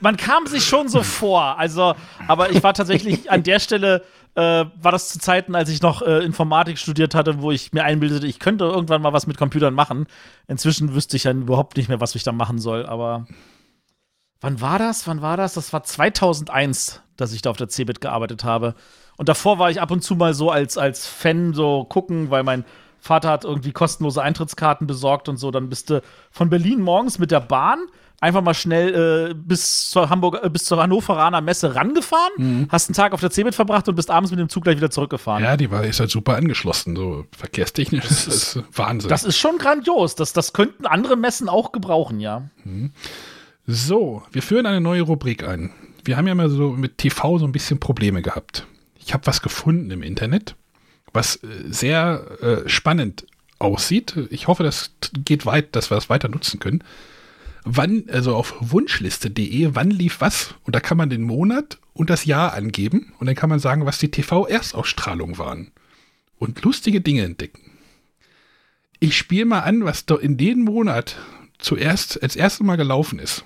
[0.00, 1.58] Man kam sich schon so vor.
[1.58, 1.94] Also,
[2.28, 4.02] aber ich war tatsächlich an der Stelle,
[4.34, 4.40] äh,
[4.80, 8.26] war das zu Zeiten, als ich noch äh, Informatik studiert hatte, wo ich mir einbildete,
[8.26, 10.06] ich könnte irgendwann mal was mit Computern machen.
[10.48, 13.26] Inzwischen wüsste ich ja überhaupt nicht mehr, was ich da machen soll, aber.
[14.44, 15.06] Wann war das?
[15.06, 15.54] Wann war das?
[15.54, 18.74] Das war 2001, dass ich da auf der Cebit gearbeitet habe.
[19.16, 22.42] Und davor war ich ab und zu mal so als, als Fan so gucken, weil
[22.42, 22.66] mein
[23.00, 25.50] Vater hat irgendwie kostenlose Eintrittskarten besorgt und so.
[25.50, 27.78] Dann bist du von Berlin morgens mit der Bahn
[28.20, 32.68] einfach mal schnell äh, bis zur Hamburg, äh, bis zur Hannoveraner Messe rangefahren, Mhm.
[32.70, 34.90] hast einen Tag auf der Cebit verbracht und bist abends mit dem Zug gleich wieder
[34.90, 35.42] zurückgefahren.
[35.42, 38.04] Ja, die war ist halt super angeschlossen, so verkehrstechnisch.
[38.06, 39.08] Das ist Wahnsinn.
[39.08, 40.14] Das ist schon grandios.
[40.14, 42.42] Das, das könnten andere Messen auch gebrauchen, ja.
[43.66, 45.70] So, wir führen eine neue Rubrik ein.
[46.04, 48.66] Wir haben ja mal so mit TV so ein bisschen Probleme gehabt.
[48.98, 50.54] Ich habe was gefunden im Internet,
[51.14, 53.26] was äh, sehr äh, spannend
[53.58, 54.16] aussieht.
[54.28, 54.90] Ich hoffe, das
[55.24, 56.84] geht weit, dass wir das weiter nutzen können.
[57.64, 60.54] Wann, also auf wunschliste.de, wann lief was?
[60.64, 63.86] Und da kann man den Monat und das Jahr angeben und dann kann man sagen,
[63.86, 65.70] was die TV-Erstausstrahlungen waren.
[66.36, 67.70] Und lustige Dinge entdecken.
[69.00, 71.16] Ich spiele mal an, was in dem Monat
[71.58, 73.44] zuerst als erstes Mal gelaufen ist.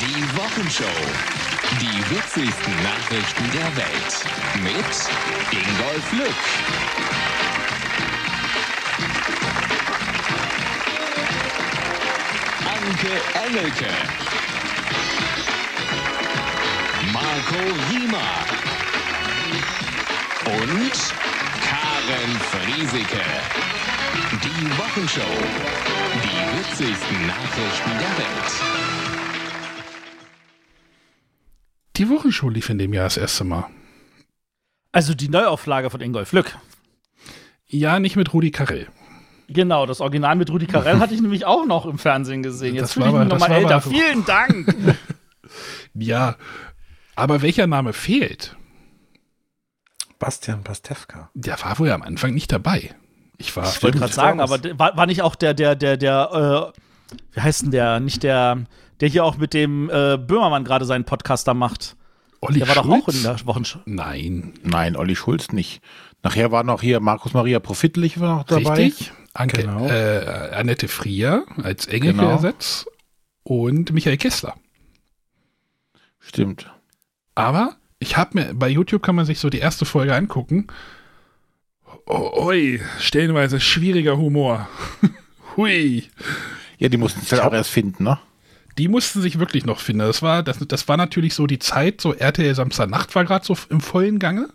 [0.00, 0.84] Die Wochenshow.
[1.80, 4.24] Die witzigsten Nachrichten der Welt.
[4.62, 4.74] Mit
[5.50, 6.34] Ingolf Lück.
[12.64, 13.14] Anke
[13.46, 13.92] Engelke.
[17.12, 18.46] Marco Riemer.
[20.46, 20.92] Und
[21.66, 23.24] Karen Friesike.
[24.16, 25.20] Die Wochenshow.
[26.24, 28.52] Die witzigsten Nachrichten der Welt.
[31.96, 33.66] Die Wochenshow lief in dem Jahr das erste Mal.
[34.90, 36.56] Also die Neuauflage von Ingolf Lück.
[37.66, 38.88] Ja, nicht mit Rudi Carell.
[39.48, 42.74] Genau, das Original mit Rudi Carell hatte ich nämlich auch noch im Fernsehen gesehen.
[42.74, 43.80] Jetzt Das fühle war ich mich nochmal älter.
[43.82, 44.74] Vielen Dank.
[45.94, 46.36] Ja,
[47.14, 48.54] aber welcher Name fehlt?
[50.18, 51.30] Bastian Pastewka.
[51.32, 52.94] Der war wohl am Anfang nicht dabei.
[53.38, 53.68] Ich war.
[53.68, 57.40] Ich wollte gerade sagen, aber war, war nicht auch der, der, der, der, äh, wie
[57.40, 58.00] heißt denn der?
[58.00, 58.64] Nicht der,
[59.00, 61.96] der hier auch mit dem äh, Böhmermann gerade seinen Podcaster macht.
[62.40, 63.02] Olli der war doch Schulz?
[63.04, 63.80] auch in der Wochenschau.
[63.86, 64.54] Nein.
[64.62, 65.80] Nein, Olli Schulz nicht.
[66.22, 68.84] Nachher war noch hier Markus Maria Profitlich war noch dabei.
[68.86, 69.12] Richtig.
[69.34, 69.86] Anke, Genau.
[69.86, 72.86] äh, Annette Frier als Engelke-Ersatz
[73.42, 74.54] und Michael Kessler.
[76.18, 76.70] Stimmt.
[77.34, 80.66] Aber ich habe mir, bei YouTube kann man sich so die erste Folge angucken.
[82.06, 84.68] Oh, oi, stellenweise schwieriger Humor.
[85.56, 86.04] Hui.
[86.78, 88.18] Ja, die mussten es halt auch erst finden, ne?
[88.78, 90.00] Die mussten sich wirklich noch finden.
[90.00, 93.56] Das war, das, das war natürlich so die Zeit, so RTL Samstagnacht war gerade so
[93.70, 94.50] im vollen Gange.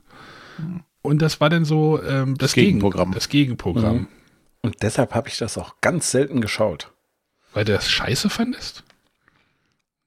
[1.02, 3.14] Und das war dann so ähm, das, Das Gegenprogramm.
[3.14, 3.98] Das Gegenprogramm.
[3.98, 4.07] Mhm.
[4.61, 6.91] Und deshalb habe ich das auch ganz selten geschaut.
[7.53, 8.84] Weil du das scheiße fandest?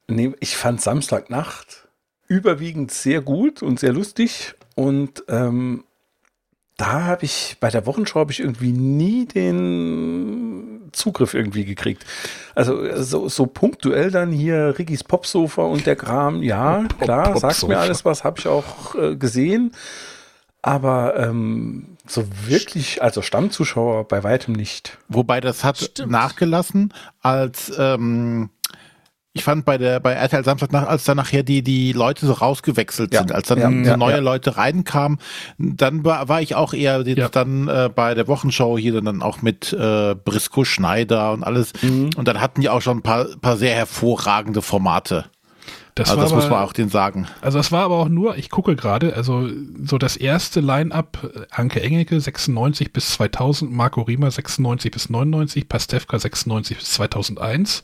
[0.07, 1.89] Nee, ich fand Samstagnacht
[2.29, 4.55] überwiegend sehr gut und sehr lustig.
[4.77, 5.85] Und ähm,
[6.77, 12.05] da habe ich, bei der Wochenschau habe ich irgendwie nie den Zugriff irgendwie gekriegt.
[12.55, 17.79] Also so, so punktuell dann hier Rickys Popsofa und der Kram, ja, klar, sagt mir
[17.79, 19.73] alles was, habe ich auch äh, gesehen.
[20.63, 24.99] Aber ähm, so wirklich, also Stammzuschauer bei weitem nicht.
[25.09, 28.49] Wobei das hat nachgelassen, als ähm,
[29.37, 33.13] ich fand bei der bei RTL Samstagnacht, als dann nachher die die Leute so rausgewechselt
[33.13, 34.21] Ja, sind, als dann ja, so ja, neue ja.
[34.21, 35.19] Leute reinkamen,
[35.59, 39.73] dann war, war ich auch eher dann äh, bei der Wochenshow hier dann auch mit
[39.73, 41.73] äh, Brisco Schneider und alles.
[41.83, 42.11] Mhm.
[42.17, 45.25] Und dann hatten die auch schon ein paar paar sehr hervorragende Formate.
[45.97, 47.27] Das, also war das muss aber- man auch denen sagen.
[47.41, 49.49] Also das war aber auch nur, ich gucke gerade, also
[49.85, 55.69] so das erste Line-Up, äh, Anke Engelke 96 bis 2000, Marco Riemer 96 bis 99,
[55.69, 57.83] Pastewka 96 bis 2001.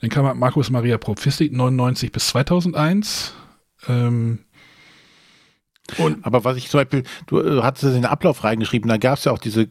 [0.00, 3.34] Dann kam halt Markus Maria Propfistik 99 bis 2001.
[3.88, 4.40] Ähm,
[6.22, 9.18] Aber was ich zum Beispiel, du äh, hattest es in den Ablauf reingeschrieben, da gab
[9.18, 9.68] es ja auch diese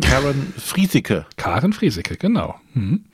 [0.00, 1.26] Karen Friesike.
[1.36, 2.56] Karen Friesike, genau.
[2.74, 3.04] Mhm.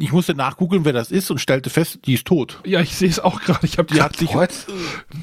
[0.00, 2.60] Ich musste nachgoogeln, wer das ist und stellte fest, die ist tot.
[2.64, 3.64] Ja, ich sehe es auch gerade.
[3.64, 4.30] Ich habe die hat sich,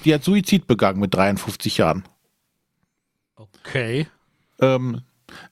[0.05, 2.05] die hat Suizid begangen mit 53 Jahren.
[3.35, 4.07] Okay.
[4.61, 5.01] Ähm,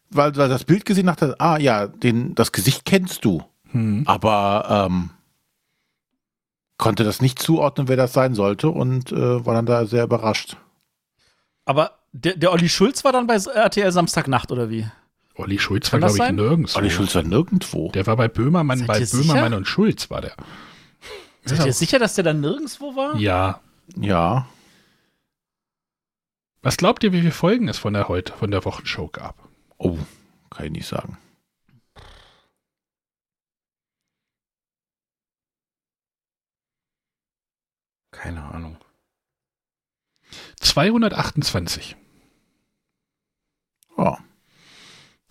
[0.09, 3.43] weil, weil das Bild gesehen hat, ah ja, den, das Gesicht kennst du.
[3.77, 4.03] Hm.
[4.05, 5.09] Aber ähm,
[6.77, 10.57] konnte das nicht zuordnen, wer das sein sollte und äh, war dann da sehr überrascht.
[11.65, 14.87] Aber der, der Olli Schulz war dann bei RTL Samstagnacht, oder wie?
[15.35, 16.35] Olli Schulz Kann war, glaube ich, sein?
[16.35, 16.77] nirgendwo.
[16.79, 17.91] Olli Schulz war nirgendwo.
[17.91, 19.57] Der war bei Böhmermann, Seid bei Böhmermann sicher?
[19.57, 20.33] und Schulz war der.
[21.45, 23.15] Seid ihr sicher, dass der dann nirgendwo war?
[23.17, 23.59] Ja.
[23.95, 24.47] Ja.
[26.61, 29.35] Was glaubt ihr, wie viele Folgen es von der heute, von der Wochenshow gab?
[29.77, 29.97] Oh,
[30.49, 31.17] kann ich nicht sagen.
[38.18, 38.77] Keine Ahnung.
[40.60, 41.95] 228.
[43.95, 44.15] Oh.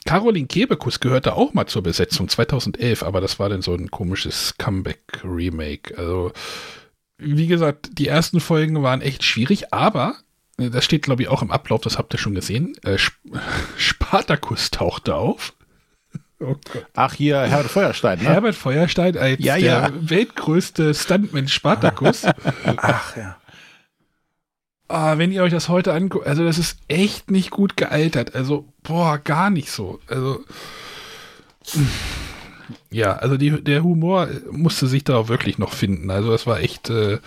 [0.04, 4.54] Caroline Kebekus gehörte auch mal zur Besetzung 2011, aber das war dann so ein komisches
[4.58, 5.98] Comeback-Remake.
[5.98, 6.32] Also,
[7.18, 10.16] wie gesagt, die ersten Folgen waren echt schwierig, aber
[10.58, 12.76] äh, das steht, glaube ich, auch im Ablauf, das habt ihr schon gesehen.
[12.84, 13.18] Äh, Sp
[13.76, 15.55] Spartacus tauchte auf.
[16.38, 16.54] Oh.
[16.94, 18.24] Ach, hier Herbert Feuerstein, ne?
[18.26, 19.90] Herbert Feuerstein als Ja, der ja.
[19.94, 22.24] weltgrößte Stuntman Spartacus.
[22.76, 23.36] Ach ja.
[24.88, 28.34] Ah, wenn ihr euch das heute anguckt, also das ist echt nicht gut gealtert.
[28.36, 29.98] Also, boah, gar nicht so.
[30.06, 30.44] Also,
[32.90, 36.10] ja, also die, der Humor musste sich da auch wirklich noch finden.
[36.10, 37.18] Also das war echt äh,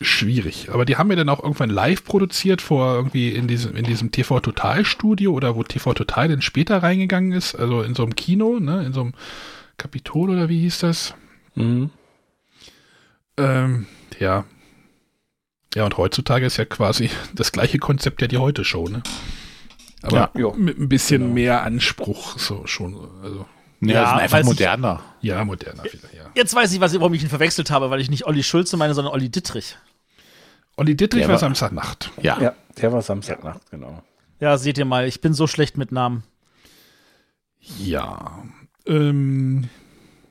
[0.00, 0.68] schwierig.
[0.72, 4.10] Aber die haben wir dann auch irgendwann live produziert vor irgendwie in diesem, in diesem
[4.12, 7.54] TV Total Studio oder wo TV Total dann später reingegangen ist.
[7.54, 9.14] Also in so einem Kino, ne, in so einem
[9.78, 11.14] Kapitol oder wie hieß das?
[11.54, 11.90] Mhm.
[13.38, 13.86] Ähm,
[14.18, 14.44] ja.
[15.74, 19.02] Ja, und heutzutage ist ja quasi das gleiche Konzept ja die Heute-Show, ne?
[20.02, 22.94] Aber Ja, mit ein bisschen mehr Anspruch, so schon.
[23.22, 23.46] Also,
[23.80, 25.00] Ja, Ja, sind einfach weiß ich- moderner.
[25.20, 26.30] ja, moderner wieder, ja.
[26.34, 28.94] Jetzt weiß ich, was, warum ich ihn verwechselt habe, weil ich nicht Olli Schulze meine,
[28.94, 29.76] sondern Olli Dittrich.
[30.76, 32.10] Olli Dittrich Der war war- Samstagnacht.
[32.20, 32.40] Ja.
[32.40, 34.02] Ja, der war Samstagnacht, genau.
[34.40, 36.22] Ja, seht ihr mal, ich bin so schlecht mit Namen.
[37.78, 38.42] Ja.
[38.86, 39.68] Ähm,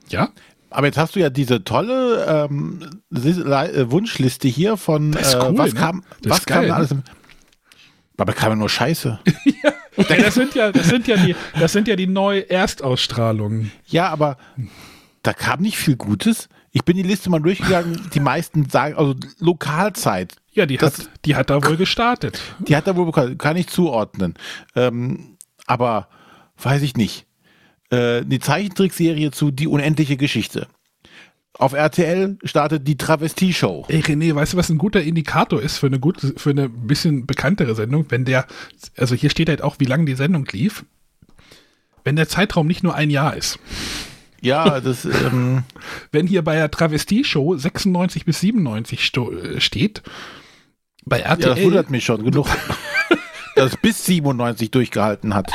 [0.10, 0.30] ja.
[0.70, 5.40] Aber jetzt hast du ja diese tolle ähm, äh, Wunschliste hier von Das ist äh,
[5.42, 5.80] cool, was ne?
[5.80, 7.04] kam, Das was ist kam geil, alles im,
[8.18, 9.20] aber kam ja nur Scheiße.
[9.64, 9.72] ja.
[9.98, 13.72] Das sind ja, das sind ja die, das sind ja die neue Erstausstrahlungen.
[13.88, 14.38] Ja, aber
[15.24, 16.50] da kam nicht viel Gutes.
[16.78, 21.10] Ich bin die Liste mal durchgegangen, die meisten sagen, also Lokalzeit, Ja, die Das- hat,
[21.24, 22.42] die hat da wohl gestartet.
[22.60, 24.34] die hat er wohl kann ich zuordnen.
[24.76, 25.38] Ähm,
[25.68, 26.10] aber
[26.62, 27.26] weiß ich nicht.
[27.92, 30.68] Äh, die Zeichentrickserie zu Die unendliche Geschichte.
[31.58, 33.86] Auf RTL startet die Travestie-Show.
[33.88, 37.26] Ey, René, weißt du, was ein guter Indikator ist für eine gute, für eine bisschen
[37.26, 38.06] bekanntere Sendung?
[38.10, 38.48] Wenn der,
[38.98, 40.84] also hier steht halt auch, wie lange die Sendung lief.
[42.04, 43.60] Wenn der Zeitraum nicht nur ein Jahr ist.
[44.46, 45.64] Ja, das, ähm,
[46.12, 50.04] Wenn hier bei der Travestie-Show 96 bis 97 sto äh, steht,
[51.04, 51.56] bei ja, RTL.
[51.56, 52.48] das wundert mich schon genug,
[53.56, 55.52] dass es bis 97 durchgehalten hat.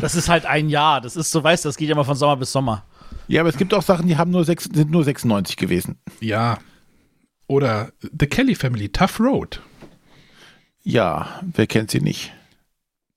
[0.00, 1.00] Das ist halt ein Jahr.
[1.00, 2.84] Das ist, so weißt du, das geht ja mal von Sommer bis Sommer.
[3.28, 5.98] Ja, aber es gibt auch Sachen, die haben nur sechs, sind nur 96 gewesen.
[6.20, 6.58] ja.
[7.46, 9.60] Oder The Kelly Family, Tough Road.
[10.82, 12.32] Ja, wer kennt sie nicht?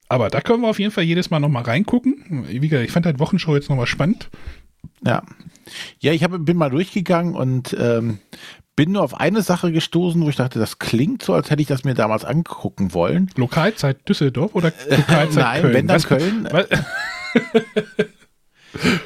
[0.09, 2.45] Aber da können wir auf jeden Fall jedes Mal nochmal reingucken.
[2.47, 4.29] Wie gesagt, ich fand halt Wochenshow jetzt nochmal spannend.
[5.05, 5.21] Ja.
[5.99, 8.19] Ja, ich hab, bin mal durchgegangen und ähm,
[8.77, 11.67] bin nur auf eine Sache gestoßen, wo ich dachte, das klingt so, als hätte ich
[11.67, 13.29] das mir damals angucken wollen.
[13.35, 15.73] Lokalzeit Düsseldorf oder Lokalzeit Nein, Köln?
[15.73, 16.47] wenn dann Was- Köln.
[16.51, 16.67] was-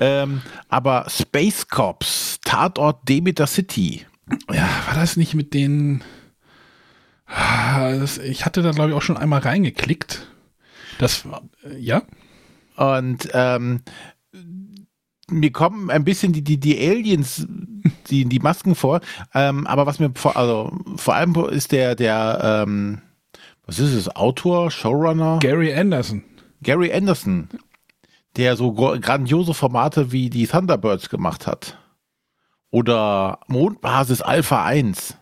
[0.02, 4.06] Ähm, aber Space Cops, Tatort Demeter City.
[4.52, 6.04] Ja, war das nicht mit den.
[7.28, 7.94] Ah,
[8.26, 10.28] ich hatte da, glaube ich, auch schon einmal reingeklickt.
[11.00, 11.26] Das,
[11.64, 12.04] äh, ja?
[12.76, 13.82] Und ähm,
[15.32, 17.48] mir kommen ein bisschen die, die, die Aliens,
[18.10, 19.02] die, die Masken vor.
[19.34, 23.02] Ähm, aber was mir vor, also vor allem ist der, der, ähm,
[23.66, 25.40] was ist es, Autor, Showrunner?
[25.40, 26.24] Gary Anderson.
[26.62, 27.50] Gary Anderson,
[28.36, 31.78] der so grandiose Formate wie die Thunderbirds gemacht hat.
[32.70, 35.18] Oder Mondbasis Alpha 1.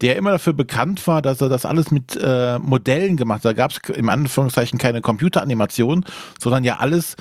[0.00, 3.44] Der immer dafür bekannt war, dass er das alles mit äh, Modellen gemacht hat.
[3.44, 6.04] Da gab es im Anführungszeichen keine Computeranimation,
[6.38, 7.16] sondern ja alles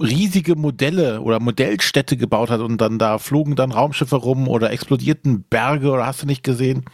[0.00, 5.44] riesige Modelle oder Modellstädte gebaut hat und dann da flogen dann Raumschiffe rum oder explodierten
[5.44, 6.84] Berge oder hast du nicht gesehen?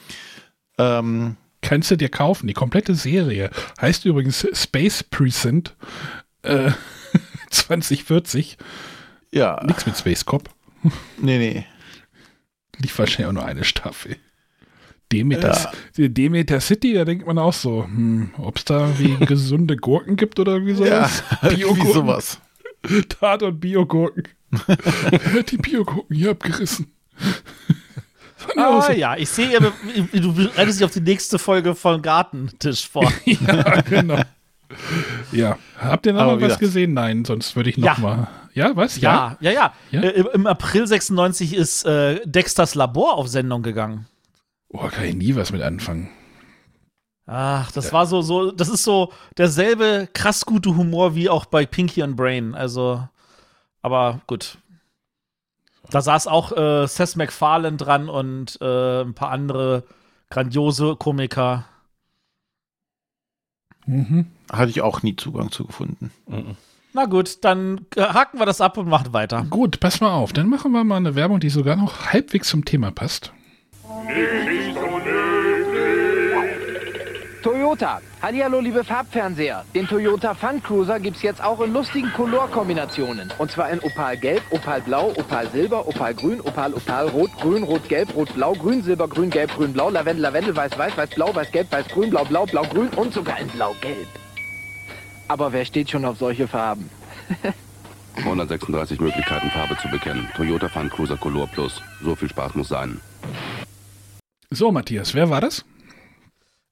[0.79, 3.51] Ähm, Kannst du dir kaufen, die komplette Serie.
[3.81, 5.77] Heißt übrigens Space Precinct
[6.43, 6.71] äh,
[7.51, 8.57] 2040.
[9.31, 9.63] Ja.
[9.65, 10.49] Nichts mit Space Cop.
[11.19, 11.67] nee, nee.
[12.79, 14.17] Lief wahrscheinlich auch nur eine Staffel.
[15.13, 20.17] Demeter, Demeter City, da denkt man auch so, hm, ob es da wie gesunde Gurken
[20.17, 21.23] gibt oder irgendwie sowas.
[21.43, 22.41] Ja, irgendwie sowas.
[23.09, 24.25] Tat und Biogurken.
[25.51, 26.93] die Biogurken hier abgerissen.
[28.57, 28.93] Ah so.
[28.93, 29.59] ja, ich sehe,
[30.13, 33.13] du bereitest dich auf die nächste Folge von Gartentisch vor.
[33.25, 34.21] ja, genau.
[35.33, 36.95] Ja, habt ihr noch mal wie was gesagt- gesehen?
[36.95, 38.03] Nein, sonst würde ich noch Ja.
[38.03, 38.29] mal.
[38.55, 39.01] Ja, was?
[39.01, 39.73] Ja, ja, ja.
[39.91, 40.01] Ja?
[40.03, 44.07] Äh, im- Im April 96 ist äh, Dexters Labor auf Sendung gegangen.
[44.73, 46.09] Oh, kann ich nie was mit anfangen.
[47.27, 51.65] Ach, das war so, so, das ist so derselbe krass gute Humor wie auch bei
[51.65, 52.55] Pinky and Brain.
[52.55, 53.07] Also,
[53.83, 54.59] aber gut.
[55.91, 59.85] Da saß auch äh, Seth MacFarlane dran und äh, ein paar andere
[60.29, 61.65] grandiose Komiker.
[63.87, 64.27] Mhm.
[64.53, 66.13] Hatte ich auch nie Zugang zu gefunden.
[66.93, 69.47] Na gut, dann haken wir das ab und machen weiter.
[69.51, 70.33] Gut, pass mal auf.
[70.33, 73.33] Dann machen wir mal eine Werbung, die sogar noch halbwegs zum Thema passt.
[77.43, 78.01] Toyota.
[78.21, 79.65] Hallihallo, liebe Farbfernseher.
[79.75, 83.33] Den Toyota Fun Cruiser gibt's jetzt auch in lustigen Colorkombinationen.
[83.39, 87.63] Und zwar in Opal Gelb, Opal Blau, Opal Silber, Opal Grün, Opal Opal Rot, Grün,
[87.63, 91.11] Rot, Gelb, Rot, Blau, Grün, Silber, Grün, Gelb, Grün, Blau, Lavendel, Lavendel, Weiß, Weiß, Weiß,
[91.11, 94.09] Blau, Weiß, Gelb, Weiß, Grün, Blau, Blau, Blau, Grün und sogar in Blau, Gelb.
[95.29, 96.91] Aber wer steht schon auf solche Farben?
[98.17, 100.29] 136 Möglichkeiten, Farbe zu bekennen.
[100.37, 101.81] Toyota Fun Cruiser Color Plus.
[102.03, 103.01] So viel Spaß muss sein.
[104.51, 105.65] So, Matthias, wer war das?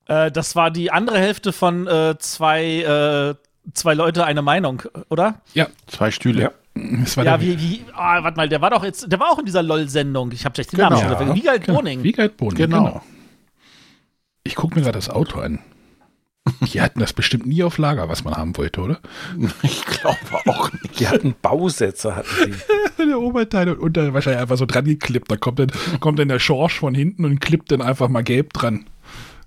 [0.07, 3.35] Äh, das war die andere Hälfte von äh, zwei, äh,
[3.73, 5.41] zwei Leute eine Meinung, oder?
[5.55, 5.69] Ja.
[5.87, 6.43] Zwei Stühle.
[6.43, 6.51] Ja.
[6.75, 9.31] Das war ja, der, wie, wie, ah, warte mal, der war doch jetzt, der war
[9.31, 10.31] auch in dieser LOL-Sendung.
[10.33, 11.09] Ich habe schlecht den Namen Genau.
[11.09, 11.37] schon vergessen.
[11.37, 11.79] Wiegald Genau.
[11.79, 12.03] Boning.
[12.05, 12.85] Wiegald Boning, Genau.
[12.85, 13.03] genau.
[14.45, 15.59] Ich gucke mir gerade das Auto an.
[16.73, 19.01] Die hatten das bestimmt nie auf Lager, was man haben wollte, oder?
[19.62, 21.01] Ich glaube auch nicht.
[21.01, 22.29] Die hatten Bausätze, hatten
[22.99, 23.07] die.
[23.07, 25.31] der Oberteil und unter wahrscheinlich einfach so dran geklippt.
[25.31, 28.53] Da kommt dann, kommt dann der Schorsch von hinten und klippt dann einfach mal gelb
[28.53, 28.87] dran.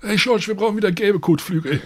[0.01, 1.81] Hey Schorsch, wir brauchen wieder gelbe Kotflügel.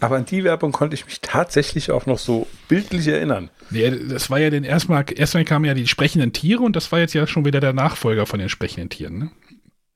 [0.00, 3.50] Aber an die Werbung konnte ich mich tatsächlich auch noch so bildlich erinnern.
[3.70, 6.98] Nee, das war ja den erstmal, erstmal kamen ja die sprechenden Tiere und das war
[6.98, 9.30] jetzt ja schon wieder der Nachfolger von den sprechenden Tieren, ne?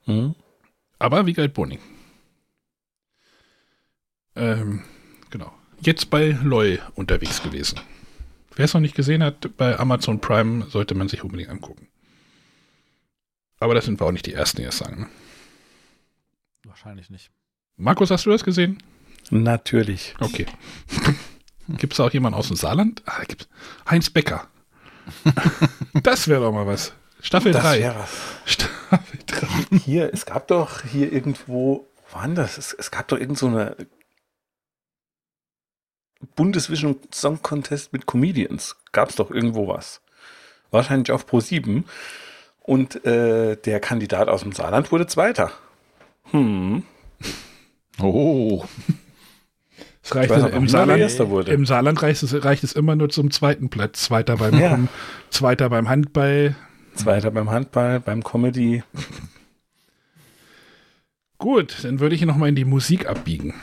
[0.06, 0.34] Mhm.
[0.98, 1.78] Aber Wiegald Boning.
[4.38, 4.82] Ähm,
[5.30, 5.52] genau.
[5.80, 7.80] Jetzt bei LOL unterwegs gewesen.
[8.56, 11.88] Wer es noch nicht gesehen hat, bei Amazon Prime sollte man sich unbedingt angucken.
[13.60, 15.02] Aber das sind wir auch nicht die Ersten, die das sagen.
[15.02, 15.06] Ne?
[16.64, 17.30] Wahrscheinlich nicht.
[17.76, 18.82] Markus, hast du das gesehen?
[19.30, 20.14] Natürlich.
[20.20, 20.46] Okay.
[21.68, 23.02] Gibt es auch jemanden aus dem Saarland?
[23.04, 23.48] Ah, gibt's.
[23.88, 24.48] Heinz Becker.
[26.02, 26.94] das wäre doch mal was.
[27.20, 27.80] Staffel Das 3.
[27.80, 28.10] wär was.
[28.46, 29.78] Staffel 3.
[29.78, 32.56] Hier, es gab doch hier irgendwo, wo war denn das?
[32.56, 33.76] Es, es gab doch irgend so eine
[36.34, 38.76] Bundesvision Song Contest mit Comedians.
[38.92, 40.00] Gab es doch irgendwo was.
[40.70, 41.84] Wahrscheinlich auf Pro 7.
[42.60, 45.52] Und äh, der Kandidat aus dem Saarland wurde Zweiter.
[46.30, 46.82] Hm.
[48.00, 48.64] Oh.
[50.02, 51.48] Es reicht Ich weiß im, Saarland.
[51.48, 54.02] Im Saarland reicht es, reicht es immer nur zum zweiten Platz.
[54.02, 54.78] Zweiter beim, Ja.
[55.30, 56.56] Zweiter beim Handball.
[56.94, 58.82] Zweiter beim Handball, beim Comedy.
[61.38, 63.54] Gut, dann würde ich noch mal in die Musik abbiegen.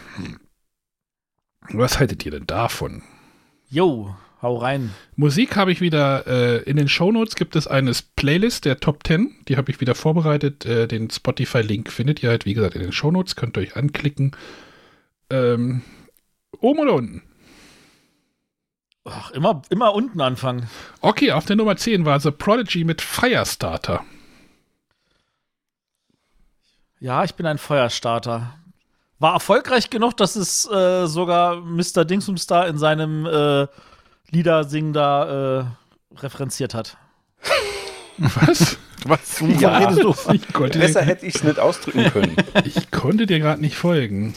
[1.70, 3.04] Was haltet ihr denn davon?
[3.70, 4.94] Yo, hau rein.
[5.16, 9.36] Musik habe ich wieder, äh, in den Shownotes gibt es eine Playlist der Top 10,
[9.48, 10.66] die habe ich wieder vorbereitet.
[10.66, 14.36] Äh, den Spotify-Link findet ihr halt, wie gesagt, in den Shownotes, könnt ihr euch anklicken.
[15.30, 15.82] Ähm,
[16.60, 17.24] oben oder unten?
[19.06, 20.68] Ach, immer, immer unten anfangen.
[21.02, 24.04] Okay, auf der Nummer 10 war The Prodigy mit Firestarter.
[27.00, 28.58] Ja, ich bin ein Feuerstarter.
[29.20, 32.04] War erfolgreich genug, dass es äh, sogar Mr.
[32.06, 33.68] Dingsumstar in seinem äh,
[34.30, 35.66] Liedersingen da äh,
[36.18, 36.98] referenziert hat.
[38.18, 38.78] Was?
[39.06, 39.44] Was?
[39.60, 40.16] Ja, redest du?
[40.34, 42.36] Ich konnte Besser dir, hätte ich es nicht ausdrücken können.
[42.64, 44.34] ich konnte dir gerade nicht folgen.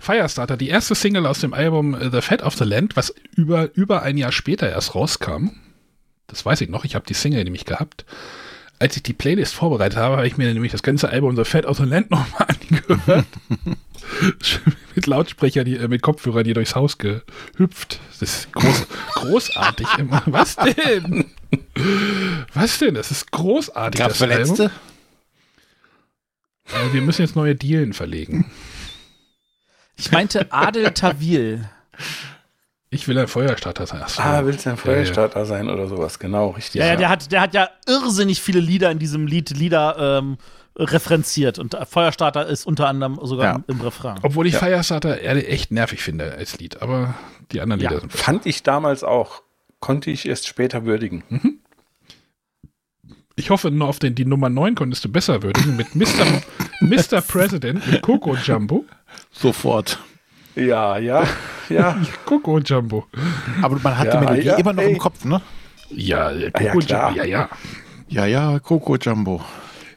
[0.00, 3.74] Firestarter, die erste Single aus dem Album äh, The Fat of the Land, was über,
[3.74, 5.50] über ein Jahr später erst rauskam.
[6.26, 8.04] Das weiß ich noch, ich habe die Single nämlich gehabt.
[8.80, 11.66] Als ich die Playlist vorbereitet habe, habe ich mir nämlich das ganze Album The Fat
[11.76, 13.26] the Land nochmal angehört.
[14.94, 18.00] mit Lautsprecher, die, äh, mit Kopfhörer, die durchs Haus gehüpft.
[18.10, 20.22] Das ist groß, großartig immer.
[20.26, 21.26] Was denn?
[22.54, 22.94] Was denn?
[22.94, 23.98] Das ist großartig.
[23.98, 24.56] Gab's das Album.
[24.56, 24.70] Verletzte?
[26.66, 28.50] Äh, wir müssen jetzt neue Dielen verlegen.
[29.96, 31.68] Ich meinte Adel Tawil.
[32.90, 34.00] Ich will ein Feuerstarter sein.
[34.02, 34.22] Ach so.
[34.22, 36.18] Ah, willst du ein Ja, Feuerstarter sein oder sowas?
[36.18, 36.80] Genau, richtig.
[36.80, 40.38] Ja, ja, der hat, der hat ja irrsinnig viele Lieder in diesem Lied, Lieder ähm,
[40.74, 41.58] referenziert.
[41.58, 43.54] Und Feuerstarter ist unter anderem sogar Ja.
[43.56, 44.18] im, im Refrain.
[44.22, 44.60] Obwohl ich Ja.
[44.60, 47.14] Firestarter echt nervig finde als Lied, aber
[47.52, 47.90] die anderen Ja.
[47.90, 49.42] Lieder sind Fand ich damals auch.
[49.80, 51.60] Konnte ich erst später würdigen.
[53.36, 56.26] Ich hoffe, nur auf den, die Nummer 9 konntest du besser würdigen mit Mr.
[56.80, 57.20] Mr.
[57.20, 58.84] President mit Coco Jumbo.
[59.30, 59.98] Sofort.
[60.56, 61.24] Ja, ja,
[61.68, 61.96] ja.
[62.24, 63.06] Coco Jumbo.
[63.62, 64.92] Aber man hat Ja, die Melodie ja, immer noch ey.
[64.92, 65.40] im Kopf, ne?
[65.90, 67.08] Ja, äh, Ah, ja, Coco klar.
[67.10, 67.22] Jumbo.
[67.24, 67.48] Ja, ja.
[68.08, 69.44] Ja, ja, Coco Jumbo.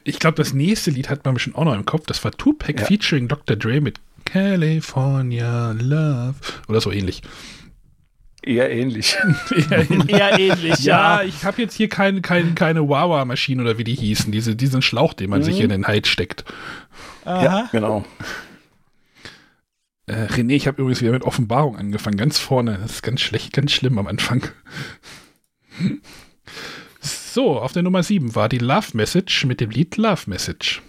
[0.04, 2.06] Ich glaube, das nächste Lied hat man bestimmt auch noch im Kopf.
[2.06, 2.86] Das war Tupac Ja.
[2.86, 3.56] featuring Dr.
[3.56, 6.34] Dre mit California Love
[6.68, 7.22] oder so ähnlich.
[8.44, 9.16] Eher ähnlich.
[9.70, 10.10] Eher ähnlich.
[10.10, 11.26] Eher ähnlich, Ja, ja.
[11.28, 14.32] ich habe jetzt hier keine, keine, keine Wawa-Maschine oder wie die hießen.
[14.32, 15.62] Diese, diesen Schlauch, den man sich Mhm.
[15.64, 16.44] in den Hals steckt.
[17.24, 18.04] ja, genau.
[20.06, 22.78] Äh, René, ich habe übrigens wieder mit Offenbarung angefangen, ganz vorne.
[22.80, 24.48] Das ist ganz schlecht, ganz schlimm am Anfang.
[27.34, 30.82] So, auf der Nummer 7 war die Love Message mit dem Lied Love Message.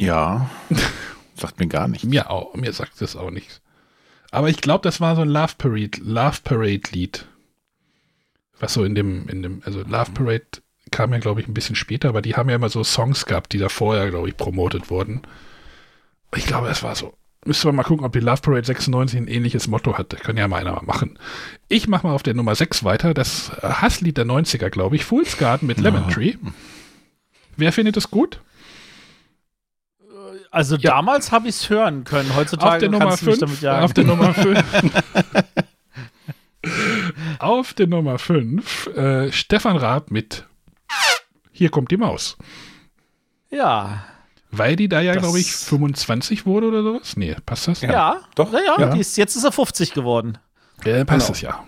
[0.00, 0.48] Ja.
[1.34, 2.06] Sagt mir gar nichts.
[2.06, 3.60] Mir auch, mir sagt das auch nichts.
[4.30, 7.26] Aber ich glaube, das war so ein Love Parade, Love Parade Lied.
[8.60, 10.46] Was so in dem, in dem, also Love Parade
[10.92, 13.52] kam ja, glaube ich, ein bisschen später, aber die haben ja immer so Songs gehabt,
[13.52, 15.22] die da vorher, glaube ich, promotet wurden.
[16.36, 17.14] Ich glaube, es war so.
[17.46, 20.16] Müsste man mal gucken, ob die Love Parade 96 ein ähnliches Motto hatte.
[20.16, 21.18] Können ja mal einer mal machen.
[21.68, 23.14] Ich mache mal auf der Nummer 6 weiter.
[23.14, 25.04] Das äh, Hasslied der 90er, glaube ich.
[25.06, 26.34] Fool's Garden mit Lemon Tree.
[27.56, 28.40] Wer findet es gut?
[30.50, 32.34] Also damals habe ich es hören können.
[32.34, 33.40] Heutzutage Auf der Nummer kannst du mich 5.
[33.40, 33.84] damit jagen.
[33.84, 34.64] Auf der Nummer 5.
[37.38, 38.86] auf der Nummer 5.
[38.88, 40.46] Äh, Stefan Raab mit
[41.52, 42.36] Hier kommt die Maus.
[43.50, 44.04] ja.
[44.52, 47.16] Weil die da ja, glaube ich, 25 wurde oder sowas?
[47.16, 47.80] Nee, passt das?
[47.82, 48.50] Ja, Doch.
[48.50, 48.90] Naja, Ja.
[48.94, 50.38] Die ist, jetzt ist er 50 geworden.
[50.84, 51.28] Ja, passt Genau.
[51.28, 51.64] das ja.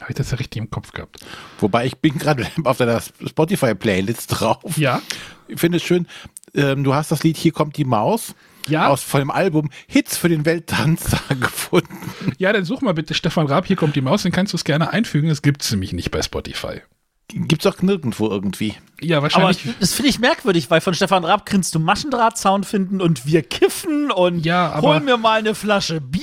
[0.00, 1.16] Habe ich das ja richtig im Kopf gehabt.
[1.60, 4.76] Wobei ich bin gerade auf deiner Spotify-Playlist drauf.
[4.76, 5.00] Ja.
[5.48, 6.06] Ich finde es schön,
[6.54, 8.34] ähm, du hast das Lied Hier kommt die Maus
[8.68, 8.88] Ja.
[8.88, 12.32] aus von dem Album Hits für den Welttanztag gefunden.
[12.38, 14.64] Ja, dann such mal bitte Stefan Raab, hier kommt die Maus, dann kannst du es
[14.64, 15.28] gerne einfügen.
[15.28, 16.80] Das gibt es nämlich nicht bei Spotify.
[17.28, 18.74] Gibt's auch nirgendwo irgendwie.
[19.00, 19.64] Ja, Aber wahrscheinlich.
[19.80, 24.10] das finde ich merkwürdig, weil von Stefan Raab kannst du Maschendraht-Sound finden und wir kiffen
[24.10, 26.22] und Ja, aber- holen mir mal eine Flasche Bier.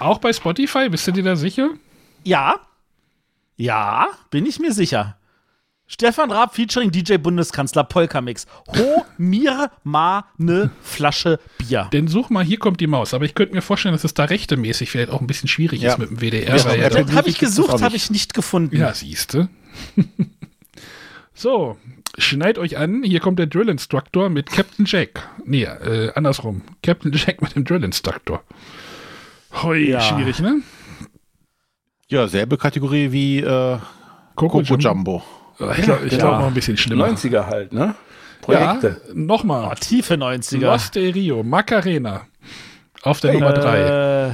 [0.00, 1.70] auch bei Spotify, bist du dir da sicher?
[2.24, 2.56] Ja.
[3.56, 5.16] Ja, bin ich mir sicher.
[5.86, 8.46] Stefan Raab featuring DJ Bundeskanzler Polka-Mix.
[8.76, 11.88] Ho mir mal ne Flasche Bier.
[11.92, 13.12] Denn such mal, hier kommt die Maus.
[13.12, 15.92] Aber ich könnte mir vorstellen, dass es da rechtemäßig vielleicht auch ein bisschen schwierig Ja.
[15.92, 16.56] ist mit dem WDR.
[16.56, 18.74] Ja, ja habe ich gesucht, habe ich nicht gefunden.
[18.76, 19.48] Ja, siehste.
[21.34, 21.76] so,
[22.18, 23.02] schneid euch an.
[23.02, 25.28] Hier kommt der Drill Instructor mit Captain Jack.
[25.44, 26.62] Nee, äh, andersrum.
[26.82, 28.42] Captain Jack mit dem Drill Instructor.
[29.62, 30.00] Hoi, Ja.
[30.00, 30.60] schwierig, ne?
[32.08, 33.78] Ja, selbe Kategorie wie äh,
[34.34, 35.22] Coco Coco Jumbo.
[35.76, 37.06] Ich glaube ich glaub noch ein bisschen schlimmer.
[37.08, 37.80] 90er halt, ne?
[37.80, 37.94] Ja,
[38.40, 39.00] Projekte.
[39.14, 39.68] nochmal.
[39.70, 40.58] Oh, tiefe 90er.
[40.58, 42.22] Los de Rio, Macarena.
[43.02, 44.28] Auf der Nummer 3.
[44.30, 44.32] Äh,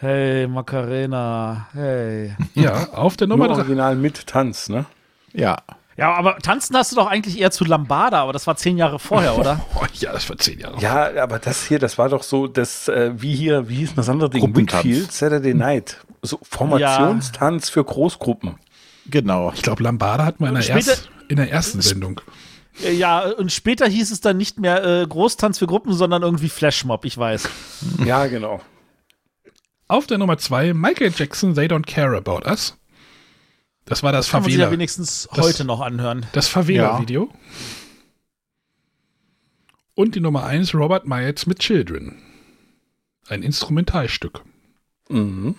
[0.00, 1.68] hey, Macarena.
[1.72, 2.34] Hey.
[2.54, 3.60] Ja, auf der Nummer Nur 3.
[3.62, 4.86] original mit Tanz, ne?
[5.32, 5.58] Ja.
[5.96, 8.98] Ja, aber tanzen hast du doch eigentlich eher zu Lambada, aber das war zehn Jahre
[8.98, 9.60] vorher, oder?
[9.74, 10.80] Oh, ja, das war zehn Jahre.
[10.80, 14.08] Ja, aber das hier, das war doch so, das, äh, wie hier, wie hieß das
[14.08, 14.56] andere Ding?
[14.56, 15.98] Wickfield, Saturday Night.
[16.22, 18.54] So Formationstanz für Großgruppen.
[19.06, 19.52] Genau.
[19.54, 22.20] Ich glaube, Lambada hat man in der, Später- erst, in der ersten Sendung.
[22.92, 27.04] Ja, und später hieß es dann nicht mehr äh, Großtanz für Gruppen, sondern irgendwie Flashmob,
[27.04, 27.48] ich weiß.
[28.06, 28.60] Ja, genau.
[29.90, 32.76] Auf der Nummer 2 Michael Jackson, They Don't Care About Us.
[33.86, 36.26] Das war das Kann man sich ja wenigstens Das- heute noch anhören.
[36.32, 37.28] Das Favela-Video.
[39.94, 42.22] Und die Nummer 1 Robert Myers mit Children.
[43.28, 44.42] Ein Instrumentalstück.
[45.08, 45.56] Mhm.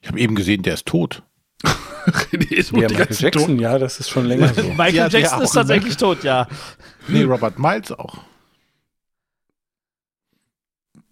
[0.00, 1.22] Ich habe eben gesehen, der ist tot.
[2.32, 3.58] Die ist Ja, Michael Jackson, Toten.
[3.60, 4.62] ja, das ist schon länger so.
[4.64, 6.48] Michael Ja, Jackson ist auch, tatsächlich tot, ja.
[7.08, 8.18] Nee, Robert Miles auch.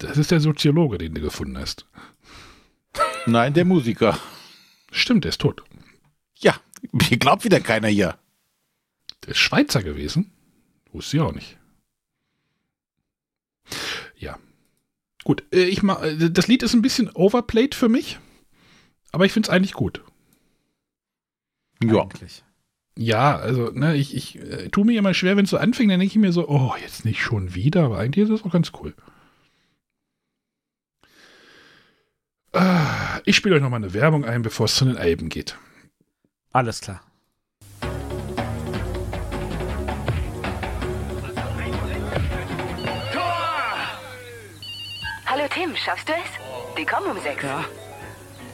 [0.03, 1.85] Das ist der Soziologe, den du gefunden hast.
[3.25, 4.19] Nein, der Musiker.
[4.91, 5.63] Stimmt, der ist tot.
[6.35, 6.55] Ja,
[6.91, 8.19] mir glaubt wieder keiner hier.
[9.23, 10.29] Der ist Schweizer gewesen.
[10.91, 11.57] Wusste ich auch nicht.
[14.17, 14.37] Ja.
[15.23, 18.19] Gut, äh, ich ma, äh, das Lied ist ein bisschen overplayed für mich,
[19.13, 20.03] aber ich finde es eigentlich gut.
[21.81, 22.01] Ja.
[22.01, 22.43] Eigentlich.
[22.97, 25.99] Ja, also, ne, ich, ich äh, tue mir immer schwer, wenn es so anfängt, dann
[26.01, 28.73] denke ich mir so, oh, jetzt nicht schon wieder, aber eigentlich ist es auch ganz
[28.81, 28.93] cool.
[31.01, 32.42] Ah,
[33.25, 35.57] Ich spiele euch nochmal eine Werbung ein, bevor es zu den Alben geht.
[36.51, 37.01] Alles klar.
[45.25, 46.77] Hallo Tim, schaffst du es?
[46.77, 47.43] Die kommen um sechs.
[47.43, 47.65] Ja.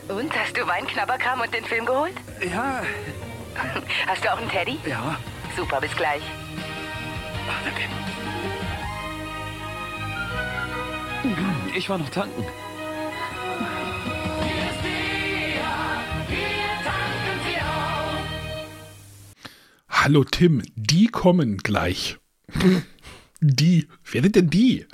[0.07, 2.15] Und, hast du Weinknabberkram und den Film geholt?
[2.41, 2.81] Ja.
[4.07, 4.79] Hast du auch einen Teddy?
[4.87, 5.19] Ja.
[5.55, 6.21] Super, bis gleich.
[11.75, 12.45] Ich war noch tanken.
[20.01, 22.19] Hallo Tim, die kommen gleich.
[23.41, 23.85] Die.
[24.09, 24.85] Wer sind denn die?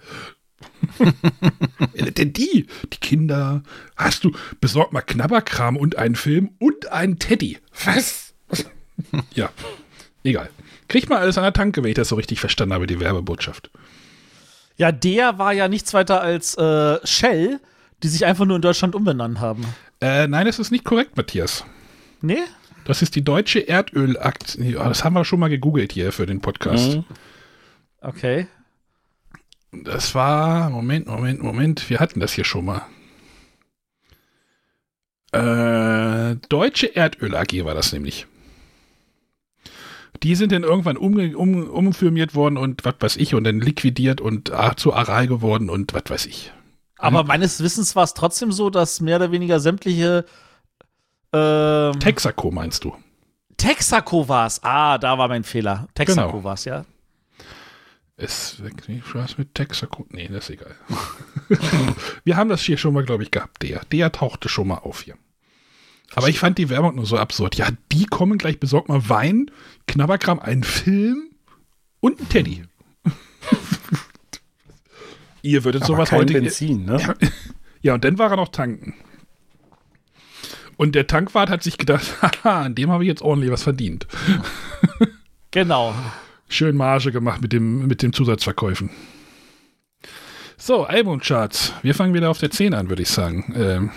[0.97, 2.65] Wer sind denn die?
[2.91, 3.61] Die Kinder.
[3.95, 7.59] Hast du besorgt mal Knabberkram und einen Film und einen Teddy.
[7.83, 8.33] Was?
[9.35, 9.51] ja,
[10.23, 10.49] egal.
[10.87, 13.69] Kriegt mal alles an der Tanke, wenn ich das so richtig verstanden habe, die Werbebotschaft.
[14.75, 17.59] Ja, der war ja nichts weiter als äh, Shell,
[18.01, 19.67] die sich einfach nur in Deutschland umbenannt haben.
[20.01, 21.63] Äh, nein, das ist nicht korrekt, Matthias.
[22.21, 22.41] Nee?
[22.85, 24.73] Das ist die deutsche Erdölaktie.
[24.73, 26.97] Das haben wir schon mal gegoogelt hier für den Podcast.
[26.97, 27.03] Mhm.
[27.99, 28.47] Okay.
[29.71, 32.83] Das war, Moment, Moment, Moment, wir hatten das hier schon mal.
[35.33, 38.27] Äh, Deutsche Erdöl AG war das nämlich.
[40.23, 44.21] Die sind dann irgendwann umge- um, umfirmiert worden und was weiß ich und dann liquidiert
[44.21, 46.53] und ah, zu Aral geworden und was weiß ich.
[46.97, 50.25] Aber meines Wissens war es trotzdem so, dass mehr oder weniger sämtliche
[51.35, 52.95] ähm, Texaco meinst du?
[53.57, 54.63] Texaco war es.
[54.63, 55.87] Ah, da war mein Fehler.
[55.93, 56.43] Texaco Genau.
[56.43, 56.85] war es, ja.
[58.17, 60.05] Ist weg, nee, was mit Texaco?
[60.09, 60.75] Nee, das ist egal.
[62.23, 63.61] wir haben das hier schon mal, glaube ich, gehabt.
[63.61, 65.15] Der, der tauchte schon mal auf hier.
[66.13, 67.55] Aber ich fand die Werbung nur so absurd.
[67.55, 69.51] Ja, die kommen gleich, besorgt mal Wein,
[69.87, 71.29] Knabberkram, einen Film
[71.99, 72.63] und einen Teddy.
[75.41, 76.33] Ihr würdet Aber sowas kein heute.
[76.33, 76.97] Benzin, ne?
[77.01, 77.13] Ja,
[77.81, 78.95] ja, und dann war er noch tanken.
[80.77, 84.07] Und der Tankwart hat sich gedacht, haha, an dem habe ich jetzt ordentlich was verdient.
[85.51, 85.95] Genau.
[86.49, 88.89] Schön Marge gemacht mit dem, mit dem Zusatzverkäufen.
[90.57, 91.71] So, Albumcharts.
[91.81, 93.53] Wir fangen wieder auf der 10 an, würde ich sagen.
[93.55, 93.91] Ähm,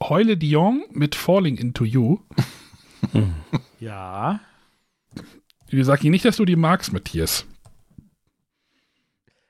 [0.00, 2.18] Heule Dion mit Falling Into You.
[3.80, 4.38] Ja.
[5.68, 7.46] Wir sagen nicht, dass du die magst, Matthias.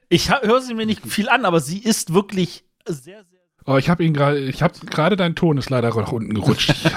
[0.09, 3.40] Ich höre sie mir nicht viel an, aber sie ist wirklich sehr, sehr.
[3.67, 6.71] Oh, ich habe ihn gerade, ich habe gerade dein Ton ist leider nach unten gerutscht.
[6.71, 6.85] Ich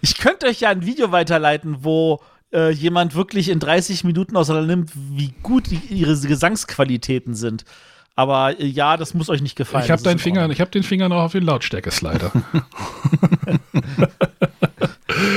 [0.00, 2.20] Ich könnte euch ja ein Video weiterleiten, wo
[2.52, 7.64] äh, jemand wirklich in 30 Minuten auseinandernimmt, wie gut die, ihre Gesangsqualitäten sind.
[8.14, 9.84] Aber äh, ja, das muss euch nicht gefallen.
[9.84, 12.32] ich habe deinen Finger, ich habe den Finger noch auf den Lautstärke-Slider.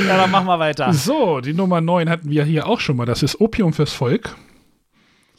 [0.08, 0.94] Ja, dann machen wir weiter.
[0.94, 3.06] so, die Nummer 9 hatten wir hier auch schon mal.
[3.08, 4.36] Das ist Opium fürs Volk.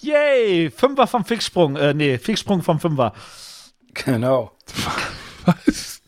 [0.02, 0.70] Yay!
[0.70, 1.76] Fünfer vom Fixsprung.
[1.76, 3.12] Äh, nee, Fixsprung vom Fünfer.
[3.94, 4.52] Genau.
[5.44, 6.02] Was?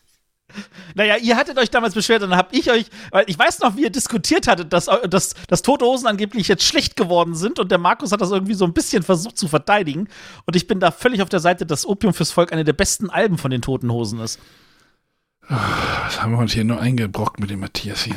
[0.93, 3.75] Naja, ihr hattet euch damals beschwert und dann habe ich euch, weil ich weiß noch,
[3.75, 7.59] wie ihr diskutiert hattet, dass, äh, dass, dass Tote Hosen angeblich jetzt schlecht geworden sind
[7.59, 10.07] und der Markus hat das irgendwie so ein bisschen versucht zu verteidigen
[10.45, 13.09] und ich bin da völlig auf der Seite, dass Opium fürs Volk eine der besten
[13.09, 14.39] Alben von den Toten Hosen ist.
[15.47, 18.15] Was haben wir uns hier nur eingebrockt mit dem Matthias hier?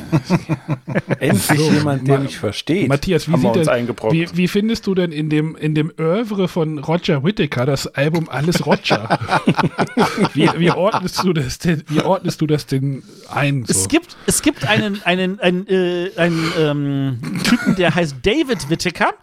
[1.19, 2.87] Endlich So, jemand, der mich versteht.
[2.87, 4.13] Matthias, wie, denn, eingebrockt.
[4.13, 8.29] wie, wie findest du denn in dem, in dem Oeuvre von Roger Whittaker das Album
[8.29, 9.19] Alles Roger?
[10.33, 13.63] wie, wie, ordnest du das denn, wie ordnest du das denn ein?
[13.65, 13.73] So?
[13.73, 19.13] Es gibt, es gibt einen, einen, einen, äh, einen ähm, Typen, der heißt David Whittaker.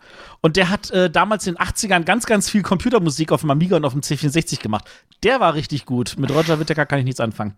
[0.40, 3.76] Und der hat äh, damals in den 80ern ganz, ganz viel Computermusik auf dem Amiga
[3.76, 4.84] und auf dem C64 gemacht.
[5.22, 6.16] Der war richtig gut.
[6.18, 7.54] Mit Roger Whittaker kann ich nichts anfangen.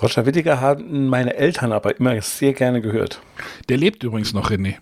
[0.00, 3.20] Roger Whittaker hatten meine Eltern aber immer sehr gerne gehört.
[3.68, 4.76] Der lebt übrigens noch, René.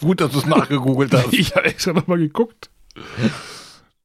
[0.00, 1.32] Gut, dass du es nachgegoogelt hast.
[1.32, 2.70] Ich habe extra nochmal geguckt.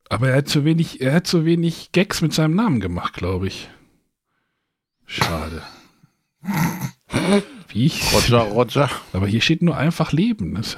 [0.10, 3.48] Aber er hat zu wenig, er hat zu wenig Gags mit seinem Namen gemacht, glaube
[3.48, 3.70] ich.
[5.06, 5.62] Schade.
[7.70, 8.14] Wie ich.
[8.14, 8.90] Roger, Roger.
[9.12, 10.56] Aber hier steht nur einfach Leben.
[10.56, 10.78] Das,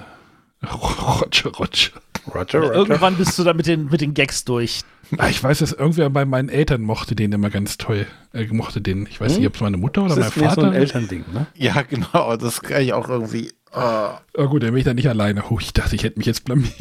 [0.63, 1.91] Roger, Roger.
[2.33, 4.81] Roger, Irgendwann bist du da mit den, mit den Gags durch.
[5.17, 8.05] Ah, Ich weiß, dass irgendwer bei meinen Eltern mochte den immer ganz toll.
[8.33, 9.07] Er mochte den.
[9.09, 9.37] Ich weiß Hm?
[9.39, 10.61] nicht, ob es meine Mutter oder Das mein ist mehr Vater.
[10.61, 11.47] so ein Elternding, ne?
[11.55, 12.35] Ja, genau.
[12.35, 13.51] Das kann ich auch irgendwie.
[13.71, 14.19] ah.
[14.37, 15.43] Oh, gut, dann bin ich da nicht alleine.
[15.49, 16.75] Oh, ich dachte, ich hätte mich jetzt blamiert.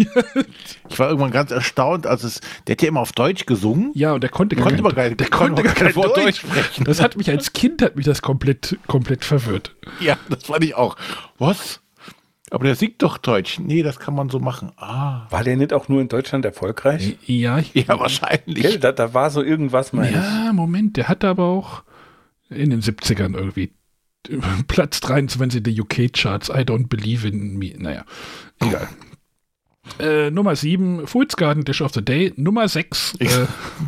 [0.90, 2.40] Ich war irgendwann ganz erstaunt, als es.
[2.66, 3.92] Der hat ja immer auf Deutsch gesungen.
[3.94, 6.16] Ja, und der konnte, konnte gar aber gar- der konnte konnte gar kein kein Wort
[6.16, 6.84] Deutsch Deutsch sprechen.
[6.84, 9.74] Das hat mich als Kind hat mich das komplett, komplett verwirrt.
[10.00, 10.96] Ja, das fand ich auch.
[11.38, 11.80] Was?
[12.50, 13.58] Aber der singt doch Deutsch.
[13.58, 14.72] Nee, das kann man so machen.
[14.76, 15.26] Ah.
[15.30, 17.16] War der nicht auch nur in Deutschland erfolgreich?
[17.26, 18.62] Ja, ich, Ja, wahrscheinlich.
[18.62, 21.82] Gell, da, da war so irgendwas, meine Ja, Moment, der hatte aber auch
[22.50, 23.72] in den 70ern irgendwie
[24.68, 26.48] Platz 23 der UK-Charts.
[26.48, 27.74] I don't believe in me.
[27.76, 28.04] Naja,
[28.60, 28.88] egal.
[29.98, 32.34] Äh, Nummer 7, Fool's Garden Dish of the Day.
[32.36, 33.28] Nummer 6, äh,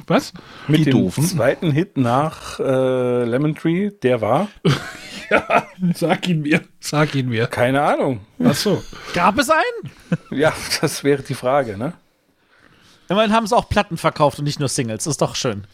[0.07, 0.33] was?
[0.67, 1.25] Mit Die dem Doofen.
[1.25, 4.49] zweiten Hit nach äh, Lemon Tree, der war?
[5.31, 7.47] Ja, sag ihn mir, sag ihn mir.
[7.47, 8.21] Keine Ahnung.
[8.43, 8.83] Ach so.
[9.15, 9.93] Gab es einen?
[10.31, 11.95] Ja, das wäre die Frage, ne?
[13.09, 15.07] Immerhin haben sie auch Platten verkauft und nicht nur Singles.
[15.07, 15.67] Ist doch schön.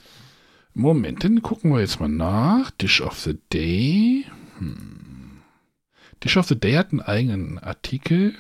[0.73, 2.71] Moment, dann gucken wir jetzt mal nach.
[2.71, 4.27] Dish of the Day.
[4.59, 5.43] Hm.
[6.23, 8.35] Dish of the Day hat einen eigenen Artikel,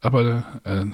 [0.00, 0.86] aber äh,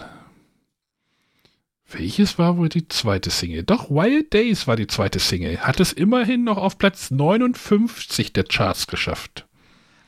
[1.88, 3.62] welches war wohl die zweite Single?
[3.62, 5.58] Doch, Wild Days war die zweite Single.
[5.58, 9.45] Hat es immerhin noch auf Platz 59 der Charts geschafft.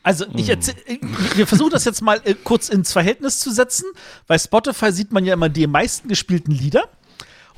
[0.08, 0.96] Also, ich erzähl, äh,
[1.34, 3.84] wir versuchen das jetzt mal äh, kurz ins Verhältnis zu setzen.
[4.26, 6.88] Bei Spotify sieht man ja immer die meisten gespielten Lieder.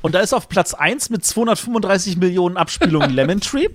[0.01, 3.69] Und da ist auf Platz 1 mit 235 Millionen Abspielungen Lemon Tree.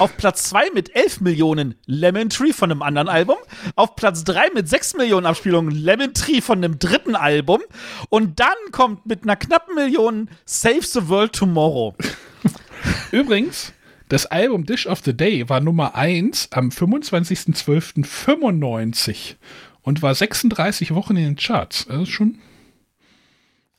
[0.00, 3.36] Auf Platz 2 mit 11 Millionen Lemon Tree von einem anderen Album.
[3.76, 7.60] Auf Platz 3 mit 6 Millionen Abspielungen Lemon Tree von einem dritten Album.
[8.08, 11.94] Und dann kommt mit einer knappen Million Save the World Tomorrow.
[13.12, 13.72] Übrigens,
[14.08, 19.36] das Album Dish of the Day war Nummer 1 am 25.12.95
[19.82, 21.84] und war 36 Wochen in den Charts.
[21.84, 22.38] Ist schon.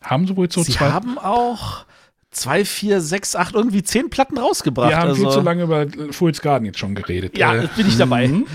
[0.01, 0.91] Haben sie wohl so Sie zwei.
[0.91, 1.85] haben auch
[2.31, 4.89] 2, 4, 6, 8, irgendwie 10 Platten rausgebracht.
[4.89, 7.37] Wir haben viel also- zu lange über Fool's Garden jetzt schon geredet.
[7.37, 8.27] Ja, Äh, bin ich dabei.
[8.27, 8.45] mhm.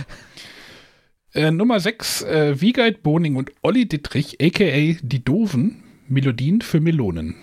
[1.34, 4.96] Äh, Nummer 6, äh, Wiegald Boning und Olli Dittrich, a.k.a.
[5.02, 7.36] Die Doofen, Melodien für Melonen.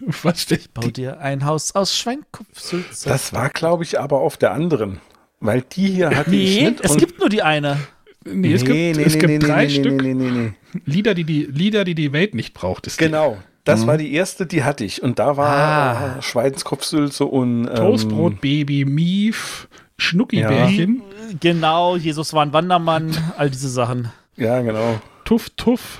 [0.22, 0.60] Was denn?
[0.74, 3.08] Bau dir ein Haus aus Schweinkopfsülze.
[3.08, 5.00] Das war, glaube ich, aber auf der anderen.
[5.40, 6.84] Weil die hier hatte ich Nee, nicht.
[6.84, 7.78] es und- gibt nur die eine.
[8.24, 10.02] Nee, es gibt, Nee, nee, es nee, gibt nee, drei nee, Stück.
[10.02, 10.80] nee, nee, nee, nee.
[10.84, 12.86] Lieder, die die, Lieder, die die Welt nicht braucht.
[12.86, 13.38] Ist Genau.
[13.64, 13.86] Das Mhm.
[13.88, 15.02] war die erste, die hatte ich.
[15.02, 16.16] Und da war Ah.
[16.18, 17.68] äh, Schweinskopfsülze und die.
[17.70, 19.68] ähm, Toastbrot, Baby, Mief,
[19.98, 21.02] Schnuckibärchen,
[21.40, 24.10] Genau, Jesus war ein Wandermann, all diese Sachen.
[24.36, 25.00] Ja, genau.
[25.24, 25.98] Tuff, Tuff.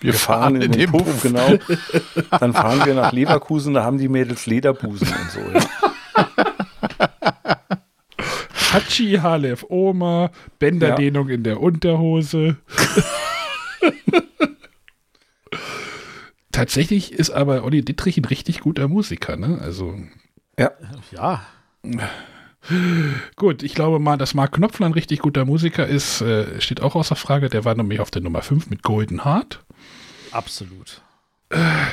[0.00, 1.58] Wir fahren in, den Puff, genau.
[2.30, 5.40] Dann fahren wir nach Leverkusen, da haben die Mädels Lederbusen und so.
[5.40, 5.60] Ja.
[8.72, 12.56] Hachi, Halef, Oma, Bänderdehnung in der Unterhose.
[16.52, 19.58] Tatsächlich ist aber Olli Dittrich ein richtig guter Musiker, ne?
[19.60, 19.94] Also.
[20.58, 20.70] Ja.
[21.12, 21.44] Ja.
[23.36, 26.94] Gut, ich glaube mal, dass Mark Knopfler ein richtig guter Musiker ist, äh, steht auch
[26.94, 27.48] außer Frage.
[27.48, 29.65] Der war nämlich auf der Nummer 5 mit Golden Heart.
[30.36, 31.00] Absolut.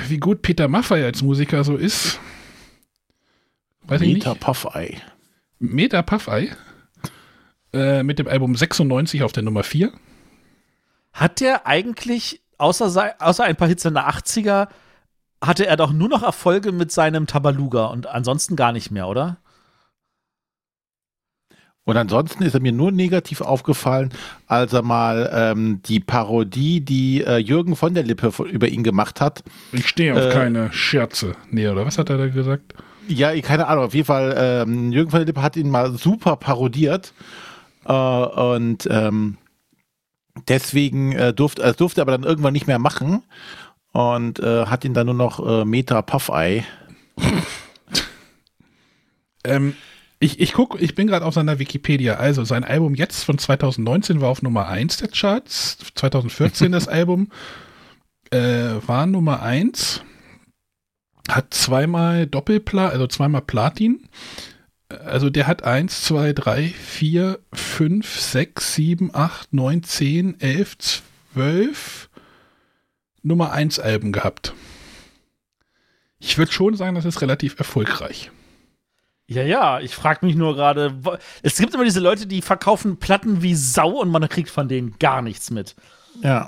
[0.07, 2.19] Wie gut Peter Maffay als Musiker so ist,
[3.83, 4.39] weiß nicht.
[4.39, 5.01] Puffei.
[5.59, 6.51] Meta Puffey.
[7.71, 9.93] Äh, mit dem Album 96 auf der Nummer 4.
[11.13, 14.67] Hat der eigentlich, außer, außer ein paar Hits in der 80er,
[15.41, 19.37] hatte er doch nur noch Erfolge mit seinem Tabaluga und ansonsten gar nicht mehr, oder?
[21.85, 24.13] Und ansonsten ist er mir nur negativ aufgefallen,
[24.47, 29.19] als er mal ähm, die Parodie, die äh, Jürgen von der Lippe über ihn gemacht
[29.19, 29.43] hat.
[29.73, 31.35] Ich stehe auf Äh, keine Scherze.
[31.51, 32.73] Nee, oder was hat er da gesagt?
[33.09, 36.37] Ja, keine Ahnung, auf jeden Fall, ähm, Jürgen von der Lippe hat ihn mal super
[36.37, 37.13] parodiert.
[37.85, 39.37] Äh, und ähm,
[40.47, 43.23] deswegen äh, durfte, äh, durfte er aber dann irgendwann nicht mehr machen
[43.91, 46.63] und äh, hat ihn dann nur noch äh, Meta Puffei.
[49.45, 49.75] Ähm,
[50.23, 52.15] ich, ich guck, ich bin gerade auf seiner Wikipedia.
[52.15, 55.77] Also sein Album jetzt von 2019 war auf Nummer 1 der Charts.
[55.95, 57.29] 2014 das Album
[58.31, 60.01] äh, war Nummer 1.
[61.29, 64.07] Hat zweimal Doppelpla, also zweimal Platin.
[64.87, 70.77] Also der hat 1, 2, 3, 4, 5, 6, 7, 8, 9, 10, 11,
[71.33, 72.09] 12
[73.23, 74.53] Nummer 1 Alben gehabt.
[76.19, 78.31] Ich würde schon sagen, das ist relativ erfolgreich.
[79.33, 82.97] Ja, ja, ich frage mich nur gerade, wo- es gibt immer diese Leute, die verkaufen
[82.97, 85.75] Platten wie Sau und man kriegt von denen gar nichts mit.
[86.21, 86.47] Ja.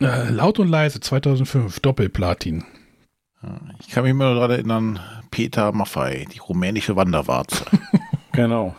[0.00, 2.64] Äh, laut und leise 2005 Doppelplatin.
[3.78, 7.64] Ich kann mich immer nur daran erinnern, Peter Maffei, die rumänische Wanderwarze.
[8.32, 8.74] Genau.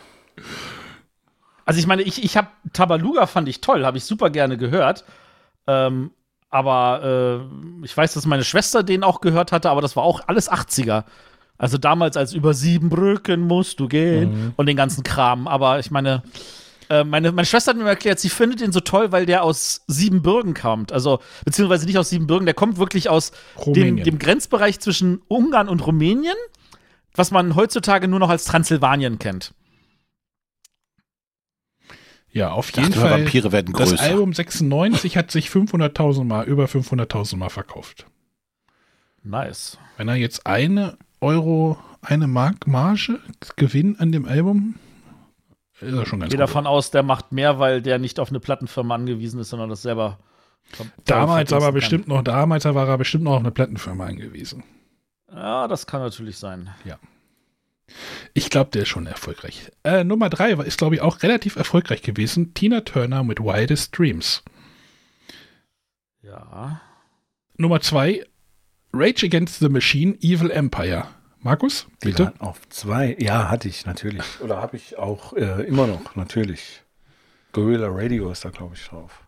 [1.64, 5.04] Also ich meine, ich, ich habe Tabaluga fand ich toll, habe ich super gerne gehört.
[5.66, 6.12] Ähm,
[6.48, 7.42] aber
[7.82, 10.50] äh, ich weiß, dass meine Schwester den auch gehört hatte, aber das war auch alles
[10.50, 11.04] 80er.
[11.58, 14.52] Also damals als über sieben Brücken musst du gehen Mhm.
[14.56, 15.48] und den ganzen Kram.
[15.48, 16.22] Aber ich meine,
[16.88, 19.82] äh, meine, meine Schwester hat mir erklärt, sie findet den so toll, weil der aus
[19.88, 20.92] Siebenbürgen kommt.
[20.92, 23.32] Also, beziehungsweise nicht aus Siebenbürgen, der kommt wirklich aus
[23.66, 26.36] dem, dem Grenzbereich zwischen Ungarn und Rumänien,
[27.14, 29.52] was man heutzutage nur noch als Transsilvanien kennt.
[32.30, 33.20] Ja, auf dachte jeden mal, Fall.
[33.24, 34.02] Vampire werden das größer.
[34.04, 38.06] Album 96 hat sich 500.000 Mal, über 500.000 Mal verkauft.
[39.24, 39.78] Nice.
[39.96, 43.20] Wenn er jetzt eine Euro, eine Mark Marge
[43.56, 44.76] Gewinn an dem Album,
[45.80, 46.48] ist er schon ganz Gehe gut.
[46.48, 49.82] davon aus, der macht mehr, weil der nicht auf eine Plattenfirma angewiesen ist, sondern das
[49.82, 50.18] selber.
[51.04, 54.64] Damals aber bestimmt noch, damals war er bestimmt noch auf eine Plattenfirma angewiesen.
[55.28, 55.38] Kann.
[55.38, 56.70] Ja, das kann natürlich sein.
[56.84, 56.98] Ja.
[58.34, 59.70] Ich glaube, der ist schon erfolgreich.
[59.82, 62.52] Äh, Nummer drei war, ist, glaube ich, auch relativ erfolgreich gewesen.
[62.54, 64.42] Tina Turner mit Wildest Dreams.
[66.22, 66.80] Ja.
[67.56, 68.24] Nummer zwei,
[68.92, 71.04] Rage Against the Machine, Evil Empire.
[71.42, 72.24] Markus, bitte?
[72.26, 73.16] waren auf zwei.
[73.20, 74.22] Ja, hatte ich natürlich.
[74.40, 76.82] Oder habe ich auch äh, immer noch, natürlich.
[77.52, 79.22] Gorilla Radio ist da, glaube ich, drauf.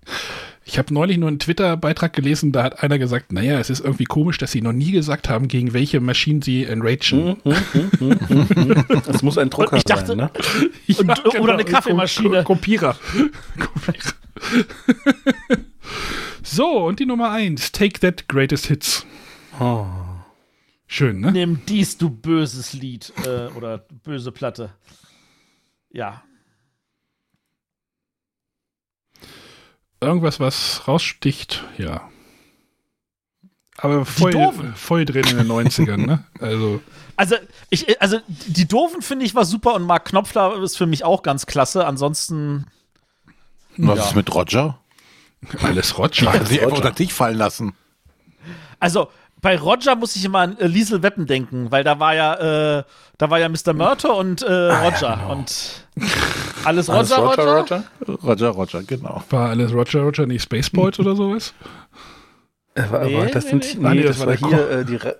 [0.64, 4.04] Ich habe neulich nur einen Twitter-Beitrag gelesen, da hat einer gesagt, naja, es ist irgendwie
[4.04, 7.36] komisch, dass sie noch nie gesagt haben, gegen welche Maschinen sie enragen.
[9.06, 10.30] Das muss ein Drucker Ich dachte- sein, ne?
[10.98, 12.44] Und, oder eine Kaffeemaschine.
[12.44, 12.96] Ko- Kopierer.
[13.58, 14.14] Kopierer.
[16.42, 19.06] so, und die Nummer eins, Take That Greatest Hits.
[19.60, 19.86] Oh.
[20.86, 21.30] Schön, ne?
[21.30, 24.72] Nimm dies, du böses Lied äh, oder böse Platte.
[25.90, 26.22] Ja.
[30.00, 32.08] Irgendwas, was raussticht, ja.
[33.76, 34.34] Aber voll,
[34.74, 36.24] voll drin in den 90ern, ne?
[36.40, 36.82] Also,
[37.16, 37.36] Also,
[37.70, 41.22] ich, also die Doofen finde ich war super und Mark Knopfler ist für mich auch
[41.22, 41.86] ganz klasse.
[41.86, 42.66] Ansonsten.
[43.76, 44.04] Was Ja.
[44.06, 44.80] ist mit Roger?
[45.62, 46.32] alles Roger.
[46.32, 47.74] Hat sich einfach unter dich fallen lassen.
[48.80, 52.78] Also, bei Roger muss ich immer an äh, Liesel Weppen denken, weil da war ja,
[52.78, 52.84] äh,
[53.18, 53.72] da war ja Mr.
[53.72, 55.28] Murter und äh, Roger.
[55.30, 55.86] Und
[56.64, 57.84] alles Roger, Alles Roger, Roger, Roger?
[58.22, 59.22] Roger, Roger, genau.
[59.30, 61.54] War alles Roger, Roger, nicht Spaceballs oder sowas?
[62.74, 63.88] Äh, war, Nee, war das, nee, sind, nee.
[63.88, 65.16] nee, Nee, das, das war war hier äh, die Re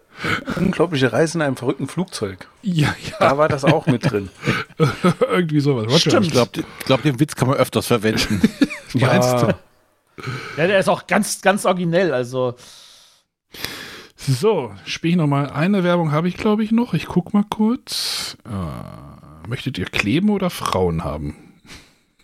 [0.56, 2.46] unglaubliche Reise in einem verrückten Flugzeug.
[2.62, 3.16] Ja, ja.
[3.18, 4.28] Da war das auch mit drin.
[5.30, 5.86] Irgendwie sowas.
[5.86, 5.98] Roger.
[5.98, 6.26] Stimmt.
[6.26, 6.50] Ich glaube,
[6.84, 8.42] glaub, den Witz kann man öfters verwenden.
[8.94, 9.54] Meinst du?
[10.58, 12.12] Ja, der ist auch ganz, ganz originell.
[12.12, 12.54] Also,
[14.28, 16.92] So, spiele ich noch mal eine Werbung habe ich, glaube ich, noch.
[16.92, 18.36] Ich guck mal kurz.
[18.44, 21.34] Äh, möchtet ihr kleben oder Frauen haben?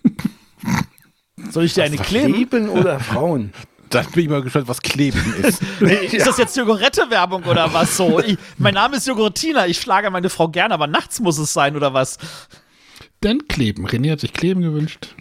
[1.51, 2.35] soll ich dir eine kleben?
[2.35, 3.53] Kleben oder Frauen?
[3.89, 5.63] Dann bin ich mal gespannt, was Kleben ist.
[5.81, 8.21] Ist das jetzt Jogurette-Werbung oder was so?
[8.21, 11.77] Ich, mein Name ist Jogurtina, ich schlage meine Frau gerne, aber nachts muss es sein
[11.77, 12.19] oder was?
[13.23, 13.87] Denn kleben.
[13.87, 15.15] René hat sich kleben gewünscht.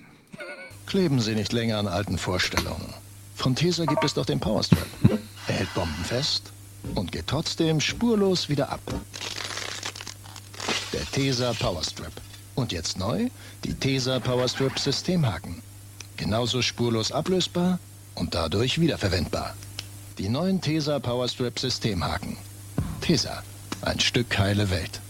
[0.88, 2.93] Kleben Sie nicht länger an alten Vorstellungen.
[3.35, 4.85] Von Tesa gibt es doch den Powerstrap.
[5.47, 6.52] Er hält Bomben fest
[6.94, 8.82] und geht trotzdem spurlos wieder ab.
[10.94, 12.12] Der Tesa Powerstrap.
[12.56, 13.30] Und jetzt neu,
[13.64, 15.62] die Tesa Powerstrap Systemhaken.
[16.18, 17.80] Genauso spurlos ablösbar
[18.14, 19.56] und dadurch wiederverwendbar.
[20.18, 22.38] Die neuen Tesa Powerstrap Systemhaken.
[23.02, 23.44] Tesa,
[23.82, 25.02] ein Stück heile Welt.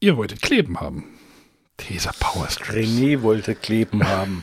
[0.00, 1.04] Ihr wolltet kleben haben.
[1.78, 2.70] Tesa Power Strips.
[2.76, 4.42] René wollte kleben haben.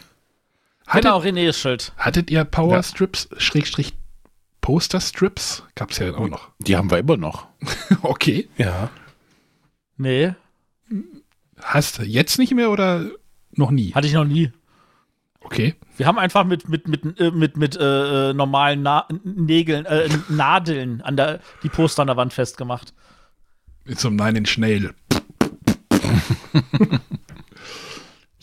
[0.87, 1.91] Hattet, genau, René ist schuld.
[1.97, 3.93] hattet ihr Power Strips, Schrägstrich
[4.61, 5.63] Poster Strips?
[5.75, 6.49] Gab es ja auch noch.
[6.59, 7.47] Die haben wir immer noch.
[8.01, 8.47] okay.
[8.57, 8.89] Ja.
[9.97, 10.33] Nee,
[11.61, 13.05] Hast du jetzt nicht mehr oder
[13.51, 13.93] noch nie?
[13.93, 14.51] hatte ich noch nie.
[15.41, 15.75] Okay.
[15.97, 20.09] Wir haben einfach mit, mit, mit, äh, mit, mit äh, äh, normalen Na Nägeln, äh,
[20.29, 22.93] Nadeln an der, die Poster an der Wand festgemacht.
[23.85, 24.93] Mit so einem Nein in Schnell.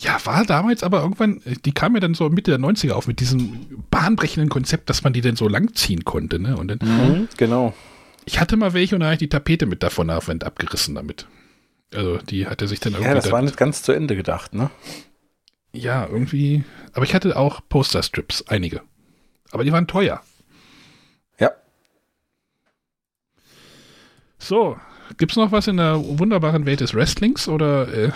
[0.07, 3.19] ja, war damals aber irgendwann, die kam ja dann so Mitte der 90er auf mit
[3.19, 6.39] diesem bahnbrechenden Konzept, dass man die dann so langziehen konnte.
[6.39, 6.55] Ne?
[6.55, 7.73] Und dann, Mhm, genau.
[8.25, 11.27] ich hatte mal welche und dann habe ich die Tapete mit davon Wand abgerissen damit.
[11.93, 13.09] Also die hatte sich dann irgendwie.
[13.09, 14.69] Ja, das war nicht ganz zu Ende gedacht, ne?
[15.73, 16.63] ja, irgendwie.
[16.93, 18.81] Aber ich hatte auch Posterstrips, einige.
[19.51, 20.21] Aber die waren teuer.
[21.39, 21.51] Ja.
[24.39, 24.77] So,
[25.17, 28.11] gibt's noch was in der wunderbaren Welt des Wrestlings oder äh,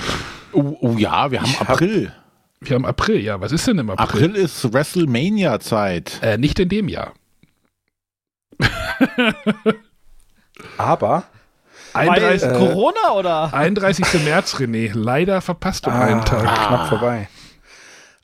[0.53, 2.11] Oh, oh ja, wir haben Ich hab- April.
[2.59, 4.05] wir haben April, ja, was ist denn im April?
[4.25, 6.19] April ist WrestleMania-Zeit.
[6.21, 7.13] Äh, nicht in dem Jahr.
[10.77, 11.23] Aber
[11.93, 13.53] Weil 31, äh, Corona oder?
[13.53, 14.23] 31.
[14.25, 14.91] März, René.
[14.93, 16.43] Leider verpasst um einen Tag.
[16.43, 17.29] knapp vorbei.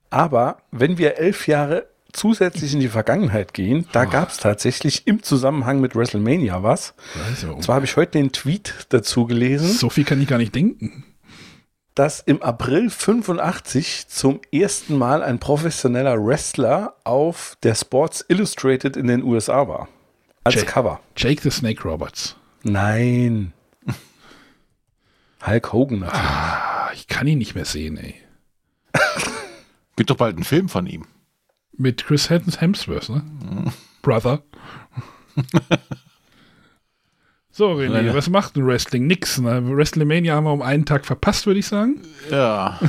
[0.10, 1.88] Aber wenn wir elf Jahre
[2.18, 6.94] zusätzlich in die Vergangenheit gehen, da gab es tatsächlich im Zusammenhang mit WrestleMania was.
[7.30, 10.38] Also, Und zwar habe ich heute den Tweet dazu gelesen, so viel kann ich gar
[10.38, 11.06] nicht denken.
[11.96, 19.08] dass im April 85 zum ersten Mal ein professioneller Wrestler auf der Sports Illustrated in
[19.08, 19.88] den USA war.
[20.44, 20.68] Als Jake.
[20.68, 21.00] Cover.
[21.16, 22.36] Jake the Snake Roberts.
[22.64, 23.54] Nein.
[25.46, 26.24] Hulk Hogan natürlich.
[26.24, 28.16] Ah, ich kann ihn nicht mehr sehen, ey.
[29.96, 31.06] Gibt doch bald einen Film von ihm.
[31.78, 33.24] Mit Chris Hemsworth, ne?
[34.02, 34.42] Brother.
[37.52, 38.16] so, René, Leider.
[38.16, 39.06] was macht ein Wrestling?
[39.08, 39.38] Nix.
[39.38, 39.62] Ne?
[39.68, 42.02] WrestleMania haben wir um einen Tag verpasst, würde ich sagen.
[42.32, 42.80] Ja.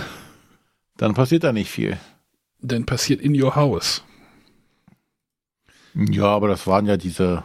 [0.96, 1.98] Dann passiert da nicht viel.
[2.60, 4.02] Dann passiert in your house.
[5.94, 7.44] Ja, aber das waren ja diese.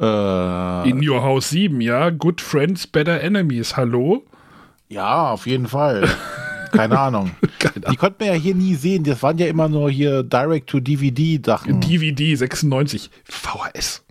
[0.00, 2.10] Äh, In your house 7, ja.
[2.10, 3.76] Good friends, better enemies.
[3.76, 4.24] Hallo?
[4.88, 6.08] ja, auf jeden Fall.
[6.78, 7.30] Keine Ahnung.
[7.90, 9.04] Die konnten wir ja hier nie sehen.
[9.04, 11.80] Das waren ja immer nur hier Direct-to-DVD-Sachen.
[11.80, 13.10] DVD 96.
[13.24, 14.04] VHS.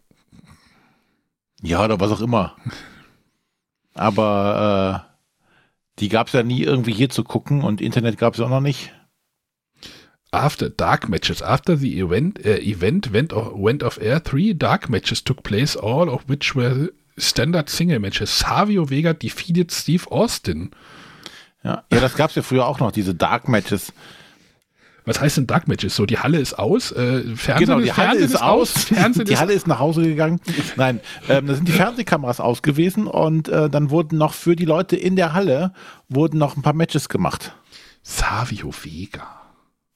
[1.61, 2.55] Ja, oder was auch immer.
[3.93, 8.39] Aber äh, die gab es ja nie irgendwie hier zu gucken und Internet gab es
[8.39, 8.91] auch noch nicht.
[10.31, 11.43] after dark matches.
[11.43, 15.77] After the event, uh, event went, o- went off air, three dark matches took place,
[15.77, 18.39] all of which were standard single matches.
[18.39, 20.71] Savio Vega defeated Steve Austin.
[21.63, 23.93] Ja, ja das gab es ja früher auch noch, diese Dark Matches.
[25.05, 25.95] Was heißt denn Dark Matches?
[25.95, 29.33] So, die Halle ist aus, äh, Fernsehen, genau, die Halle Fernsehen ist aus, Fernsehen die
[29.33, 30.39] ist Halle ist nach Hause gegangen.
[30.77, 34.65] Nein, ähm, da sind die Fernsehkameras aus gewesen und äh, dann wurden noch für die
[34.65, 35.73] Leute in der Halle
[36.07, 37.53] wurden noch ein paar Matches gemacht,
[38.01, 39.27] Savio Vega.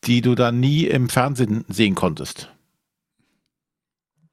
[0.03, 2.51] die du dann nie im Fernsehen sehen konntest.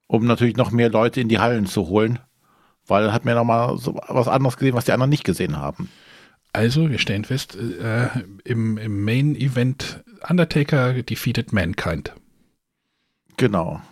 [0.09, 2.19] Um natürlich noch mehr Leute in die Hallen zu holen,
[2.87, 5.57] weil dann hat man noch mal so was anderes gesehen, was die anderen nicht gesehen
[5.57, 5.89] haben.
[6.55, 8.07] Also, wir stellen fest, äh,
[8.45, 12.15] im, im Main Event Undertaker defeated Mankind.
[13.37, 13.83] Genau.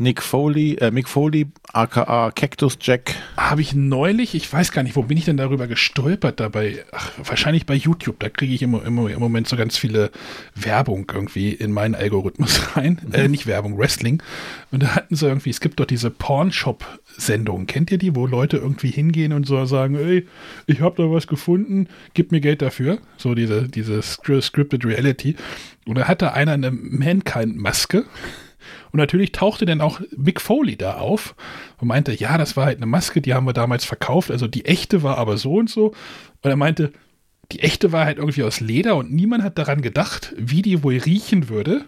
[0.00, 3.14] Nick Foley, äh, Mick Foley, aka Cactus Jack.
[3.36, 6.84] Habe ich neulich, ich weiß gar nicht, wo bin ich denn darüber gestolpert dabei?
[6.92, 10.10] Ach, wahrscheinlich bei YouTube, da kriege ich immer, immer im Moment so ganz viele
[10.54, 13.00] Werbung irgendwie in meinen Algorithmus rein.
[13.12, 14.22] Äh, nicht Werbung, Wrestling.
[14.70, 17.66] Und da hatten sie irgendwie, es gibt doch diese Pornshop-Sendungen.
[17.66, 20.26] Kennt ihr die, wo Leute irgendwie hingehen und so sagen, ey,
[20.66, 22.98] ich habe da was gefunden, gib mir Geld dafür.
[23.16, 25.36] So diese, diese Scri- Scripted Reality.
[25.86, 28.04] Und da hatte einer eine Mankind-Maske.
[28.92, 31.34] Und natürlich tauchte dann auch Mick Foley da auf
[31.78, 34.30] und meinte, ja, das war halt eine Maske, die haben wir damals verkauft.
[34.30, 35.88] Also die echte war aber so und so.
[36.42, 36.92] Und er meinte,
[37.52, 40.98] die echte war halt irgendwie aus Leder und niemand hat daran gedacht, wie die wohl
[40.98, 41.84] riechen würde,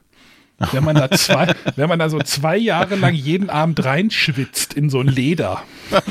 [0.72, 4.90] wenn man da zwei, wenn man da so zwei Jahre lang jeden Abend reinschwitzt in
[4.90, 5.62] so ein Leder.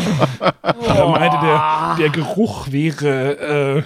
[0.62, 3.84] Er meinte, der, der Geruch wäre äh,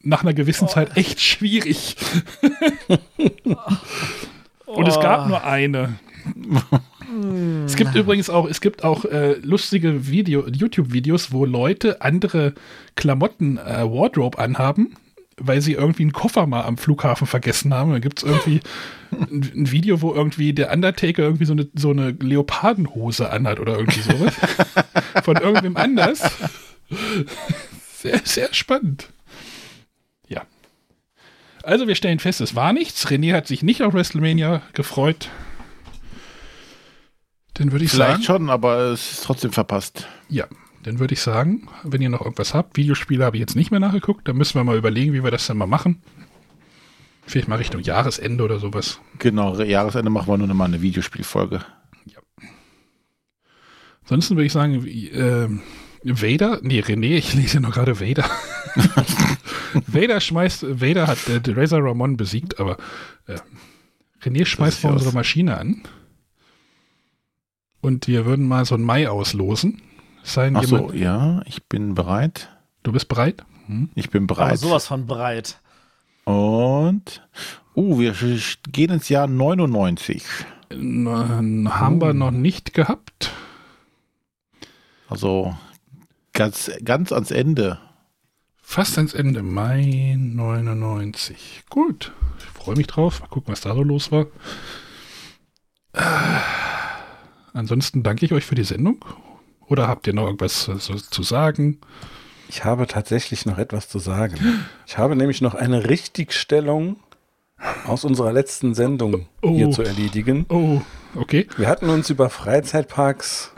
[0.00, 1.96] nach einer gewissen Zeit echt schwierig.
[4.74, 5.98] Und es gab nur eine.
[7.66, 12.54] Es gibt übrigens auch, es gibt auch äh, lustige Video, YouTube-Videos, wo Leute andere
[12.96, 14.96] Klamotten, äh, Wardrobe anhaben,
[15.36, 17.92] weil sie irgendwie einen Koffer mal am Flughafen vergessen haben.
[17.92, 18.60] Dann gibt es irgendwie
[19.10, 23.78] ein, ein Video, wo irgendwie der Undertaker irgendwie so eine, so eine Leopardenhose anhat oder
[23.78, 24.34] irgendwie sowas.
[25.22, 26.22] Von irgendwem anders.
[27.96, 29.08] Sehr, sehr spannend.
[31.64, 31.70] Ja.
[31.70, 33.06] Also wir stellen fest, es war nichts.
[33.06, 35.30] René hat sich nicht auf WrestleMania gefreut.
[37.54, 38.24] Dann würde ich Vielleicht sagen.
[38.24, 40.08] schon, aber es ist trotzdem verpasst.
[40.28, 40.46] Ja,
[40.82, 43.80] dann würde ich sagen, wenn ihr noch irgendwas habt, Videospiele habe ich jetzt nicht mehr
[43.80, 46.02] nachgeguckt, dann müssen wir mal überlegen, wie wir das dann mal machen.
[47.26, 49.00] Vielleicht mal Richtung Jahresende oder sowas.
[49.18, 51.64] Genau, Jahresende machen wir nur noch mal eine Videospielfolge.
[54.02, 55.62] Ansonsten würde ich sagen, ähm,
[56.02, 58.28] Vader, nee, René, ich lese noch gerade Vader.
[59.86, 62.76] Vader schmeißt, Vader hat äh, Razor Ramon besiegt, aber
[63.26, 63.36] äh,
[64.22, 65.82] René schmeißt mal unsere Maschine an.
[67.80, 69.82] Und wir würden mal so ein Mai auslosen.
[70.22, 72.48] Sein Ach so, ja, ich bin bereit.
[72.82, 73.44] du bist bereit?
[73.66, 73.90] Hm?
[73.94, 74.58] Ich bin Aber bereit.
[74.58, 75.60] sowas von breit.
[76.24, 77.22] Und,
[77.76, 78.14] uh, wir
[78.72, 80.24] gehen ins Jahr 99.
[80.70, 83.30] N- Haben wir noch nicht gehabt.
[85.08, 85.54] Also
[86.32, 87.78] ganz, ganz ans Ende.
[88.66, 89.42] Fast ans Ende.
[89.42, 91.64] Mai 99.
[91.70, 92.12] Gut.
[92.38, 93.20] Ich freue mich drauf.
[93.20, 94.26] Mal gucken, was da so los war.
[95.92, 96.00] Äh,
[97.52, 99.04] ansonsten danke ich euch für die Sendung.
[99.66, 101.78] Oder habt ihr noch irgendwas äh, so zu sagen?
[102.48, 104.64] Ich habe tatsächlich noch etwas zu sagen.
[104.86, 106.96] Ich habe nämlich noch eine Richtigstellung
[107.86, 109.54] aus unserer letzten Sendung Oh.
[109.54, 110.46] hier zu erledigen.
[110.48, 110.80] Oh,
[111.14, 111.46] okay.
[111.56, 113.52] Wir hatten uns über Freizeitparks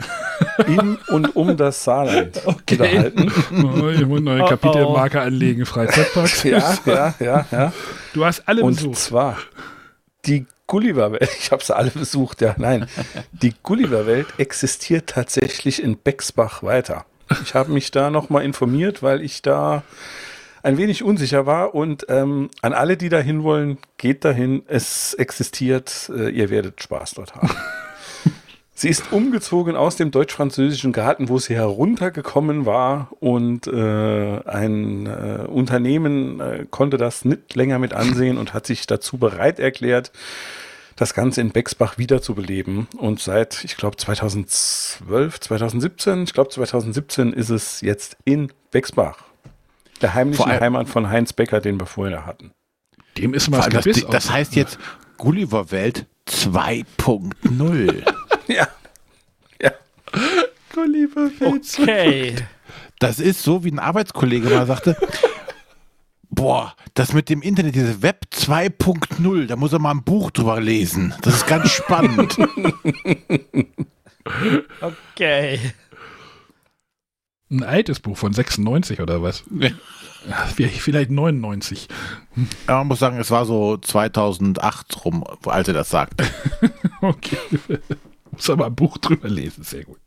[0.66, 3.32] in und um das Saarland unterhalten.
[3.52, 5.66] Oh, ich muss neue Oh, Kapitelmarke anlegen.
[5.66, 6.44] Freizeitparks.
[6.44, 7.72] Ja, ja, ja, ja.
[8.12, 8.98] Du hast alle Und besucht.
[8.98, 9.38] zwar
[10.26, 11.28] die Gulliver-Welt.
[11.40, 12.54] Ich habe sie alle besucht, ja.
[12.58, 12.86] Nein,
[13.32, 17.04] die Gulliver-Welt existiert tatsächlich in Bexbach weiter.
[17.42, 19.82] Ich habe mich da nochmal informiert, weil ich da
[20.62, 21.74] ein wenig unsicher war.
[21.74, 24.62] Und ähm, an alle, die da hin wollen, geht dahin.
[24.68, 26.10] Es existiert.
[26.16, 27.50] Äh, ihr werdet Spaß dort haben.
[28.78, 35.47] Sie ist umgezogen aus dem deutsch-französischen Garten, wo sie heruntergekommen war und äh, ein äh,
[35.48, 40.12] Unternehmen äh, konnte das nicht länger mit ansehen und hat sich dazu bereit erklärt,
[40.94, 42.86] das Ganze in Bexbach wiederzubeleben.
[42.98, 49.24] Und seit, ich glaube, 2012, 2017, ich glaube 2017 ist es jetzt in Bexbach.
[50.03, 52.53] Der heimlichen Heimat von Heinz Becker, den wir vorher hatten.
[53.16, 54.78] Dem ist mal das das, heißt jetzt
[55.16, 58.05] Gulliver Welt 2.0.
[58.55, 58.68] ja.
[59.60, 59.73] Ja.
[60.73, 62.36] Gulliver Okay.
[62.98, 64.97] Das ist so, wie ein Arbeitskollege mal sagte,
[66.31, 70.60] boah, das mit dem Internet, dieses Web 2.0, da muss er mal ein Buch drüber
[70.60, 71.14] lesen.
[71.23, 72.36] Das ist ganz spannend.
[74.81, 75.60] Okay.
[77.48, 79.44] Ein altes Buch von 96 oder was?
[79.51, 79.70] Ja,
[80.47, 81.86] Vielleicht 99.
[82.66, 86.27] Ja, man muss sagen, es war so 2008 rum, als er das sagte.
[87.01, 87.36] Okay.
[88.36, 89.98] Muss aber ein Buch drüber lesen, sehr gut.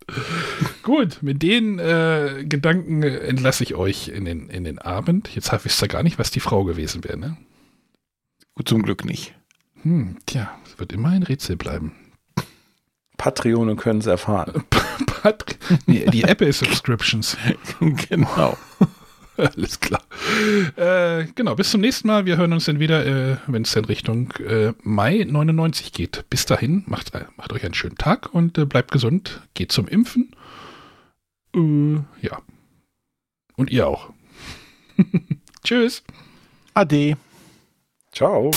[0.83, 5.33] gut, mit den äh, Gedanken entlasse ich euch in den, in den Abend.
[5.33, 7.37] Jetzt wisst ihr gar nicht, was die Frau gewesen wäre, ne?
[8.55, 9.35] Gut, zum Glück nicht.
[9.81, 11.93] Hm, tja, es wird immer ein Rätsel bleiben.
[13.17, 14.63] Patreon können es erfahren.
[15.21, 17.37] Patri nee, die Apple ist Subscriptions.
[18.09, 18.57] genau.
[19.55, 20.01] Alles klar.
[20.75, 22.25] Äh, genau, bis zum nächsten Mal.
[22.25, 26.25] Wir hören uns dann wieder, äh, wenn es in Richtung äh, Mai 99 geht.
[26.29, 29.41] Bis dahin, macht, äh, macht euch einen schönen Tag und äh, bleibt gesund.
[29.53, 30.35] Geht zum Impfen.
[31.55, 32.41] Äh, ja.
[33.55, 34.09] Und ihr auch.
[35.63, 36.03] Tschüss.
[36.73, 37.15] Ade.
[38.11, 38.51] Ciao.